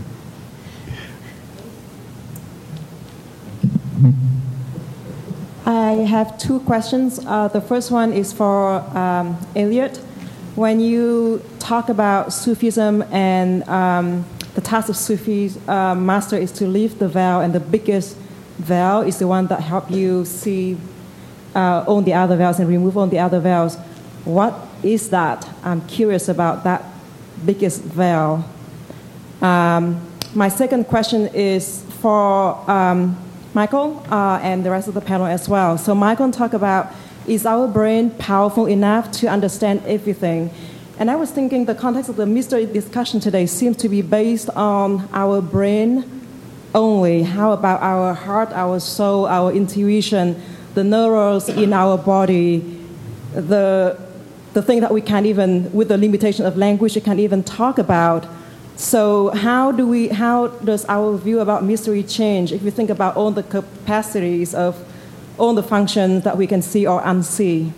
[5.92, 7.20] I have two questions.
[7.26, 9.98] Uh, the first one is for um, Elliot.
[10.54, 14.24] When you talk about Sufism and um,
[14.54, 18.16] the task of Sufi uh, master is to lift the veil, and the biggest
[18.56, 20.78] veil is the one that help you see
[21.54, 23.76] uh, all the other veils and remove all the other veils.
[24.24, 25.46] What is that?
[25.62, 26.84] I'm curious about that
[27.44, 28.42] biggest veil.
[29.42, 30.00] Um,
[30.34, 33.18] my second question is for um,
[33.54, 35.76] Michael uh, and the rest of the panel as well.
[35.76, 36.92] So Michael talked about
[37.26, 40.50] is our brain powerful enough to understand everything?
[40.98, 44.48] And I was thinking the context of the mystery discussion today seems to be based
[44.50, 46.04] on our brain
[46.74, 47.22] only.
[47.22, 50.40] How about our heart, our soul, our intuition,
[50.74, 52.58] the neurons in our body,
[53.34, 53.98] the,
[54.54, 57.78] the thing that we can't even, with the limitation of language, we can't even talk
[57.78, 58.26] about?
[58.76, 60.08] So how do we?
[60.08, 64.82] How does our view about mystery change if we think about all the capacities of
[65.38, 67.72] all the functions that we can see or unsee?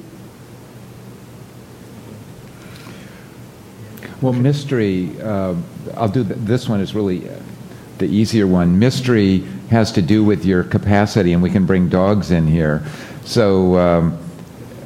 [4.20, 5.54] Well, mystery, uh,
[5.96, 7.34] I'll do th- this one is really uh,
[7.98, 8.78] the easier one.
[8.78, 12.82] Mystery has to do with your capacity, and we can bring dogs in here.
[13.24, 14.18] So um,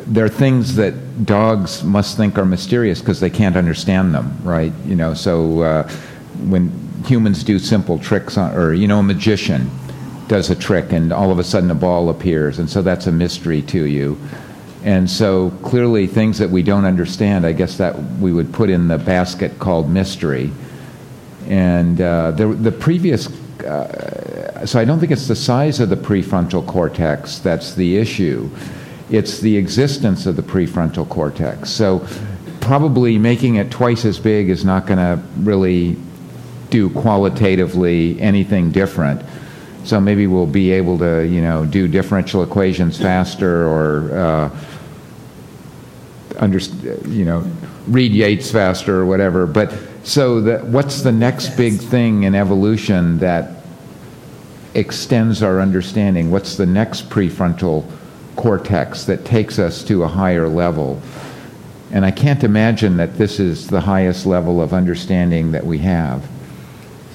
[0.09, 4.73] there are things that dogs must think are mysterious because they can't understand them, right?
[4.87, 5.89] You know, so uh,
[6.49, 6.71] when
[7.05, 9.71] humans do simple tricks, on, or you know, a magician
[10.27, 13.13] does a trick, and all of a sudden a ball appears, and so that's a
[13.13, 14.19] mystery to you.
[14.83, 18.89] And so clearly, things that we don't understand, I guess that we would put in
[18.89, 20.51] the basket called mystery.
[21.49, 23.27] And uh, the, the previous,
[23.63, 28.49] uh, so I don't think it's the size of the prefrontal cortex that's the issue.
[29.11, 31.71] It's the existence of the prefrontal cortex.
[31.71, 32.07] So
[32.61, 35.97] probably making it twice as big is not going to really
[36.71, 39.23] do qualitatively anything different.
[39.85, 44.51] So maybe we'll be able to, you know, do differential equations faster or uh,
[46.37, 46.59] under,
[47.09, 47.51] you know,
[47.87, 49.47] read Yeats faster or whatever.
[49.47, 49.73] But
[50.05, 53.63] so that what's the next big thing in evolution that
[54.75, 56.31] extends our understanding?
[56.31, 57.91] What's the next prefrontal
[58.39, 61.03] cortex that takes us to a higher level?
[61.91, 66.27] And I can't imagine that this is the highest level of understanding that we have.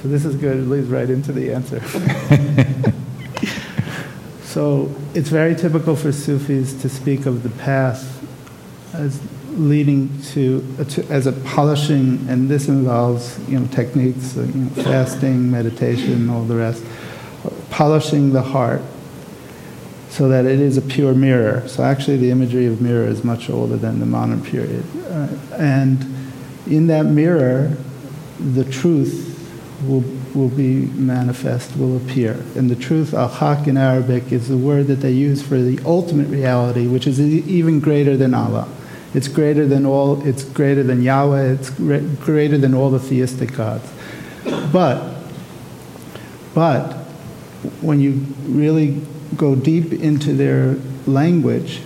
[0.02, 0.58] So this is good.
[0.58, 1.82] It leads right into the answer.
[4.44, 8.10] so it's very typical for Sufis to speak of the path
[8.94, 9.22] as
[9.52, 15.50] leading to, to, as a polishing, and this involves you know techniques, you know, fasting,
[15.50, 16.84] meditation, all the rest,
[17.70, 18.82] polishing the heart
[20.14, 21.68] so that it is a pure mirror.
[21.68, 25.28] So actually, the imagery of mirror is much older than the modern period, uh,
[25.58, 26.06] and
[26.68, 27.76] in that mirror,
[28.40, 29.32] the truth
[29.88, 30.04] will
[30.36, 32.34] will be manifest, will appear.
[32.56, 36.28] And the truth, al-haq in Arabic, is the word that they use for the ultimate
[36.28, 38.68] reality, which is even greater than Allah.
[39.14, 43.88] It's greater than all, it's greater than Yahweh, it's greater than all the theistic gods.
[44.72, 45.16] But,
[46.56, 46.94] but,
[47.82, 49.02] when you really
[49.38, 51.82] go deep into their language,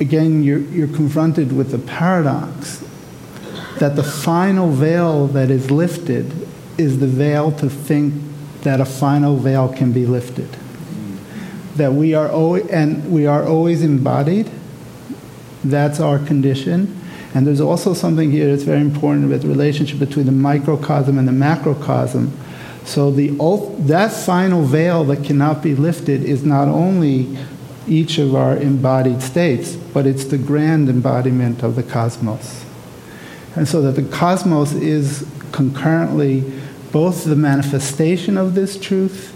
[0.00, 2.84] again, you're, you're confronted with the paradox
[3.78, 8.14] that the final veil that is lifted is the veil to think
[8.62, 10.48] that a final veil can be lifted.
[11.76, 14.50] That we are always, and we are always embodied.
[15.62, 17.00] That's our condition.
[17.34, 21.28] And there's also something here that's very important about the relationship between the microcosm and
[21.28, 22.32] the macrocosm.
[22.86, 23.30] So the
[23.80, 27.36] that final veil that cannot be lifted is not only
[27.88, 32.64] each of our embodied states, but it's the grand embodiment of the cosmos.
[33.56, 36.44] And so that the cosmos is concurrently
[36.92, 39.32] both the manifestation of this truth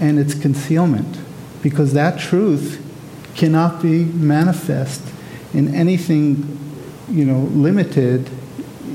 [0.00, 1.18] and its concealment,
[1.62, 2.82] because that truth
[3.36, 5.02] cannot be manifest
[5.54, 6.58] in anything,
[7.08, 8.28] you know, limited,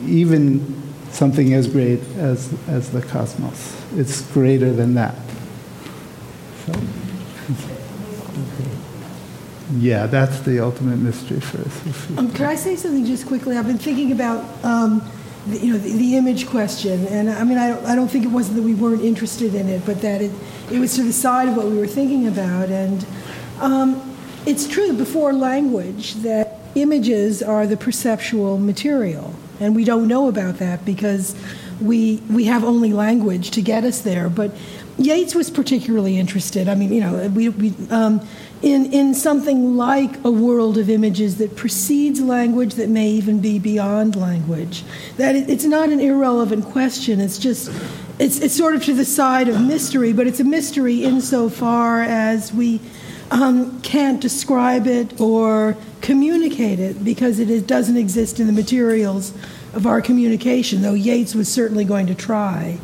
[0.05, 0.80] even
[1.11, 3.75] something as great as, as the cosmos.
[3.95, 5.15] It's greater than that.
[6.65, 6.73] So,
[9.77, 12.17] yeah, that's the ultimate mystery for us.
[12.17, 13.57] Um, can I say something just quickly?
[13.57, 15.01] I've been thinking about um,
[15.47, 18.25] the, you know the, the, image question, and I mean I don't, I don't think
[18.25, 20.31] it wasn't that we weren't interested in it, but that it
[20.71, 23.05] it was to the side of what we were thinking about, and
[23.59, 30.07] um, it's true that before language that images are the perceptual material, and we don't
[30.07, 31.35] know about that because
[31.79, 34.51] we we have only language to get us there, but.
[34.97, 36.67] Yeats was particularly interested.
[36.67, 38.21] I mean, you know, we, we um,
[38.61, 43.57] in, in something like a world of images that precedes language, that may even be
[43.57, 44.83] beyond language.
[45.17, 47.19] That it, it's not an irrelevant question.
[47.19, 47.71] It's just,
[48.19, 52.53] it's, it's sort of to the side of mystery, but it's a mystery insofar as
[52.53, 52.79] we
[53.31, 59.33] um, can't describe it or communicate it because it is, doesn't exist in the materials
[59.73, 62.77] of our communication, though Yeats was certainly going to try.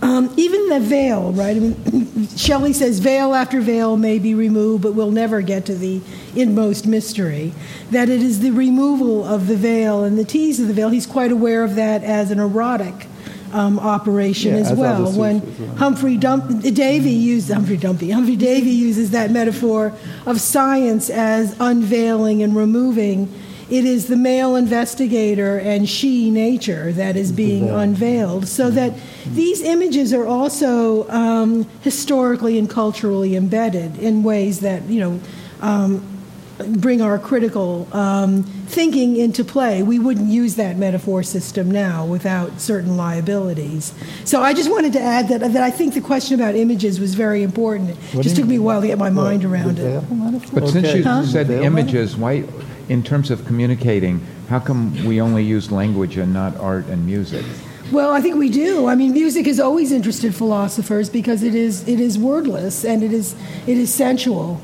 [0.00, 1.56] Um, even the veil, right?
[1.56, 5.74] I mean, Shelley says veil after veil may be removed, but we'll never get to
[5.74, 6.00] the
[6.36, 7.52] inmost mystery.
[7.90, 10.90] That it is the removal of the veil and the tease of the veil.
[10.90, 13.08] He's quite aware of that as an erotic
[13.52, 15.12] um, operation yeah, as, as, well.
[15.12, 15.76] When well.
[15.76, 19.92] Humphrey Dump- Davy used Humphrey Dumpy, Humphrey Davy uses that metaphor
[20.26, 23.32] of science as unveiling and removing
[23.70, 28.48] it is the male investigator and she nature that is being unveiled.
[28.48, 28.94] So that
[29.26, 35.20] these images are also um, historically and culturally embedded in ways that, you know,
[35.60, 36.17] um,
[36.58, 39.82] bring our critical um, thinking into play.
[39.82, 43.94] We wouldn't use that metaphor system now without certain liabilities.
[44.24, 47.14] So I just wanted to add that, that I think the question about images was
[47.14, 47.90] very important.
[48.12, 50.02] It just took me a while to get my mind around it.
[50.52, 50.72] But okay.
[50.72, 51.24] since you huh?
[51.24, 52.44] said images, why,
[52.88, 57.44] in terms of communicating, how come we only use language and not art and music?
[57.90, 58.86] Well, I think we do.
[58.86, 63.12] I mean, music has always interested philosophers because it is it is wordless and it
[63.12, 63.34] is
[63.66, 64.60] it is sensual.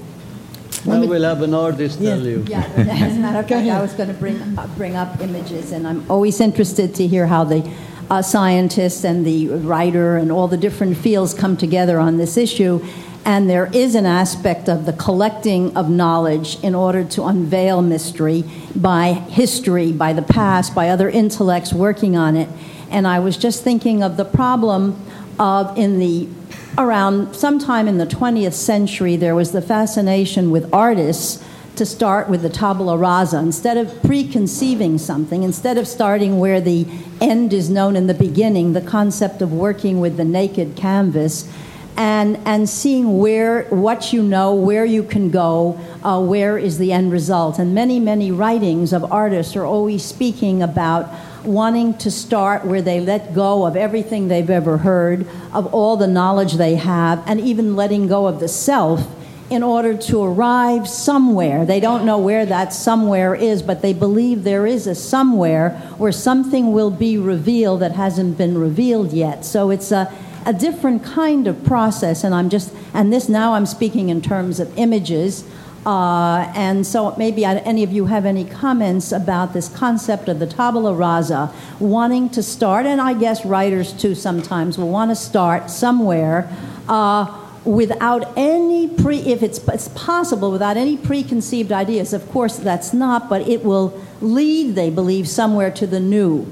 [0.85, 2.11] Well, me, we'll have an artist yeah.
[2.11, 2.45] tell you.
[2.47, 5.73] Yeah, as a matter of fact, I was going to bring uh, bring up images,
[5.73, 7.69] and I'm always interested to hear how the
[8.11, 12.85] uh, scientists and the writer and all the different fields come together on this issue.
[13.27, 18.45] And there is an aspect of the collecting of knowledge in order to unveil mystery
[18.77, 22.51] by history, by the past, by other intellects working on it.
[22.91, 25.03] And I was just thinking of the problem
[25.39, 26.29] of in the
[26.77, 31.45] around sometime in the 20th century, there was the fascination with artists
[31.77, 33.39] to start with the tabula rasa.
[33.39, 36.87] Instead of preconceiving something, instead of starting where the
[37.21, 41.51] end is known in the beginning, the concept of working with the naked canvas
[41.97, 46.93] and, and seeing where, what you know, where you can go, uh, where is the
[46.93, 47.59] end result.
[47.59, 51.09] And many, many writings of artists are always speaking about
[51.45, 56.07] wanting to start where they let go of everything they've ever heard, of all the
[56.07, 59.07] knowledge they have, and even letting go of the self
[59.51, 61.67] in order to arrive somewhere.
[61.67, 66.13] They don't know where that somewhere is, but they believe there is a somewhere where
[66.13, 69.45] something will be revealed that hasn't been revealed yet.
[69.45, 70.13] So it's a,
[70.47, 74.61] a different kind of process, and I'm just, and this now I'm speaking in terms
[74.61, 75.45] of images.
[75.87, 80.47] Uh, and so maybe any of you have any comments about this concept of the
[80.47, 85.71] tabula rasa, wanting to start, and I guess writers too sometimes will want to start
[85.71, 86.51] somewhere.
[86.89, 92.13] Uh, without any pre, if it's, it's possible, without any preconceived ideas.
[92.13, 96.51] Of course, that's not, but it will lead, they believe, somewhere to the new.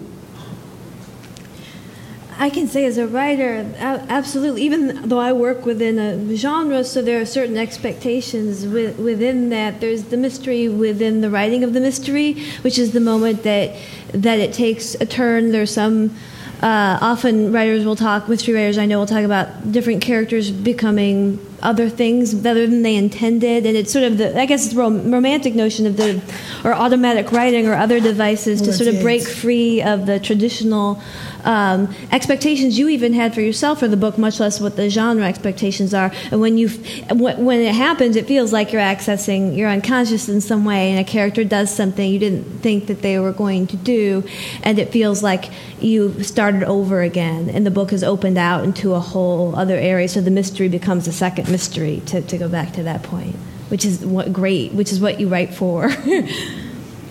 [2.43, 4.63] I can say as a writer, absolutely.
[4.63, 9.81] Even though I work within a genre, so there are certain expectations within that.
[9.81, 13.77] There's the mystery within the writing of the mystery, which is the moment that
[14.13, 15.53] that it takes a turn.
[15.53, 16.17] There's some
[16.63, 21.39] uh, often writers will talk, mystery writers I know will talk about different characters becoming
[21.63, 24.81] other things other than they intended, and it's sort of the I guess it's the
[24.81, 26.21] romantic notion of the
[26.65, 31.01] or automatic writing or other devices well, to sort of break free of the traditional
[31.45, 35.25] um, expectations you even had for yourself for the book, much less what the genre
[35.25, 36.13] expectations are.
[36.31, 36.69] And when you
[37.11, 41.05] when it happens, it feels like you're accessing your unconscious in some way, and a
[41.05, 44.25] character does something you didn't think that they were going to do,
[44.63, 48.95] and it feels like you started over again, and the book has opened out into
[48.95, 50.09] a whole other area.
[50.09, 52.03] So the mystery becomes a second mystery.
[52.07, 53.37] To, to go back to that point,
[53.69, 55.91] which is what great, which is what you write for.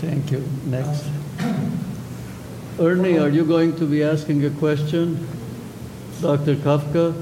[0.01, 0.43] Thank you.
[0.65, 1.05] Next.
[2.79, 5.27] Ernie, are you going to be asking a question?
[6.21, 6.55] Dr.
[6.55, 7.13] Kafka?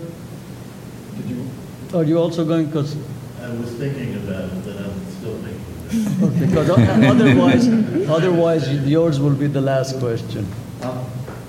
[1.18, 1.50] Did you?
[1.94, 2.68] Are you also going?
[2.68, 2.96] Because
[3.42, 5.60] I was thinking about it, but I'm still thinking.
[6.24, 10.48] okay, because otherwise, otherwise yours will be the last question.
[10.82, 11.04] Uh,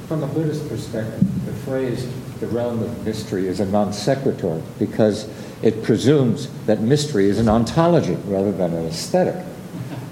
[0.08, 2.08] from a Buddhist perspective, the phrase
[2.40, 5.28] "the realm of mystery" is a non sequitur because
[5.62, 9.44] it presumes that mystery is an ontology rather than an aesthetic.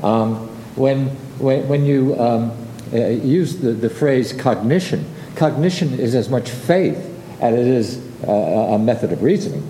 [0.03, 1.09] Um, when,
[1.39, 2.53] when, when you um,
[2.93, 5.05] uh, use the, the phrase cognition.
[5.37, 6.97] Cognition is as much faith
[7.41, 9.63] as it is uh, a method of reasoning.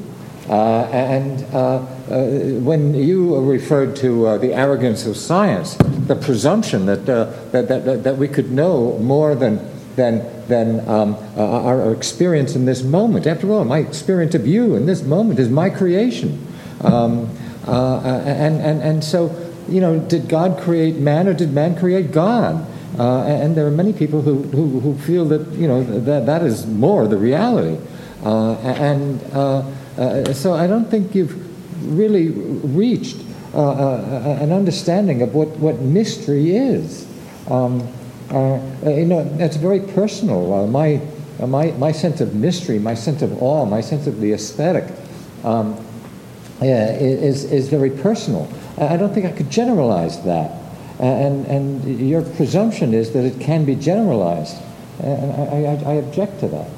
[0.48, 2.26] Uh, and uh, uh,
[2.60, 5.74] when you referred to uh, the arrogance of science,
[6.06, 9.58] the presumption that, that, that, that, we could know more than,
[9.98, 13.26] than, than um, our experience in this moment.
[13.26, 16.46] After all, my experience of you in this moment is my creation.
[16.80, 17.28] Um,
[17.66, 19.34] and, and, and so,
[19.68, 22.66] you know, did God create man or did man create God?
[22.98, 26.42] Uh, and there are many people who, who, who, feel that, you know, that, that
[26.42, 27.78] is more the reality.
[28.24, 29.62] Uh, and uh,
[29.96, 31.36] uh so I don't think you've
[31.86, 33.18] really reached
[33.54, 37.06] uh, uh, an understanding of what, what mystery is.
[37.48, 37.86] Um,
[38.30, 40.52] Uh, uh, you know, it's very personal.
[40.52, 41.00] Uh, my,
[41.46, 44.84] my, my sense of mystery, my sense of awe, my sense of the aesthetic
[45.44, 45.76] um,
[46.60, 48.52] yeah, is, is very personal.
[48.76, 50.52] I don't think I could generalize that.
[50.98, 54.56] And, and your presumption is that it can be generalized.
[55.00, 56.70] And I, I, I object to that.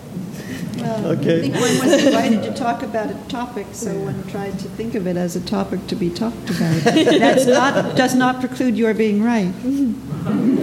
[0.77, 1.39] Well, okay.
[1.39, 4.94] I think one was invited to talk about a topic, so one tried to think
[4.94, 6.74] of it as a topic to be talked about.
[6.85, 9.52] That not, does not preclude your being right.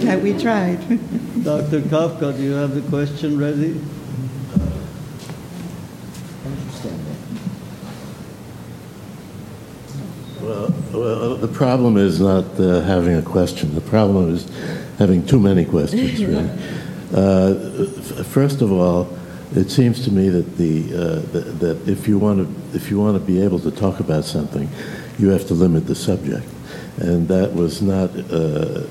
[0.02, 0.78] That we tried.
[1.44, 1.80] Dr.
[1.82, 3.80] Kafka, do you have the question ready?
[10.40, 13.74] Well, well, the problem is not uh, having a question.
[13.74, 14.48] The problem is
[14.98, 16.20] having too many questions.
[16.28, 16.50] Really.
[17.10, 17.54] Uh,
[18.24, 19.08] first of all,
[19.54, 20.98] it seems to me that the, uh,
[21.32, 24.24] that, that if you want to if you want to be able to talk about
[24.24, 24.68] something,
[25.18, 26.46] you have to limit the subject,
[27.00, 28.84] and that was not uh,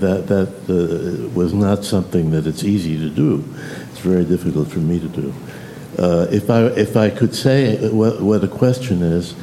[0.00, 3.44] that that uh, was not something that it's easy to do.
[3.90, 5.34] It's very difficult for me to do.
[5.98, 9.34] Uh, if I if I could say what, what a question is,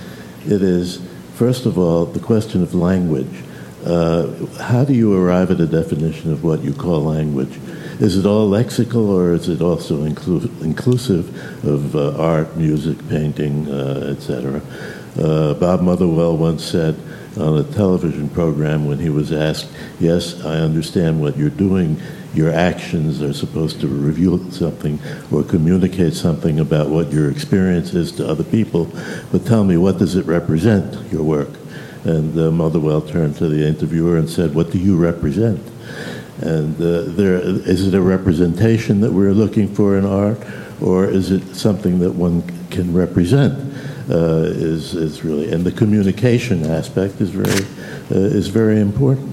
[0.45, 1.01] it is
[1.39, 3.43] First of all, the question of language.
[3.85, 7.57] Uh, how do you arrive at a definition of what you call language?
[8.01, 11.29] Is it all lexical or is it also inclu- inclusive
[11.65, 14.59] of uh, art, music, painting, uh, etc.?
[15.61, 16.97] Bob Motherwell once said
[17.39, 21.99] on a television program when he was asked, Yes, I understand what you're doing
[22.33, 24.99] your actions are supposed to reveal something
[25.31, 28.89] or communicate something about what your experience is to other people.
[29.31, 31.49] But tell me, what does it represent, your work?
[32.03, 35.59] And uh, Motherwell turned to the interviewer and said, What do you represent?
[36.41, 40.39] And uh, there, is it a representation that we're looking for in art,
[40.81, 43.68] or is it something that one can represent?
[44.09, 47.63] Uh, is is really and the communication aspect is very
[48.09, 49.29] uh, is very important.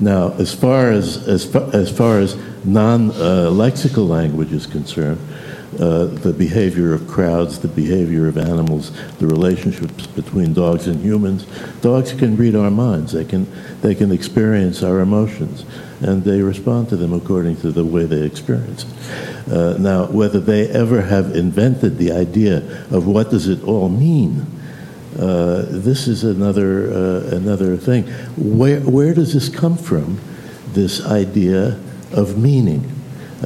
[0.00, 5.20] Now, as far as as far as, far as non-lexical language is concerned,
[5.80, 11.44] uh, the behavior of crowds, the behavior of animals, the relationships between dogs and humans.
[11.82, 13.12] Dogs can read our minds.
[13.12, 13.46] They can,
[13.82, 15.66] they can experience our emotions,
[16.00, 18.84] and they respond to them according to the way they experience.
[19.50, 22.58] Uh, now, whether they ever have invented the idea
[22.90, 24.46] of what does it all mean,
[25.18, 28.04] uh, this is another uh, another thing.
[28.36, 30.20] Where where does this come from?
[30.74, 31.80] This idea
[32.12, 32.92] of meaning.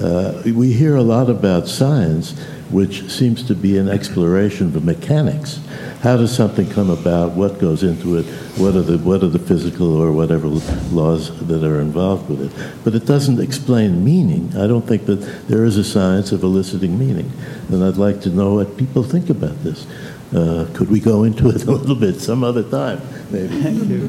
[0.01, 2.35] Uh, we hear a lot about science,
[2.71, 5.61] which seems to be an exploration of the mechanics.
[6.03, 7.33] How does something come about?
[7.33, 8.25] What goes into it?
[8.57, 12.85] What are the what are the physical or whatever laws that are involved with it?
[12.85, 14.53] But it doesn't explain meaning.
[14.57, 15.17] I don't think that
[15.49, 17.31] there is a science of eliciting meaning,
[17.69, 19.87] and I'd like to know what people think about this.
[20.35, 23.61] Uh, could we go into it a little bit some other time, maybe?
[23.61, 24.09] Thank you.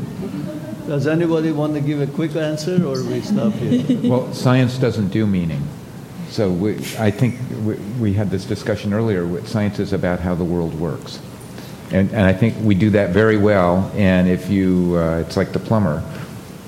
[0.88, 4.10] Does anybody want to give a quick answer, or we stop here?
[4.10, 5.68] well, science doesn't do meaning.
[6.32, 9.46] So we, I think we, we, had this discussion earlier.
[9.46, 11.20] Science is about how the world works,
[11.92, 13.92] and and I think we do that very well.
[13.96, 16.02] And if you, uh, it's like the plumber,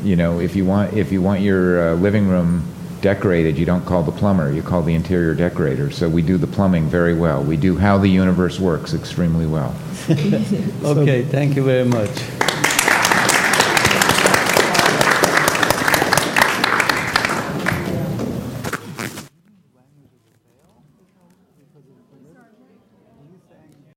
[0.03, 2.65] you know, if you want if you want your uh, living room
[2.99, 5.91] decorated, you don't call the plumber, you call the interior decorator.
[5.91, 7.41] So we do the plumbing very well.
[7.41, 9.73] We do how the universe works extremely well.
[10.09, 12.52] okay, thank you very much.